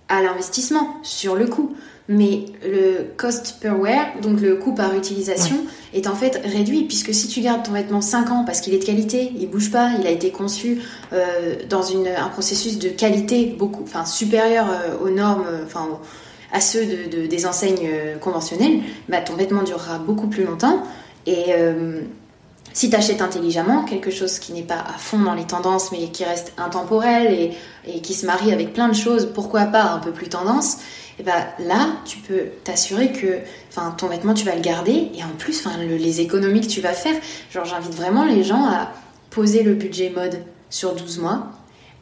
à 0.08 0.22
l'investissement 0.22 1.00
sur 1.02 1.34
le 1.34 1.48
coût 1.48 1.74
mais 2.08 2.46
le 2.64 3.12
cost 3.16 3.58
per 3.60 3.70
wear, 3.70 4.06
donc 4.20 4.40
le 4.40 4.56
coût 4.56 4.74
par 4.74 4.94
utilisation, 4.94 5.56
est 5.94 6.06
en 6.06 6.14
fait 6.14 6.40
réduit 6.44 6.84
puisque 6.84 7.14
si 7.14 7.28
tu 7.28 7.40
gardes 7.40 7.64
ton 7.64 7.72
vêtement 7.72 8.00
5 8.00 8.30
ans 8.30 8.44
parce 8.44 8.60
qu'il 8.60 8.74
est 8.74 8.78
de 8.78 8.84
qualité, 8.84 9.32
il 9.38 9.48
bouge 9.48 9.70
pas, 9.70 9.92
il 9.98 10.06
a 10.06 10.10
été 10.10 10.30
conçu 10.30 10.80
euh, 11.12 11.56
dans 11.68 11.82
une, 11.82 12.08
un 12.08 12.28
processus 12.28 12.78
de 12.78 12.88
qualité 12.88 13.54
beaucoup, 13.58 13.82
enfin 13.82 14.04
supérieur 14.04 14.66
euh, 14.68 15.04
aux 15.04 15.10
normes, 15.10 15.46
enfin 15.64 15.88
à 16.52 16.60
ceux 16.60 16.84
de, 16.84 17.26
des 17.26 17.46
enseignes 17.46 17.88
euh, 17.90 18.18
conventionnelles, 18.18 18.80
bah, 19.08 19.20
ton 19.20 19.34
vêtement 19.34 19.62
durera 19.62 19.98
beaucoup 19.98 20.26
plus 20.26 20.44
longtemps. 20.44 20.82
Et 21.24 21.52
si 22.72 22.90
tu 22.90 22.96
achètes 22.96 23.22
intelligemment, 23.22 23.84
quelque 23.84 24.10
chose 24.10 24.40
qui 24.40 24.52
n'est 24.52 24.62
pas 24.62 24.78
à 24.78 24.98
fond 24.98 25.20
dans 25.20 25.34
les 25.34 25.44
tendances 25.44 25.92
mais 25.92 26.08
qui 26.08 26.24
reste 26.24 26.52
intemporel 26.56 27.32
et, 27.32 27.52
et 27.86 28.00
qui 28.00 28.12
se 28.12 28.26
marie 28.26 28.52
avec 28.52 28.72
plein 28.72 28.88
de 28.88 28.94
choses, 28.94 29.30
pourquoi 29.32 29.66
pas 29.66 29.84
un 29.84 29.98
peu 29.98 30.10
plus 30.10 30.28
tendance, 30.28 30.78
et 31.22 31.24
ben 31.24 31.46
là, 31.60 31.86
tu 32.04 32.18
peux 32.18 32.46
t'assurer 32.64 33.12
que 33.12 33.38
enfin, 33.68 33.94
ton 33.96 34.08
vêtement, 34.08 34.34
tu 34.34 34.44
vas 34.44 34.56
le 34.56 34.60
garder 34.60 35.12
et 35.14 35.22
en 35.22 35.36
plus, 35.38 35.64
enfin, 35.64 35.78
les 35.78 36.20
économies 36.20 36.62
que 36.62 36.66
tu 36.66 36.80
vas 36.80 36.94
faire. 36.94 37.14
Genre, 37.52 37.64
j'invite 37.64 37.94
vraiment 37.94 38.24
les 38.24 38.42
gens 38.42 38.64
à 38.64 38.90
poser 39.30 39.62
le 39.62 39.74
budget 39.74 40.10
mode 40.10 40.42
sur 40.68 40.96
12 40.96 41.20
mois, 41.20 41.46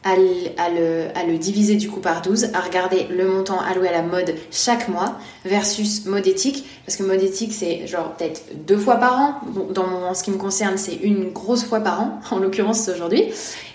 à 0.04 0.16
le, 0.16 1.36
diviser 1.36 1.76
du 1.76 1.90
coup 1.90 2.00
par 2.00 2.22
12, 2.22 2.52
à 2.54 2.60
regarder 2.60 3.08
le 3.10 3.28
montant 3.28 3.60
alloué 3.60 3.88
à 3.88 3.92
la 3.92 4.02
mode 4.02 4.34
chaque 4.50 4.88
mois 4.88 5.18
versus 5.44 6.06
mode 6.06 6.26
éthique, 6.26 6.64
parce 6.86 6.96
que 6.96 7.02
mode 7.02 7.22
éthique 7.22 7.52
c'est 7.52 7.86
genre 7.86 8.14
peut-être 8.14 8.44
deux 8.66 8.78
fois 8.78 8.96
par 8.96 9.20
an, 9.20 9.40
dans 9.74 10.14
ce 10.14 10.24
qui 10.24 10.30
me 10.30 10.38
concerne 10.38 10.78
c'est 10.78 10.94
une 10.94 11.30
grosse 11.30 11.64
fois 11.64 11.80
par 11.80 12.00
an, 12.00 12.20
en 12.30 12.38
l'occurrence 12.38 12.88
aujourd'hui, 12.88 13.24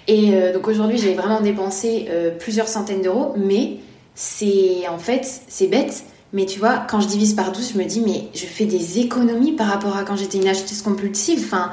et 0.07 0.33
euh, 0.33 0.53
donc 0.53 0.67
aujourd'hui 0.67 0.97
j'ai 0.97 1.13
vraiment 1.13 1.41
dépensé 1.41 2.07
euh, 2.09 2.31
plusieurs 2.31 2.67
centaines 2.67 3.03
d'euros, 3.03 3.33
mais 3.37 3.77
c'est 4.15 4.87
en 4.89 4.97
fait 4.97 5.41
c'est 5.47 5.67
bête, 5.67 6.03
mais 6.33 6.45
tu 6.45 6.59
vois 6.59 6.77
quand 6.89 6.99
je 6.99 7.07
divise 7.07 7.33
par 7.33 7.51
12 7.51 7.73
je 7.73 7.77
me 7.77 7.85
dis 7.85 8.01
mais 8.01 8.29
je 8.33 8.45
fais 8.45 8.65
des 8.65 8.99
économies 8.99 9.51
par 9.51 9.67
rapport 9.67 9.95
à 9.95 10.03
quand 10.03 10.15
j'étais 10.15 10.39
une 10.39 10.47
acheteuse 10.47 10.81
compulsive, 10.81 11.41
enfin 11.43 11.71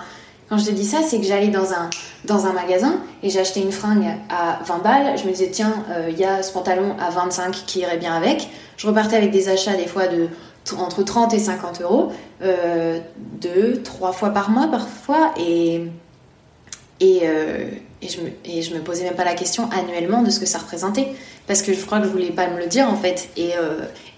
quand 0.52 0.58
je 0.58 0.66
te 0.66 0.70
dis 0.70 0.84
ça, 0.84 0.98
c'est 1.02 1.16
que 1.16 1.24
j'allais 1.24 1.48
dans 1.48 1.72
un, 1.72 1.88
dans 2.26 2.44
un 2.44 2.52
magasin 2.52 3.00
et 3.22 3.30
j'achetais 3.30 3.62
une 3.62 3.72
fringue 3.72 4.18
à 4.28 4.58
20 4.66 4.78
balles. 4.82 5.16
Je 5.16 5.24
me 5.24 5.30
disais, 5.30 5.48
tiens, 5.50 5.82
il 5.88 5.94
euh, 5.94 6.10
y 6.10 6.26
a 6.26 6.42
ce 6.42 6.52
pantalon 6.52 6.94
à 7.00 7.08
25 7.08 7.52
qui 7.66 7.78
irait 7.78 7.96
bien 7.96 8.12
avec. 8.12 8.50
Je 8.76 8.86
repartais 8.86 9.16
avec 9.16 9.30
des 9.30 9.48
achats 9.48 9.76
des 9.76 9.86
fois 9.86 10.08
de 10.08 10.28
entre 10.76 11.02
30 11.02 11.32
et 11.32 11.38
50 11.38 11.80
euros, 11.80 12.12
euh, 12.42 13.00
deux, 13.16 13.82
trois 13.82 14.12
fois 14.12 14.28
par 14.28 14.50
mois 14.50 14.68
parfois. 14.68 15.32
Et, 15.38 15.86
et, 17.02 17.20
euh, 17.24 17.68
et, 18.00 18.08
je 18.08 18.20
me, 18.20 18.30
et 18.44 18.62
je 18.62 18.74
me 18.74 18.80
posais 18.80 19.04
même 19.04 19.14
pas 19.14 19.24
la 19.24 19.34
question 19.34 19.68
annuellement 19.70 20.22
de 20.22 20.30
ce 20.30 20.40
que 20.40 20.46
ça 20.46 20.58
représentait. 20.58 21.08
Parce 21.46 21.60
que 21.60 21.74
je 21.74 21.84
crois 21.84 21.98
que 21.98 22.04
je 22.04 22.10
voulais 22.10 22.30
pas 22.30 22.48
me 22.48 22.58
le 22.58 22.66
dire 22.66 22.88
en 22.88 22.96
fait. 22.96 23.28
Et, 23.36 23.50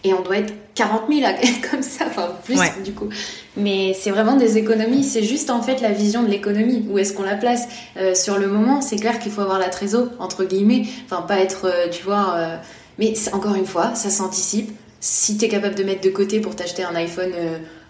et 0.04 0.12
on 0.12 0.20
doit 0.20 0.36
être 0.36 0.52
40 0.74 1.02
000 1.08 1.20
comme 1.70 1.82
ça, 1.82 2.04
enfin 2.06 2.32
plus 2.44 2.58
du 2.84 2.92
coup. 2.92 3.08
Mais 3.56 3.94
c'est 3.98 4.10
vraiment 4.10 4.36
des 4.36 4.58
économies, 4.58 5.02
c'est 5.02 5.22
juste 5.22 5.50
en 5.50 5.62
fait 5.62 5.80
la 5.80 5.90
vision 5.90 6.22
de 6.22 6.28
l'économie, 6.28 6.84
où 6.90 6.98
est-ce 6.98 7.12
qu'on 7.12 7.22
la 7.22 7.36
place? 7.36 7.66
Euh, 7.96 8.14
sur 8.14 8.38
le 8.38 8.48
moment, 8.48 8.80
c'est 8.80 8.96
clair 8.96 9.18
qu'il 9.18 9.32
faut 9.32 9.40
avoir 9.40 9.58
la 9.58 9.68
trésor, 9.68 10.08
entre 10.18 10.44
guillemets, 10.44 10.82
enfin 11.06 11.22
pas 11.22 11.38
être, 11.38 11.66
euh, 11.66 11.88
tu 11.90 12.02
vois, 12.02 12.34
euh, 12.36 12.56
mais 12.98 13.14
encore 13.32 13.54
une 13.54 13.66
fois, 13.66 13.94
ça 13.94 14.10
s'anticipe. 14.10 14.70
Si 15.00 15.36
tu 15.36 15.44
es 15.44 15.48
capable 15.48 15.74
de 15.74 15.84
mettre 15.84 16.00
de 16.00 16.10
côté 16.10 16.40
pour 16.40 16.56
t'acheter 16.56 16.82
un 16.82 16.94
iPhone 16.94 17.32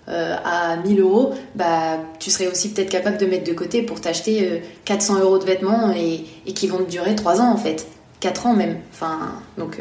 à 0.06 0.76
1000 0.84 1.00
euros, 1.00 1.32
bah 1.54 1.98
tu 2.18 2.30
serais 2.30 2.46
aussi 2.46 2.72
peut-être 2.72 2.90
capable 2.90 3.16
de 3.16 3.26
mettre 3.26 3.44
de 3.48 3.54
côté 3.54 3.82
pour 3.82 4.00
t'acheter 4.00 4.62
400 4.84 5.20
euros 5.20 5.38
de 5.38 5.44
vêtements 5.44 5.92
et, 5.92 6.52
qui 6.52 6.66
vont 6.66 6.78
te 6.78 6.90
durer 6.90 7.14
3 7.14 7.40
ans 7.40 7.50
en 7.50 7.56
fait, 7.56 7.86
4 8.20 8.46
ans 8.46 8.54
même. 8.54 8.78
Enfin, 8.92 9.32
donc. 9.56 9.78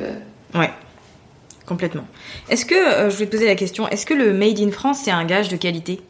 Ouais. 0.56 0.70
Complètement. 1.66 2.06
Est-ce 2.50 2.66
que, 2.66 2.76
euh, 2.76 3.10
je 3.10 3.18
vais 3.18 3.26
te 3.26 3.32
poser 3.32 3.48
la 3.48 3.56
question, 3.56 3.88
est-ce 3.88 4.06
que 4.06 4.14
le 4.14 4.34
Made 4.34 4.60
in 4.60 4.72
France, 4.72 5.00
c'est 5.04 5.12
un 5.12 5.24
gage 5.26 5.50
de 5.50 5.56
qualité? 5.56 6.02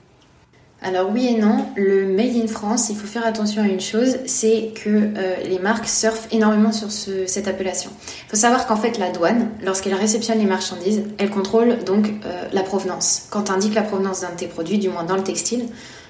Alors 0.83 1.09
oui 1.11 1.27
et 1.27 1.39
non, 1.39 1.65
le 1.77 2.05
Made 2.05 2.35
in 2.35 2.47
France, 2.47 2.89
il 2.89 2.97
faut 2.97 3.07
faire 3.07 3.25
attention 3.25 3.63
à 3.63 3.67
une 3.67 3.79
chose, 3.79 4.17
c'est 4.25 4.73
que 4.75 4.89
euh, 4.89 5.35
les 5.47 5.57
marques 5.57 5.87
surfent 5.87 6.27
énormément 6.31 6.73
sur 6.73 6.91
cette 6.91 7.47
appellation. 7.47 7.89
Il 8.27 8.31
faut 8.31 8.35
savoir 8.35 8.67
qu'en 8.67 8.75
fait 8.75 8.97
la 8.97 9.09
douane, 9.09 9.49
lorsqu'elle 9.63 9.93
réceptionne 9.93 10.39
les 10.39 10.45
marchandises, 10.45 11.03
elle 11.17 11.29
contrôle 11.29 11.79
donc 11.85 12.07
euh, 12.25 12.43
la 12.51 12.63
provenance. 12.63 13.27
Quand 13.29 13.43
tu 13.43 13.51
indiques 13.53 13.75
la 13.75 13.83
provenance 13.83 14.21
d'un 14.21 14.31
de 14.31 14.35
tes 14.35 14.47
produits, 14.47 14.77
du 14.77 14.89
moins 14.89 15.05
dans 15.05 15.15
le 15.15 15.23
textile, 15.23 15.67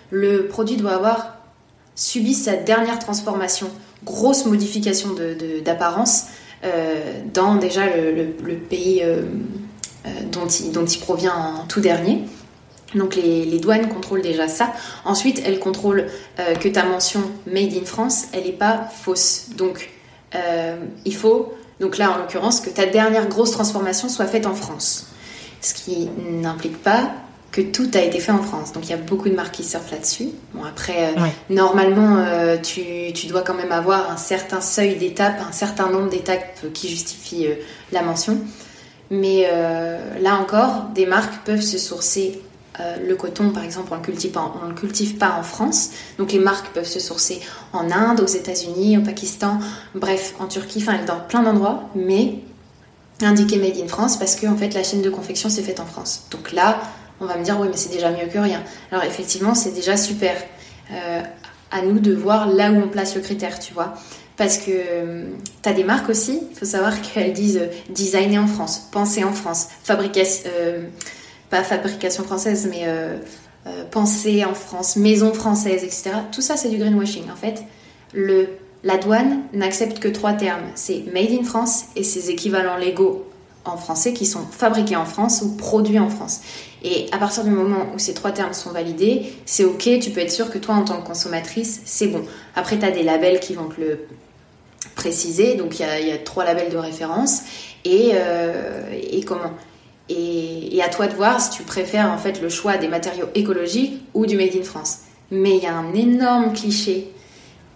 le 0.09 0.47
produit 0.47 0.75
doit 0.75 0.93
avoir 0.93 1.37
subi 1.95 2.33
sa 2.33 2.55
dernière 2.55 2.97
transformation, 2.97 3.69
grosse 4.03 4.45
modification 4.45 5.09
d'apparence, 5.63 6.25
euh, 6.63 7.21
dans 7.31 7.57
déjà 7.57 7.81
le, 7.85 8.55
pays 8.55 9.03
dont 10.31 10.47
il, 10.47 10.71
dont, 10.71 10.85
il, 10.85 10.99
provient 10.99 11.35
en 11.35 11.67
tout 11.67 11.79
dernier. 11.79 12.23
Donc 12.95 13.15
les, 13.15 13.59
douanes 13.59 13.89
contrôlent 13.89 14.21
déjà 14.21 14.47
ça. 14.47 14.73
Ensuite, 15.05 15.41
elles 15.45 15.59
contrôlent 15.59 16.07
que 16.59 16.67
ta 16.67 16.85
mention 16.85 17.21
Made 17.47 17.73
in 17.73 17.85
France, 17.85 18.25
elle 18.33 18.43
n'est 18.43 18.51
pas 18.51 18.87
fausse. 19.01 19.49
Donc 19.57 19.89
il 21.05 21.15
faut, 21.15 21.53
donc 21.79 21.97
là 21.97 22.11
en 22.11 22.17
l'occurrence, 22.17 22.61
que 22.61 22.69
ta 22.69 22.85
dernière 22.85 23.27
grosse 23.27 23.51
transformation 23.51 24.09
soit 24.09 24.25
faite 24.25 24.45
en 24.45 24.53
France. 24.53 25.07
Ce 25.61 25.73
qui 25.73 26.09
n'implique 26.41 26.81
pas 26.81 27.11
que 27.53 27.61
tout 27.61 27.89
a 27.93 27.99
été 27.99 28.19
fait 28.19 28.31
en 28.31 28.41
France. 28.41 28.73
Donc 28.73 28.85
il 28.85 28.89
y 28.89 28.93
a 28.93 28.97
beaucoup 28.97 29.29
de 29.29 29.35
marques 29.35 29.53
qui 29.53 29.63
surfent 29.63 29.91
là-dessus. 29.91 30.29
Bon 30.53 30.63
après, 30.65 31.13
euh, 31.15 31.27
normalement, 31.49 32.17
euh, 32.17 32.57
tu, 32.57 33.13
tu, 33.13 33.27
dois 33.27 33.43
quand 33.43 33.53
même 33.53 33.71
avoir 33.71 34.11
un 34.11 34.17
certain 34.17 34.59
seuil 34.59 34.95
d'étapes, 34.95 35.39
un 35.47 35.51
certain 35.51 35.89
nombre 35.89 36.09
d'étapes 36.09 36.65
qui 36.73 36.89
justifient 36.89 37.47
euh, 37.47 37.55
la 37.91 38.01
mention. 38.01 38.39
Mais 39.11 39.47
là 40.21 40.37
encore, 40.37 40.85
des 40.95 41.05
marques 41.05 41.45
peuvent 41.45 41.61
se 41.61 41.77
sourcer 41.77 42.41
le 42.79 43.15
coton, 43.15 43.51
par 43.51 43.63
exemple, 43.63 43.91
on 43.91 43.95
ne 43.95 44.69
le 44.69 44.75
cultive 44.75 45.17
pas 45.17 45.35
en 45.39 45.43
France. 45.43 45.91
Donc 46.17 46.31
les 46.31 46.39
marques 46.39 46.73
peuvent 46.73 46.87
se 46.87 46.99
sourcer 46.99 47.39
en 47.71 47.91
Inde, 47.91 48.19
aux 48.19 48.27
États-Unis, 48.27 48.97
au 48.97 49.01
Pakistan, 49.01 49.59
bref, 49.93 50.33
en 50.39 50.47
Turquie, 50.47 50.79
enfin 50.81 50.97
dans 51.05 51.19
plein 51.19 51.43
d'endroits, 51.43 51.89
mais 51.93 52.39
indiqué 53.21 53.57
Made 53.57 53.77
in 53.77 53.87
France 53.87 54.17
parce 54.17 54.35
que 54.35 54.47
en 54.47 54.57
fait 54.57 54.73
la 54.73 54.83
chaîne 54.83 55.01
de 55.01 55.09
confection 55.09 55.49
s'est 55.49 55.61
faite 55.61 55.79
en 55.79 55.85
France. 55.85 56.25
Donc 56.31 56.51
là, 56.51 56.81
on 57.21 57.25
va 57.25 57.37
me 57.37 57.43
dire 57.43 57.59
oui 57.59 57.67
mais 57.69 57.77
c'est 57.77 57.91
déjà 57.91 58.11
mieux 58.11 58.27
que 58.27 58.39
rien. 58.39 58.63
Alors 58.91 59.03
effectivement 59.03 59.55
c'est 59.55 59.71
déjà 59.71 59.97
super. 59.97 60.35
Euh, 60.91 61.21
à 61.71 61.81
nous 61.81 61.99
de 61.99 62.13
voir 62.13 62.47
là 62.47 62.71
où 62.71 62.75
on 62.75 62.87
place 62.87 63.15
le 63.15 63.21
critère, 63.21 63.57
tu 63.57 63.73
vois. 63.73 63.95
Parce 64.37 64.59
que 64.59 64.69
euh, 64.69 65.25
tu 65.63 65.69
as 65.69 65.73
des 65.73 65.83
marques 65.83 66.07
aussi, 66.07 66.39
il 66.51 66.55
faut 66.55 66.65
savoir 66.65 67.01
qu'elles 67.13 67.33
disent 67.33 67.57
euh, 67.57 67.67
designer 67.89 68.43
en 68.43 68.47
France, 68.47 68.89
penser 68.91 69.23
en 69.23 69.33
France, 69.33 69.69
fabrication, 69.83 70.49
pas 71.53 71.63
fabrication 71.63 72.23
française, 72.23 72.67
mais 72.69 72.87
penser 73.91 74.43
en 74.43 74.55
France, 74.55 74.95
maison 74.95 75.33
française, 75.33 75.83
etc. 75.83 76.11
Tout 76.31 76.41
ça 76.41 76.57
c'est 76.57 76.69
du 76.69 76.77
greenwashing 76.77 77.29
en 77.31 77.35
fait. 77.35 77.63
Le, 78.11 78.47
la 78.83 78.97
douane 78.97 79.43
n'accepte 79.53 79.99
que 79.99 80.07
trois 80.07 80.33
termes, 80.33 80.65
c'est 80.75 81.03
made 81.13 81.31
in 81.31 81.43
France 81.43 81.85
et 81.95 82.03
ses 82.03 82.31
équivalents 82.31 82.77
légaux 82.77 83.25
en 83.65 83.77
français 83.77 84.13
qui 84.13 84.25
sont 84.25 84.45
fabriqués 84.51 84.95
en 84.95 85.05
France 85.05 85.41
ou 85.41 85.55
produits 85.55 85.99
en 85.99 86.09
France. 86.09 86.41
Et 86.83 87.07
à 87.11 87.17
partir 87.17 87.43
du 87.43 87.49
moment 87.49 87.85
où 87.95 87.99
ces 87.99 88.13
trois 88.13 88.31
termes 88.31 88.53
sont 88.53 88.71
validés, 88.71 89.33
c'est 89.45 89.63
ok, 89.63 89.99
tu 90.01 90.11
peux 90.11 90.19
être 90.19 90.31
sûr 90.31 90.49
que 90.51 90.57
toi 90.57 90.75
en 90.75 90.83
tant 90.83 91.01
que 91.01 91.07
consommatrice, 91.07 91.81
c'est 91.85 92.07
bon. 92.07 92.23
Après, 92.55 92.77
tu 92.77 92.85
as 92.85 92.91
des 92.91 93.03
labels 93.03 93.39
qui 93.39 93.53
vont 93.53 93.69
te 93.69 93.79
le 93.79 93.99
préciser, 94.95 95.55
donc 95.55 95.79
il 95.79 95.85
y, 96.07 96.11
a, 96.11 96.17
trois 96.17 96.43
labels 96.43 96.71
de 96.71 96.77
référence. 96.77 97.43
Et, 97.85 98.11
euh, 98.15 98.83
et 98.91 99.23
comment? 99.23 99.51
Et, 100.13 100.81
à 100.81 100.89
toi 100.89 101.07
de 101.07 101.13
voir 101.13 101.39
si 101.39 101.51
tu 101.51 101.63
préfères 101.63 102.11
en 102.11 102.17
fait 102.17 102.41
le 102.41 102.49
choix 102.49 102.77
des 102.77 102.87
matériaux 102.87 103.27
écologiques 103.35 104.01
ou 104.13 104.25
du 104.25 104.35
Made 104.35 104.55
in 104.55 104.63
France. 104.63 104.99
Mais 105.31 105.57
il 105.57 105.63
y 105.63 105.67
a 105.67 105.75
un 105.75 105.93
énorme 105.93 106.53
cliché 106.53 107.11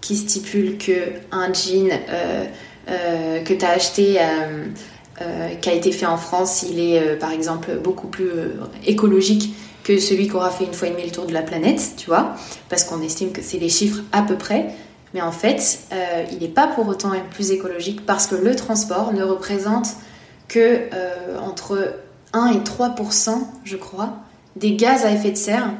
qui 0.02 0.16
stipule 0.16 0.78
que 0.78 1.14
un 1.32 1.52
jean 1.54 1.90
euh, 1.92 2.46
euh, 2.90 3.44
que 3.44 3.54
tu 3.54 3.66
as 3.66 3.72
acheté 3.72 4.18
euh, 4.20 5.50
qui 5.62 5.70
a 5.70 5.74
été 5.74 5.92
fait 5.92 6.06
en 6.06 6.18
France, 6.18 6.64
il 6.64 6.80
est 6.80 7.16
par 7.18 7.32
exemple 7.32 7.76
beaucoup 7.84 8.08
plus 8.08 8.30
écologique 8.86 9.56
que 9.84 10.00
celui 10.00 10.28
qu'aura 10.28 10.52
fait 10.52 10.66
une 10.66 10.74
fois 10.74 10.90
et 10.90 10.92
demie 10.92 11.06
le 11.06 11.12
tour 11.12 11.26
de 11.26 11.34
la 11.34 11.42
planète, 11.42 11.94
tu 11.98 12.08
vois, 12.08 12.36
parce 12.70 12.84
qu'on 12.84 13.02
estime 13.02 13.32
que 13.32 13.42
c'est 13.42 13.58
les 13.58 13.70
chiffres 13.70 14.04
à 14.12 14.22
peu 14.22 14.36
près. 14.36 14.68
Mais 15.14 15.22
en 15.22 15.32
fait, 15.32 15.80
il 16.32 16.40
n'est 16.40 16.50
pas 16.50 16.68
pour 16.68 16.88
autant 16.88 17.14
plus 17.32 17.52
écologique 17.52 18.06
parce 18.06 18.28
que 18.28 18.36
le 18.36 18.56
transport 18.56 19.12
ne 19.12 19.24
représente 19.24 19.88
que 20.48 20.82
entre 21.42 21.96
1 22.34 22.48
et 22.48 22.64
3 22.64 22.96
je 23.64 23.78
crois, 23.78 24.18
des 24.56 24.76
gaz 24.76 25.06
à 25.06 25.12
effet 25.12 25.32
de 25.32 25.38
serre 25.38 25.72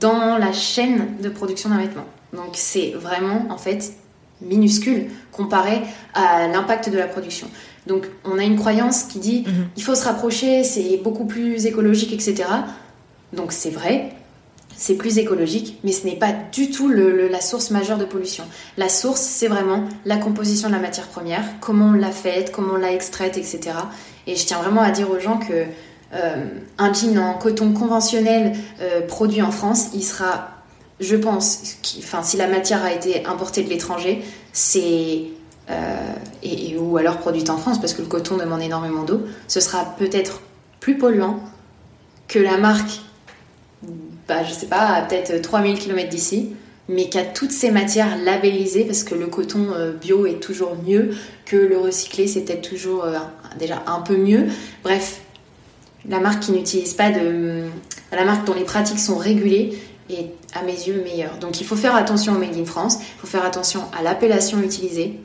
dans 0.00 0.38
la 0.38 0.52
chaîne 0.52 1.16
de 1.22 1.28
production 1.28 1.70
d'un 1.70 1.78
vêtement. 1.78 2.06
Donc 2.32 2.50
c'est 2.54 2.90
vraiment 2.92 3.46
en 3.50 3.58
fait 3.58 3.92
minuscule 4.40 5.06
comparé 5.32 5.82
à 6.14 6.48
l'impact 6.48 6.90
de 6.90 6.98
la 6.98 7.06
production. 7.06 7.48
Donc 7.86 8.06
on 8.24 8.38
a 8.38 8.44
une 8.44 8.56
croyance 8.56 9.04
qui 9.04 9.18
dit 9.18 9.44
mhm. 9.46 9.68
il 9.76 9.82
faut 9.82 9.94
se 9.94 10.04
rapprocher, 10.04 10.64
c'est 10.64 10.98
beaucoup 11.02 11.24
plus 11.24 11.66
écologique, 11.66 12.12
etc. 12.12 12.44
Donc 13.32 13.52
c'est 13.52 13.70
vrai, 13.70 14.10
c'est 14.76 14.94
plus 14.94 15.18
écologique, 15.18 15.78
mais 15.84 15.92
ce 15.92 16.06
n'est 16.06 16.16
pas 16.16 16.32
du 16.52 16.70
tout 16.70 16.88
la 16.88 17.40
source 17.40 17.70
majeure 17.70 17.98
de 17.98 18.04
pollution. 18.04 18.44
La 18.76 18.88
source, 18.88 19.20
c'est 19.20 19.48
vraiment 19.48 19.84
la 20.04 20.18
composition 20.18 20.68
de 20.68 20.74
la 20.74 20.80
matière 20.80 21.08
première, 21.08 21.44
comment 21.60 21.86
on 21.86 21.92
l'a 21.92 22.10
faite, 22.10 22.52
comment 22.52 22.74
on 22.74 22.78
l'a 22.78 22.92
extraite, 22.92 23.38
etc. 23.38 23.76
Et 24.26 24.36
je 24.36 24.46
tiens 24.46 24.58
vraiment 24.58 24.82
à 24.82 24.90
dire 24.90 25.10
aux 25.10 25.20
gens 25.20 25.38
que 25.38 25.64
euh, 26.14 26.44
un 26.78 26.92
jean 26.92 27.18
en 27.18 27.34
coton 27.34 27.72
conventionnel 27.72 28.56
euh, 28.80 29.06
produit 29.06 29.42
en 29.42 29.50
France, 29.50 29.88
il 29.94 30.02
sera, 30.02 30.50
je 31.00 31.16
pense, 31.16 31.78
enfin 31.98 32.22
si 32.22 32.36
la 32.36 32.46
matière 32.46 32.84
a 32.84 32.92
été 32.92 33.26
importée 33.26 33.62
de 33.62 33.68
l'étranger, 33.68 34.22
c'est 34.52 35.24
euh, 35.68 36.12
et, 36.42 36.76
ou 36.78 36.96
alors 36.96 37.18
produite 37.18 37.50
en 37.50 37.56
France, 37.56 37.80
parce 37.80 37.92
que 37.92 38.02
le 38.02 38.08
coton 38.08 38.36
demande 38.36 38.62
énormément 38.62 39.02
d'eau, 39.02 39.22
ce 39.48 39.60
sera 39.60 39.84
peut-être 39.98 40.40
plus 40.78 40.96
polluant 40.96 41.40
que 42.28 42.38
la 42.38 42.56
marque, 42.56 43.00
bah, 44.28 44.44
je 44.44 44.52
sais 44.52 44.66
pas, 44.66 45.02
peut-être 45.02 45.40
3000 45.42 45.78
km 45.78 46.08
d'ici, 46.08 46.54
mais 46.88 47.08
qui 47.08 47.18
a 47.18 47.24
toutes 47.24 47.50
ces 47.50 47.70
matières 47.70 48.16
labellisées, 48.18 48.84
parce 48.84 49.02
que 49.02 49.14
le 49.14 49.26
coton 49.26 49.72
euh, 49.72 49.92
bio 49.92 50.26
est 50.26 50.40
toujours 50.40 50.76
mieux 50.86 51.10
que 51.44 51.56
le 51.56 51.78
recyclé, 51.78 52.28
c'est 52.28 52.42
peut-être 52.42 52.68
toujours 52.68 53.04
euh, 53.04 53.18
déjà 53.58 53.82
un 53.86 54.00
peu 54.00 54.16
mieux. 54.16 54.46
Bref, 54.84 55.20
la 56.08 56.20
marque 56.20 56.44
qui 56.44 56.52
n'utilise 56.52 56.94
pas 56.94 57.10
de. 57.10 57.64
La 58.12 58.24
marque 58.24 58.46
dont 58.46 58.54
les 58.54 58.64
pratiques 58.64 59.00
sont 59.00 59.16
régulées 59.16 59.76
est 60.08 60.30
à 60.54 60.62
mes 60.62 60.72
yeux 60.72 61.02
meilleure. 61.02 61.38
Donc 61.38 61.60
il 61.60 61.66
faut 61.66 61.74
faire 61.74 61.96
attention 61.96 62.34
au 62.34 62.38
Made 62.38 62.56
in 62.56 62.64
France, 62.64 62.98
il 63.00 63.20
faut 63.20 63.26
faire 63.26 63.44
attention 63.44 63.82
à 63.98 64.02
l'appellation 64.02 64.62
utilisée, 64.62 65.18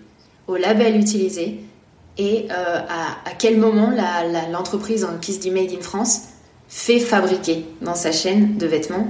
au 0.47 0.55
label 0.55 0.99
utilisé 0.99 1.59
et 2.18 2.47
à, 2.49 3.32
quel 3.38 3.57
moment 3.57 3.93
l'entreprise 4.51 5.07
qui 5.22 5.34
se 5.34 5.39
dit 5.39 5.51
Made 5.51 5.72
in 5.72 5.82
France 5.82 6.24
fait 6.68 6.99
fabriquer 6.99 7.66
dans 7.82 7.95
sa 7.95 8.12
chaîne 8.12 8.57
de 8.57 8.66
vêtements, 8.66 9.07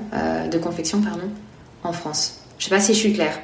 de 0.52 0.58
confection, 0.58 1.02
pardon, 1.02 1.30
en 1.84 1.94
France. 1.94 2.41
Je 2.62 2.66
sais 2.66 2.70
pas 2.70 2.80
si 2.80 2.94
je 2.94 3.00
suis 3.00 3.14
claire. 3.14 3.40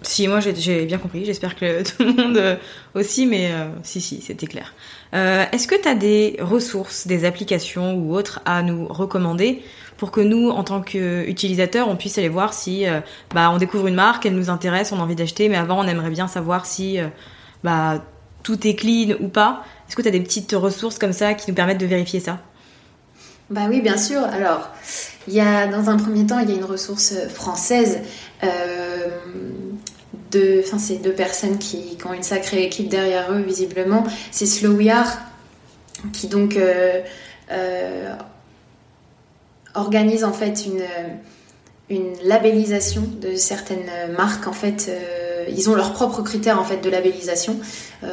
Si, 0.00 0.26
moi 0.26 0.40
j'ai 0.40 0.86
bien 0.86 0.96
compris, 0.96 1.26
j'espère 1.26 1.54
que 1.54 1.82
tout 1.96 2.02
le 2.02 2.12
monde 2.14 2.36
euh, 2.38 2.56
aussi, 2.94 3.26
mais 3.26 3.52
euh, 3.52 3.68
si, 3.82 4.00
si, 4.00 4.22
c'était 4.22 4.46
clair. 4.46 4.72
Euh, 5.12 5.44
est-ce 5.52 5.68
que 5.68 5.74
tu 5.80 5.86
as 5.86 5.94
des 5.94 6.36
ressources, 6.40 7.06
des 7.06 7.26
applications 7.26 7.94
ou 7.94 8.14
autres 8.14 8.40
à 8.46 8.62
nous 8.62 8.86
recommander 8.88 9.62
pour 9.98 10.10
que 10.10 10.22
nous, 10.22 10.48
en 10.48 10.64
tant 10.64 10.80
qu'utilisateurs, 10.80 11.88
on 11.88 11.96
puisse 11.96 12.16
aller 12.16 12.30
voir 12.30 12.54
si 12.54 12.84
bah, 13.34 13.50
on 13.50 13.58
découvre 13.58 13.86
une 13.86 13.94
marque, 13.94 14.26
elle 14.26 14.34
nous 14.34 14.50
intéresse, 14.50 14.92
on 14.92 14.98
a 14.98 15.02
envie 15.02 15.14
d'acheter, 15.14 15.48
mais 15.48 15.56
avant 15.56 15.84
on 15.84 15.86
aimerait 15.86 16.10
bien 16.10 16.26
savoir 16.26 16.66
si 16.66 16.98
bah, 17.62 18.02
tout 18.42 18.66
est 18.66 18.74
clean 18.74 19.14
ou 19.20 19.28
pas. 19.28 19.62
Est-ce 19.86 19.94
que 19.94 20.02
tu 20.02 20.08
as 20.08 20.10
des 20.10 20.20
petites 20.20 20.52
ressources 20.52 20.98
comme 20.98 21.12
ça 21.12 21.34
qui 21.34 21.50
nous 21.50 21.54
permettent 21.54 21.78
de 21.78 21.86
vérifier 21.86 22.18
ça? 22.18 22.40
Bah 23.50 23.66
oui, 23.68 23.80
bien 23.80 23.98
sûr. 23.98 24.22
Alors, 24.22 24.70
il 25.28 25.34
y 25.34 25.40
a, 25.40 25.66
dans 25.66 25.90
un 25.90 25.96
premier 25.96 26.26
temps, 26.26 26.38
il 26.38 26.50
y 26.50 26.52
a 26.52 26.56
une 26.56 26.64
ressource 26.64 27.14
française 27.28 28.00
deux, 30.34 30.62
enfin 30.64 30.78
c'est 30.78 30.96
deux 30.96 31.12
personnes 31.12 31.58
qui, 31.58 31.96
ont 32.04 32.12
une 32.12 32.22
sacrée 32.22 32.64
équipe 32.64 32.88
derrière 32.88 33.32
eux 33.32 33.40
visiblement. 33.40 34.04
C'est 34.30 34.46
Slow 34.46 34.72
We 34.72 34.88
Are 34.88 35.18
qui 36.12 36.26
donc 36.26 36.56
euh, 36.56 37.00
euh, 37.50 38.14
organise 39.74 40.24
en 40.24 40.32
fait 40.32 40.66
une, 40.66 40.82
une 41.88 42.12
labellisation 42.22 43.02
de 43.20 43.36
certaines 43.36 43.90
marques 44.16 44.46
en 44.46 44.52
fait. 44.52 44.90
Euh, 45.44 45.52
ils 45.56 45.70
ont 45.70 45.74
leurs 45.74 45.92
propres 45.92 46.22
critères 46.22 46.60
en 46.60 46.64
fait 46.64 46.78
de 46.78 46.90
labellisation. 46.90 47.56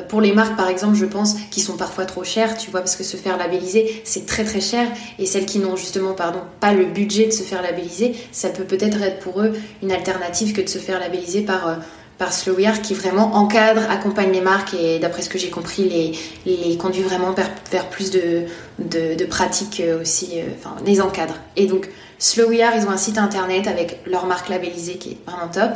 pour 0.08 0.22
les 0.22 0.32
marques 0.32 0.56
par 0.56 0.70
exemple, 0.70 0.96
je 0.96 1.06
pense 1.06 1.36
qui 1.50 1.60
sont 1.60 1.76
parfois 1.76 2.06
trop 2.06 2.24
chères, 2.24 2.58
tu 2.58 2.72
vois, 2.72 2.80
parce 2.82 2.96
que 2.96 3.04
se 3.04 3.18
faire 3.18 3.38
labelliser 3.38 4.02
c'est 4.06 4.26
très 4.26 4.44
très 4.44 4.62
cher 4.62 4.88
et 5.20 5.26
celles 5.26 5.46
qui 5.46 5.60
n'ont 5.60 5.76
justement 5.76 6.14
pardon 6.14 6.40
pas 6.60 6.74
le 6.74 6.86
budget 6.86 7.26
de 7.28 7.32
se 7.32 7.44
faire 7.44 7.62
labelliser, 7.62 8.16
ça 8.32 8.50
peut 8.50 8.64
peut-être 8.64 9.02
être 9.02 9.20
pour 9.20 9.42
eux 9.42 9.54
une 9.84 9.92
alternative 9.92 10.54
que 10.54 10.62
de 10.62 10.70
se 10.70 10.78
faire 10.78 11.00
labelliser 11.00 11.42
par 11.42 11.78
par 12.22 12.34
Slowyard 12.34 12.82
qui 12.84 12.94
vraiment 12.94 13.34
encadre, 13.34 13.82
accompagne 13.90 14.32
les 14.32 14.42
marques 14.42 14.76
et 14.76 15.00
d'après 15.00 15.24
ce 15.24 15.30
que 15.30 15.40
j'ai 15.40 15.50
compris, 15.50 15.90
les, 15.90 16.12
les 16.46 16.78
conduit 16.78 17.02
vraiment 17.02 17.34
vers, 17.72 17.90
plus 17.90 18.12
de, 18.12 18.44
de, 18.78 19.26
pratiques 19.26 19.82
euh, 19.84 20.02
aussi, 20.02 20.34
euh, 20.36 20.44
enfin 20.56 20.76
les 20.86 21.02
encadre. 21.02 21.34
Et 21.56 21.66
donc 21.66 21.90
Slowyard, 22.20 22.76
ils 22.78 22.86
ont 22.86 22.92
un 22.92 22.98
site 22.98 23.18
internet 23.18 23.66
avec 23.66 24.02
leur 24.06 24.28
marque 24.28 24.50
labellisée 24.50 25.00
qui 25.00 25.14
est 25.14 25.18
vraiment 25.26 25.48
top. 25.48 25.72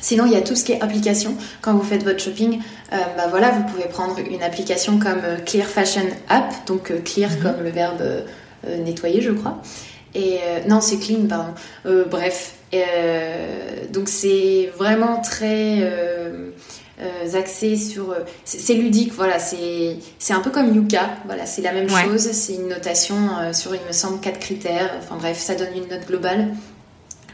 Sinon, 0.00 0.26
il 0.26 0.32
y 0.32 0.36
a 0.36 0.40
tout 0.40 0.56
ce 0.56 0.64
qui 0.64 0.72
est 0.72 0.80
application. 0.80 1.36
Quand 1.60 1.74
vous 1.74 1.82
faites 1.82 2.04
votre 2.04 2.20
shopping, 2.20 2.60
euh, 2.92 2.96
bah 3.16 3.26
voilà, 3.28 3.50
vous 3.50 3.64
pouvez 3.64 3.88
prendre 3.88 4.18
une 4.18 4.42
application 4.42 4.98
comme 4.98 5.22
Clear 5.46 5.66
Fashion 5.66 6.06
App, 6.28 6.52
donc 6.66 6.92
clear 7.04 7.30
mhm. 7.30 7.42
comme 7.42 7.62
le 7.62 7.70
verbe 7.70 8.02
nettoyer, 8.66 9.20
je 9.20 9.30
crois. 9.30 9.60
Et 10.14 10.38
non, 10.68 10.80
c'est 10.80 10.98
clean, 10.98 11.26
pardon. 11.28 11.52
bref, 12.10 12.54
euh, 12.72 13.86
donc 13.92 14.08
c'est 14.08 14.70
vraiment 14.78 15.20
très 15.20 15.78
euh, 15.80 16.50
euh, 17.00 17.34
axé 17.34 17.76
sur. 17.76 18.14
c'est 18.44 18.74
ludique, 18.74 19.12
voilà. 19.14 19.38
C'est 19.38 19.98
un 20.30 20.40
peu 20.40 20.50
comme 20.50 20.74
Yuka, 20.74 21.10
voilà. 21.26 21.46
C'est 21.46 21.62
la 21.62 21.72
même 21.72 21.88
chose. 21.88 22.30
C'est 22.32 22.54
une 22.54 22.68
notation 22.68 23.16
sur, 23.52 23.74
il 23.74 23.80
me 23.86 23.92
semble, 23.92 24.20
quatre 24.20 24.38
critères. 24.38 24.90
Enfin 24.98 25.16
bref, 25.16 25.38
ça 25.38 25.54
donne 25.54 25.74
une 25.74 25.88
note 25.88 26.06
globale. 26.06 26.48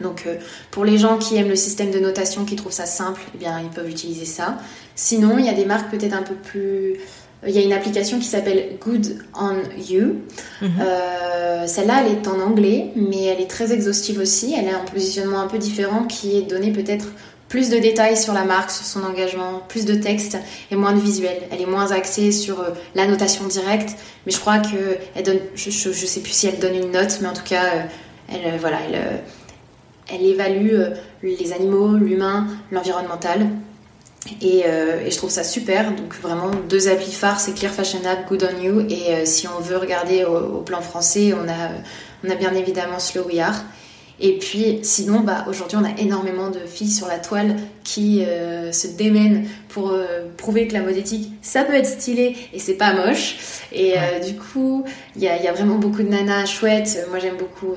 Donc 0.00 0.26
pour 0.70 0.84
les 0.84 0.98
gens 0.98 1.18
qui 1.18 1.36
aiment 1.36 1.48
le 1.48 1.56
système 1.56 1.90
de 1.90 1.98
notation, 1.98 2.44
qui 2.44 2.56
trouvent 2.56 2.72
ça 2.72 2.86
simple, 2.86 3.20
eh 3.34 3.38
bien 3.38 3.60
ils 3.60 3.70
peuvent 3.70 3.88
utiliser 3.88 4.24
ça. 4.24 4.58
Sinon, 4.94 5.38
il 5.38 5.44
y 5.44 5.48
a 5.48 5.54
des 5.54 5.64
marques 5.64 5.90
peut-être 5.90 6.14
un 6.14 6.22
peu 6.22 6.34
plus 6.34 6.98
il 7.46 7.54
y 7.54 7.58
a 7.58 7.62
une 7.62 7.72
application 7.72 8.18
qui 8.18 8.26
s'appelle 8.26 8.76
Good 8.80 9.18
on 9.34 9.56
You. 9.78 10.16
Euh, 10.62 11.66
celle-là, 11.66 12.02
elle 12.04 12.12
est 12.12 12.28
en 12.28 12.40
anglais, 12.40 12.92
mais 12.96 13.24
elle 13.24 13.40
est 13.40 13.50
très 13.50 13.72
exhaustive 13.72 14.18
aussi. 14.18 14.54
Elle 14.56 14.68
a 14.68 14.78
un 14.78 14.84
positionnement 14.84 15.40
un 15.40 15.46
peu 15.46 15.58
différent 15.58 16.04
qui 16.04 16.38
est 16.38 16.42
donné 16.42 16.72
peut-être 16.72 17.06
plus 17.48 17.70
de 17.70 17.78
détails 17.78 18.16
sur 18.16 18.32
la 18.32 18.44
marque, 18.44 18.70
sur 18.70 18.84
son 18.84 19.04
engagement, 19.04 19.62
plus 19.68 19.84
de 19.84 19.94
texte 19.94 20.38
et 20.70 20.76
moins 20.76 20.92
de 20.92 20.98
visuel. 20.98 21.42
Elle 21.52 21.60
est 21.60 21.66
moins 21.66 21.92
axée 21.92 22.32
sur 22.32 22.60
euh, 22.60 22.70
la 22.94 23.06
notation 23.06 23.46
directe, 23.46 23.96
mais 24.24 24.32
je 24.32 24.40
crois 24.40 24.58
que 24.58 24.98
elle 25.14 25.22
donne, 25.22 25.38
je, 25.54 25.70
je, 25.70 26.06
sais 26.06 26.20
plus 26.20 26.32
si 26.32 26.48
elle 26.48 26.58
donne 26.58 26.74
une 26.74 26.90
note, 26.90 27.18
mais 27.20 27.28
en 27.28 27.34
tout 27.34 27.44
cas, 27.44 27.64
euh, 27.64 27.82
elle, 28.32 28.58
voilà, 28.58 28.78
elle, 28.88 29.00
elle 30.12 30.22
évalue 30.24 30.74
les 31.22 31.52
animaux, 31.52 31.96
l'humain, 31.96 32.46
l'environnemental. 32.70 33.48
Euh, 34.42 35.04
et, 35.04 35.10
je 35.10 35.16
trouve 35.16 35.30
ça 35.30 35.44
super. 35.44 35.92
Donc 35.94 36.14
vraiment 36.20 36.50
deux 36.68 36.88
applis 36.88 37.12
phares, 37.12 37.40
c'est 37.40 37.54
Clear 37.54 37.72
Fashion 37.72 38.00
App, 38.04 38.28
Good 38.28 38.48
on 38.52 38.62
You. 38.62 38.80
Et 38.88 39.14
euh, 39.14 39.24
si 39.24 39.46
on 39.48 39.60
veut 39.60 39.76
regarder 39.76 40.24
au, 40.24 40.60
plan 40.60 40.80
français, 40.80 41.32
on 41.32 41.48
a, 41.48 41.70
on 42.24 42.30
a 42.30 42.34
bien 42.34 42.54
évidemment 42.54 42.98
Slow 42.98 43.24
We 43.24 43.38
Are. 43.38 43.64
Et 44.18 44.38
puis 44.38 44.78
sinon, 44.82 45.20
bah, 45.20 45.44
aujourd'hui, 45.46 45.76
on 45.78 45.84
a 45.84 46.00
énormément 46.00 46.48
de 46.48 46.60
filles 46.60 46.90
sur 46.90 47.06
la 47.06 47.18
toile 47.18 47.56
qui 47.84 48.24
euh, 48.24 48.72
se 48.72 48.86
démènent 48.86 49.46
pour 49.68 49.92
prouver 50.38 50.66
que 50.68 50.72
la 50.72 50.80
mode 50.80 50.96
éthique, 50.96 51.32
ça 51.42 51.64
peut 51.64 51.74
être 51.74 51.86
stylé 51.86 52.34
et 52.54 52.58
c'est 52.58 52.78
pas 52.78 52.94
moche. 52.94 53.36
Et 53.72 53.94
du 54.26 54.34
coup, 54.36 54.84
il 55.16 55.22
y 55.22 55.28
a, 55.28 55.36
y 55.42 55.46
a, 55.46 55.52
vraiment 55.52 55.74
beaucoup 55.74 56.02
de 56.02 56.08
nanas 56.08 56.46
chouettes. 56.46 57.06
Moi, 57.10 57.18
j'aime 57.18 57.36
beaucoup 57.36 57.74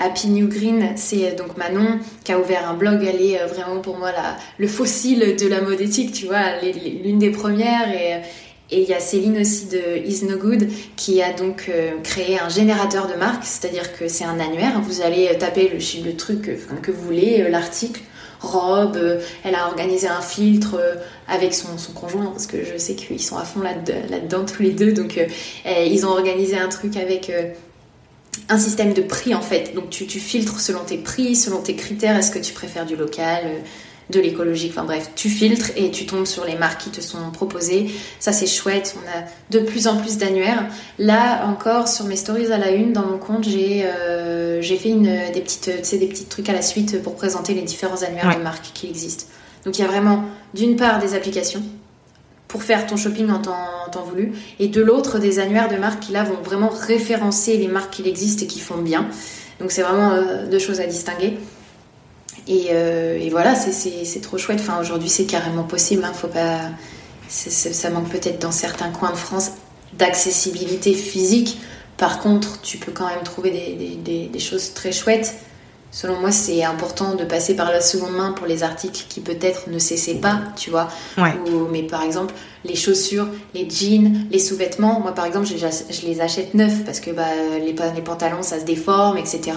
Happy 0.00 0.28
New 0.28 0.48
Green, 0.48 0.92
c'est 0.96 1.32
donc 1.36 1.56
Manon 1.56 1.98
qui 2.22 2.32
a 2.32 2.38
ouvert 2.38 2.68
un 2.68 2.74
blog. 2.74 3.04
Elle 3.04 3.20
est 3.20 3.40
euh, 3.40 3.46
vraiment 3.46 3.80
pour 3.80 3.98
moi 3.98 4.12
la, 4.12 4.36
le 4.58 4.68
fossile 4.68 5.36
de 5.36 5.48
la 5.48 5.60
mode 5.60 5.80
éthique, 5.80 6.12
tu 6.12 6.26
vois, 6.26 6.60
l'une 7.04 7.18
des 7.18 7.30
premières. 7.30 7.92
Et 7.92 8.22
et 8.70 8.82
il 8.82 8.88
y 8.88 8.92
a 8.92 9.00
Céline 9.00 9.38
aussi 9.38 9.68
de 9.68 10.06
Is 10.06 10.26
No 10.26 10.36
Good 10.36 10.68
qui 10.94 11.22
a 11.22 11.32
donc 11.32 11.70
euh, 11.70 11.92
créé 12.02 12.38
un 12.38 12.50
générateur 12.50 13.08
de 13.08 13.14
marque, 13.14 13.44
c'est-à-dire 13.44 13.96
que 13.96 14.08
c'est 14.08 14.24
un 14.24 14.38
annuaire. 14.38 14.78
Vous 14.82 15.00
allez 15.00 15.34
taper 15.38 15.70
le, 15.70 16.16
truc 16.16 16.50
que 16.82 16.90
vous 16.90 17.02
voulez, 17.02 17.40
euh, 17.40 17.48
l'article, 17.48 18.02
robe. 18.40 18.98
Elle 19.42 19.54
a 19.54 19.68
organisé 19.68 20.06
un 20.06 20.20
filtre 20.20 20.78
avec 21.28 21.54
son, 21.54 21.78
son 21.78 21.92
conjoint 21.92 22.26
parce 22.26 22.46
que 22.46 22.58
je 22.62 22.76
sais 22.76 22.94
qu'ils 22.94 23.22
sont 23.22 23.38
à 23.38 23.44
fond 23.44 23.60
là-dedans 23.62 24.44
tous 24.44 24.62
les 24.62 24.72
deux. 24.72 24.92
Donc 24.92 25.18
ils 25.66 26.06
ont 26.06 26.10
organisé 26.10 26.56
un 26.56 26.68
truc 26.68 26.96
avec 26.98 27.32
un 28.48 28.58
système 28.58 28.92
de 28.92 29.02
prix 29.02 29.34
en 29.34 29.40
fait. 29.40 29.74
Donc 29.74 29.90
tu, 29.90 30.06
filtres 30.06 30.60
selon 30.60 30.80
tes 30.80 30.98
prix, 30.98 31.36
selon 31.36 31.60
tes 31.60 31.74
critères. 31.74 32.16
Est-ce 32.16 32.30
que 32.30 32.38
tu 32.38 32.52
préfères 32.52 32.86
du 32.86 32.96
local, 32.96 33.42
euh, 33.44 33.58
de 34.10 34.20
l'écologique? 34.20 34.72
Enfin 34.74 34.84
bref, 34.84 35.10
tu 35.14 35.28
filtres 35.28 35.70
et 35.76 35.90
tu 35.90 36.06
tombes 36.06 36.26
sur 36.26 36.44
les 36.44 36.56
marques 36.56 36.82
qui 36.82 36.90
te 36.90 37.00
sont 37.00 37.30
proposées. 37.32 37.90
Ça 38.20 38.32
c'est 38.32 38.46
chouette. 38.46 38.96
On 38.96 39.18
a 39.18 39.24
de 39.50 39.64
plus 39.64 39.86
en 39.86 39.96
plus 39.96 40.18
d'annuaires. 40.18 40.66
Là 40.98 41.46
encore 41.46 41.88
sur 41.88 42.06
mes 42.06 42.16
stories 42.16 42.52
à 42.52 42.58
la 42.58 42.70
une 42.70 42.92
dans 42.92 43.06
mon 43.06 43.18
compte, 43.18 43.44
j'ai 43.44 43.84
euh, 43.84 44.62
fait 44.62 44.90
une, 44.90 45.32
des 45.32 45.40
petites, 45.40 45.70
des 45.92 46.06
petits 46.06 46.26
trucs 46.26 46.48
à 46.48 46.52
la 46.52 46.62
suite 46.62 47.02
pour 47.02 47.14
présenter 47.14 47.54
les 47.54 47.62
différents 47.62 48.02
annuaires 48.02 48.36
de 48.36 48.42
marques 48.42 48.70
qui 48.74 48.88
existent. 48.88 49.26
Donc 49.64 49.78
il 49.78 49.82
y 49.82 49.84
a 49.84 49.88
vraiment 49.88 50.24
d'une 50.54 50.76
part 50.76 50.98
des 50.98 51.14
applications 51.14 51.62
pour 52.48 52.62
faire 52.62 52.86
ton 52.86 52.96
shopping 52.96 53.30
en 53.30 53.38
temps, 53.40 54.02
voulu, 54.04 54.32
et 54.58 54.68
de 54.68 54.80
l'autre 54.80 55.18
des 55.18 55.38
annuaires 55.38 55.68
de 55.68 55.76
marques 55.76 56.00
qui 56.00 56.12
là 56.12 56.24
vont 56.24 56.40
vraiment 56.42 56.68
référencer 56.68 57.56
les 57.58 57.68
marques 57.68 57.94
qui 57.94 58.08
existent 58.08 58.44
et 58.44 58.46
qui 58.46 58.60
font 58.60 58.78
bien. 58.78 59.08
Donc 59.60 59.70
c'est 59.70 59.82
vraiment 59.82 60.12
euh, 60.12 60.46
deux 60.46 60.58
choses 60.58 60.80
à 60.80 60.86
distinguer. 60.86 61.38
Et, 62.46 62.68
euh, 62.70 63.28
voilà, 63.30 63.54
c'est 63.54 64.20
trop 64.20 64.38
chouette. 64.38 64.60
Enfin, 64.60 64.80
aujourd'hui, 64.80 65.10
c'est 65.10 65.26
carrément 65.26 65.64
possible. 65.64 66.02
Hein. 66.04 66.12
Faut 66.14 66.28
pas, 66.28 66.70
ça 67.28 67.90
manque 67.90 68.08
peut-être 68.08 68.40
dans 68.40 68.52
certains 68.52 68.88
coins 68.90 69.10
de 69.10 69.16
France 69.16 69.52
d'accessibilité 69.92 70.94
physique. 70.94 71.60
Par 71.98 72.20
contre, 72.20 72.62
tu 72.62 72.78
peux 72.78 72.92
quand 72.92 73.08
même 73.08 73.22
trouver 73.24 73.50
des 74.02 74.38
choses 74.38 74.72
très 74.72 74.92
chouettes. 74.92 75.34
Selon 75.90 76.20
moi, 76.20 76.30
c'est 76.30 76.62
important 76.64 77.14
de 77.14 77.24
passer 77.24 77.56
par 77.56 77.70
la 77.70 77.80
seconde 77.80 78.12
main 78.12 78.32
pour 78.32 78.46
les 78.46 78.62
articles 78.62 79.06
qui 79.08 79.20
peut-être 79.20 79.70
ne 79.70 79.78
cessaient 79.78 80.16
pas, 80.16 80.40
tu 80.56 80.70
vois. 80.70 80.88
mais 81.72 81.82
par 81.82 82.02
exemple, 82.02 82.34
les 82.64 82.74
chaussures, 82.74 83.26
les 83.54 83.68
jeans, 83.68 84.26
les 84.30 84.38
sous-vêtements, 84.38 85.00
moi 85.00 85.12
par 85.12 85.24
exemple, 85.24 85.46
je, 85.46 86.06
les 86.06 86.20
achète 86.20 86.54
neufs 86.54 86.84
parce 86.84 87.00
que 87.00 87.10
bah, 87.10 87.28
les, 87.58 87.74
les 87.94 88.02
pantalons, 88.02 88.42
ça 88.42 88.60
se 88.60 88.64
déforme, 88.64 89.16
etc. 89.16 89.52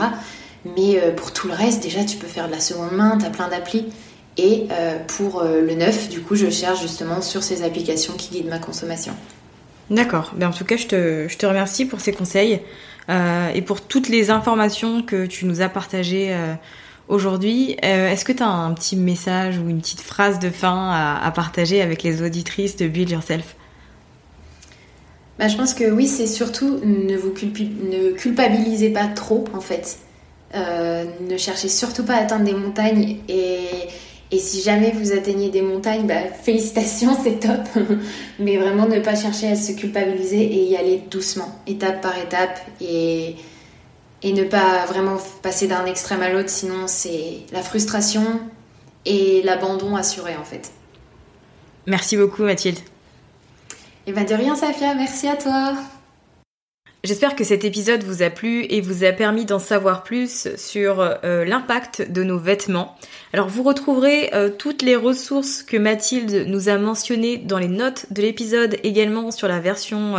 Mais 0.63 0.99
euh, 0.99 1.11
pour 1.11 1.33
tout 1.33 1.47
le 1.47 1.53
reste, 1.53 1.81
déjà, 1.83 2.03
tu 2.03 2.17
peux 2.17 2.27
faire 2.27 2.47
de 2.47 2.51
la 2.51 2.59
seconde 2.59 2.91
main, 2.91 3.17
tu 3.17 3.25
as 3.25 3.29
plein 3.29 3.47
d'applis. 3.47 3.85
Et 4.37 4.67
euh, 4.71 4.97
pour 5.17 5.41
euh, 5.41 5.61
le 5.61 5.73
neuf, 5.73 6.07
du 6.09 6.21
coup, 6.21 6.35
je 6.35 6.49
cherche 6.49 6.81
justement 6.81 7.21
sur 7.21 7.43
ces 7.43 7.63
applications 7.63 8.13
qui 8.13 8.29
guident 8.29 8.49
ma 8.49 8.59
consommation. 8.59 9.13
D'accord. 9.89 10.31
Ben, 10.35 10.47
en 10.47 10.53
tout 10.53 10.63
cas, 10.63 10.77
je 10.77 10.87
te, 10.87 11.27
je 11.27 11.37
te 11.37 11.45
remercie 11.45 11.85
pour 11.85 11.99
ces 11.99 12.13
conseils. 12.13 12.61
Euh, 13.09 13.49
et 13.53 13.61
pour 13.61 13.81
toutes 13.81 14.09
les 14.09 14.29
informations 14.29 15.01
que 15.01 15.25
tu 15.25 15.45
nous 15.45 15.61
as 15.61 15.69
partagées 15.69 16.33
euh, 16.33 16.53
aujourd'hui. 17.07 17.75
Euh, 17.83 18.09
est-ce 18.09 18.25
que 18.25 18.31
tu 18.31 18.43
as 18.43 18.49
un 18.49 18.73
petit 18.73 18.95
message 18.95 19.57
ou 19.57 19.69
une 19.69 19.81
petite 19.81 20.01
phrase 20.01 20.39
de 20.39 20.49
fin 20.49 20.91
à, 21.21 21.31
partager 21.31 21.81
avec 21.81 22.03
les 22.03 22.21
auditrices 22.21 22.77
de 22.77 22.87
Build 22.87 23.09
Yourself? 23.09 23.55
Bah, 25.39 25.47
Je 25.47 25.57
pense 25.57 25.73
que 25.73 25.89
oui, 25.89 26.07
c'est 26.07 26.27
surtout 26.27 26.79
ne 26.83 27.17
vous 27.17 27.29
ne 27.29 28.11
culpabilisez 28.13 28.89
pas 28.89 29.07
trop 29.07 29.45
en 29.53 29.61
fait. 29.61 29.97
ne 30.53 31.37
cherchez 31.37 31.69
surtout 31.69 32.03
pas 32.03 32.15
à 32.15 32.21
atteindre 32.21 32.45
des 32.45 32.53
montagnes 32.53 33.17
et, 33.27 33.59
Et 34.31 34.39
si 34.39 34.61
jamais 34.61 34.91
vous 34.91 35.11
atteignez 35.11 35.49
des 35.49 35.61
montagnes, 35.61 36.07
bah, 36.07 36.29
félicitations, 36.41 37.17
c'est 37.23 37.39
top. 37.39 37.67
Mais 38.39 38.57
vraiment 38.57 38.87
ne 38.87 38.99
pas 38.99 39.15
chercher 39.15 39.49
à 39.49 39.55
se 39.55 39.73
culpabiliser 39.73 40.41
et 40.41 40.63
y 40.63 40.77
aller 40.77 41.03
doucement, 41.09 41.59
étape 41.67 42.01
par 42.01 42.17
étape. 42.17 42.59
Et, 42.79 43.35
et 44.23 44.33
ne 44.33 44.43
pas 44.43 44.85
vraiment 44.85 45.17
passer 45.41 45.67
d'un 45.67 45.85
extrême 45.85 46.21
à 46.21 46.29
l'autre, 46.29 46.49
sinon 46.49 46.87
c'est 46.87 47.39
la 47.51 47.61
frustration 47.61 48.39
et 49.05 49.41
l'abandon 49.43 49.95
assuré 49.95 50.35
en 50.37 50.43
fait. 50.43 50.71
Merci 51.87 52.17
beaucoup 52.17 52.43
Mathilde. 52.43 52.79
Et 54.05 54.11
bien 54.11 54.23
de 54.23 54.33
rien 54.33 54.55
Safia, 54.55 54.93
merci 54.93 55.27
à 55.27 55.35
toi. 55.35 55.73
J'espère 57.03 57.35
que 57.35 57.43
cet 57.43 57.65
épisode 57.65 58.03
vous 58.03 58.21
a 58.21 58.29
plu 58.29 58.63
et 58.69 58.79
vous 58.79 59.03
a 59.03 59.11
permis 59.11 59.45
d'en 59.45 59.57
savoir 59.57 60.03
plus 60.03 60.55
sur 60.55 60.99
euh, 60.99 61.43
l'impact 61.45 62.11
de 62.11 62.23
nos 62.23 62.37
vêtements. 62.37 62.95
Alors 63.33 63.47
vous 63.47 63.63
retrouverez 63.63 64.29
euh, 64.35 64.49
toutes 64.55 64.83
les 64.83 64.95
ressources 64.95 65.63
que 65.63 65.77
Mathilde 65.77 66.45
nous 66.47 66.69
a 66.69 66.77
mentionnées 66.77 67.37
dans 67.37 67.57
les 67.57 67.69
notes 67.69 68.05
de 68.11 68.21
l'épisode, 68.21 68.77
également 68.83 69.31
sur 69.31 69.47
la 69.47 69.59
version 69.59 70.15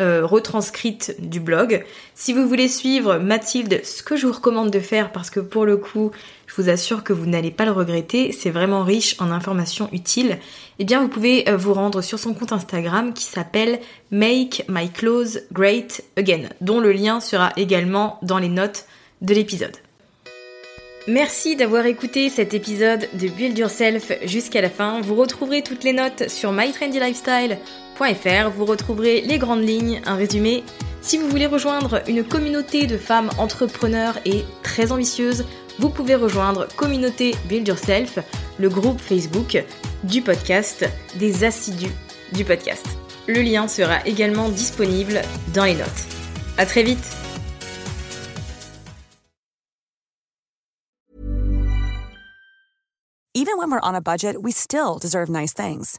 euh, 0.00 0.26
retranscrite 0.26 1.14
du 1.20 1.40
blog. 1.40 1.84
Si 2.14 2.32
vous 2.32 2.48
voulez 2.48 2.68
suivre 2.68 3.18
Mathilde, 3.18 3.84
ce 3.84 4.02
que 4.02 4.16
je 4.16 4.26
vous 4.26 4.32
recommande 4.32 4.70
de 4.70 4.80
faire, 4.80 5.12
parce 5.12 5.28
que 5.28 5.40
pour 5.40 5.66
le 5.66 5.76
coup, 5.76 6.10
je 6.54 6.62
vous 6.62 6.68
assure 6.68 7.02
que 7.02 7.12
vous 7.12 7.26
n'allez 7.26 7.50
pas 7.50 7.64
le 7.64 7.72
regretter, 7.72 8.30
c'est 8.32 8.50
vraiment 8.50 8.84
riche 8.84 9.16
en 9.18 9.30
informations 9.30 9.88
utiles, 9.92 10.38
eh 10.78 10.84
bien 10.84 11.00
vous 11.00 11.08
pouvez 11.08 11.48
euh, 11.48 11.56
vous 11.56 11.74
rendre 11.74 12.00
sur 12.00 12.18
son 12.18 12.32
compte 12.32 12.52
Instagram 12.52 13.12
qui 13.12 13.24
s'appelle 13.24 13.80
Make 14.10 14.64
My 14.68 14.88
Clothes 14.88 15.40
Great 15.52 16.04
Again, 16.16 16.48
dont 16.60 16.78
le 16.78 16.92
lien 16.92 17.20
sera 17.20 17.52
également 17.56 18.18
dans 18.22 18.38
les 18.38 18.48
notes 18.48 18.86
de 19.20 19.34
l'épisode. 19.34 19.76
Merci 21.06 21.56
d'avoir 21.56 21.86
écouté 21.86 22.30
cet 22.30 22.54
épisode 22.54 23.08
de 23.14 23.28
Build 23.28 23.58
Yourself 23.58 24.12
jusqu'à 24.24 24.62
la 24.62 24.70
fin. 24.70 25.00
Vous 25.02 25.16
retrouverez 25.16 25.62
toutes 25.62 25.84
les 25.84 25.92
notes 25.92 26.28
sur 26.28 26.52
mytrendylifestyle.com 26.52 27.83
vous 28.54 28.64
retrouverez 28.64 29.20
les 29.20 29.38
grandes 29.38 29.66
lignes, 29.66 30.00
un 30.04 30.16
résumé. 30.16 30.64
Si 31.00 31.18
vous 31.18 31.28
voulez 31.28 31.46
rejoindre 31.46 32.02
une 32.08 32.24
communauté 32.24 32.86
de 32.86 32.98
femmes 32.98 33.30
entrepreneurs 33.38 34.18
et 34.24 34.44
très 34.62 34.90
ambitieuses, 34.90 35.44
vous 35.78 35.90
pouvez 35.90 36.14
rejoindre 36.14 36.66
Communauté 36.76 37.34
Build 37.48 37.66
Yourself, 37.68 38.18
le 38.58 38.68
groupe 38.68 39.00
Facebook 39.00 39.62
du 40.04 40.22
podcast, 40.22 40.88
des 41.16 41.44
assidus 41.44 41.92
du 42.32 42.44
podcast. 42.44 42.86
Le 43.26 43.42
lien 43.42 43.68
sera 43.68 44.04
également 44.06 44.48
disponible 44.48 45.22
dans 45.54 45.64
les 45.64 45.74
notes. 45.74 45.88
À 46.58 46.66
très 46.66 46.82
vite! 46.82 47.04
Even 53.36 53.58
when 53.58 53.70
we're 53.70 53.80
on 53.82 53.94
a 53.94 54.00
budget, 54.00 54.42
we 54.42 54.52
still 54.52 54.98
deserve 55.00 55.28
nice 55.28 55.52
things. 55.52 55.98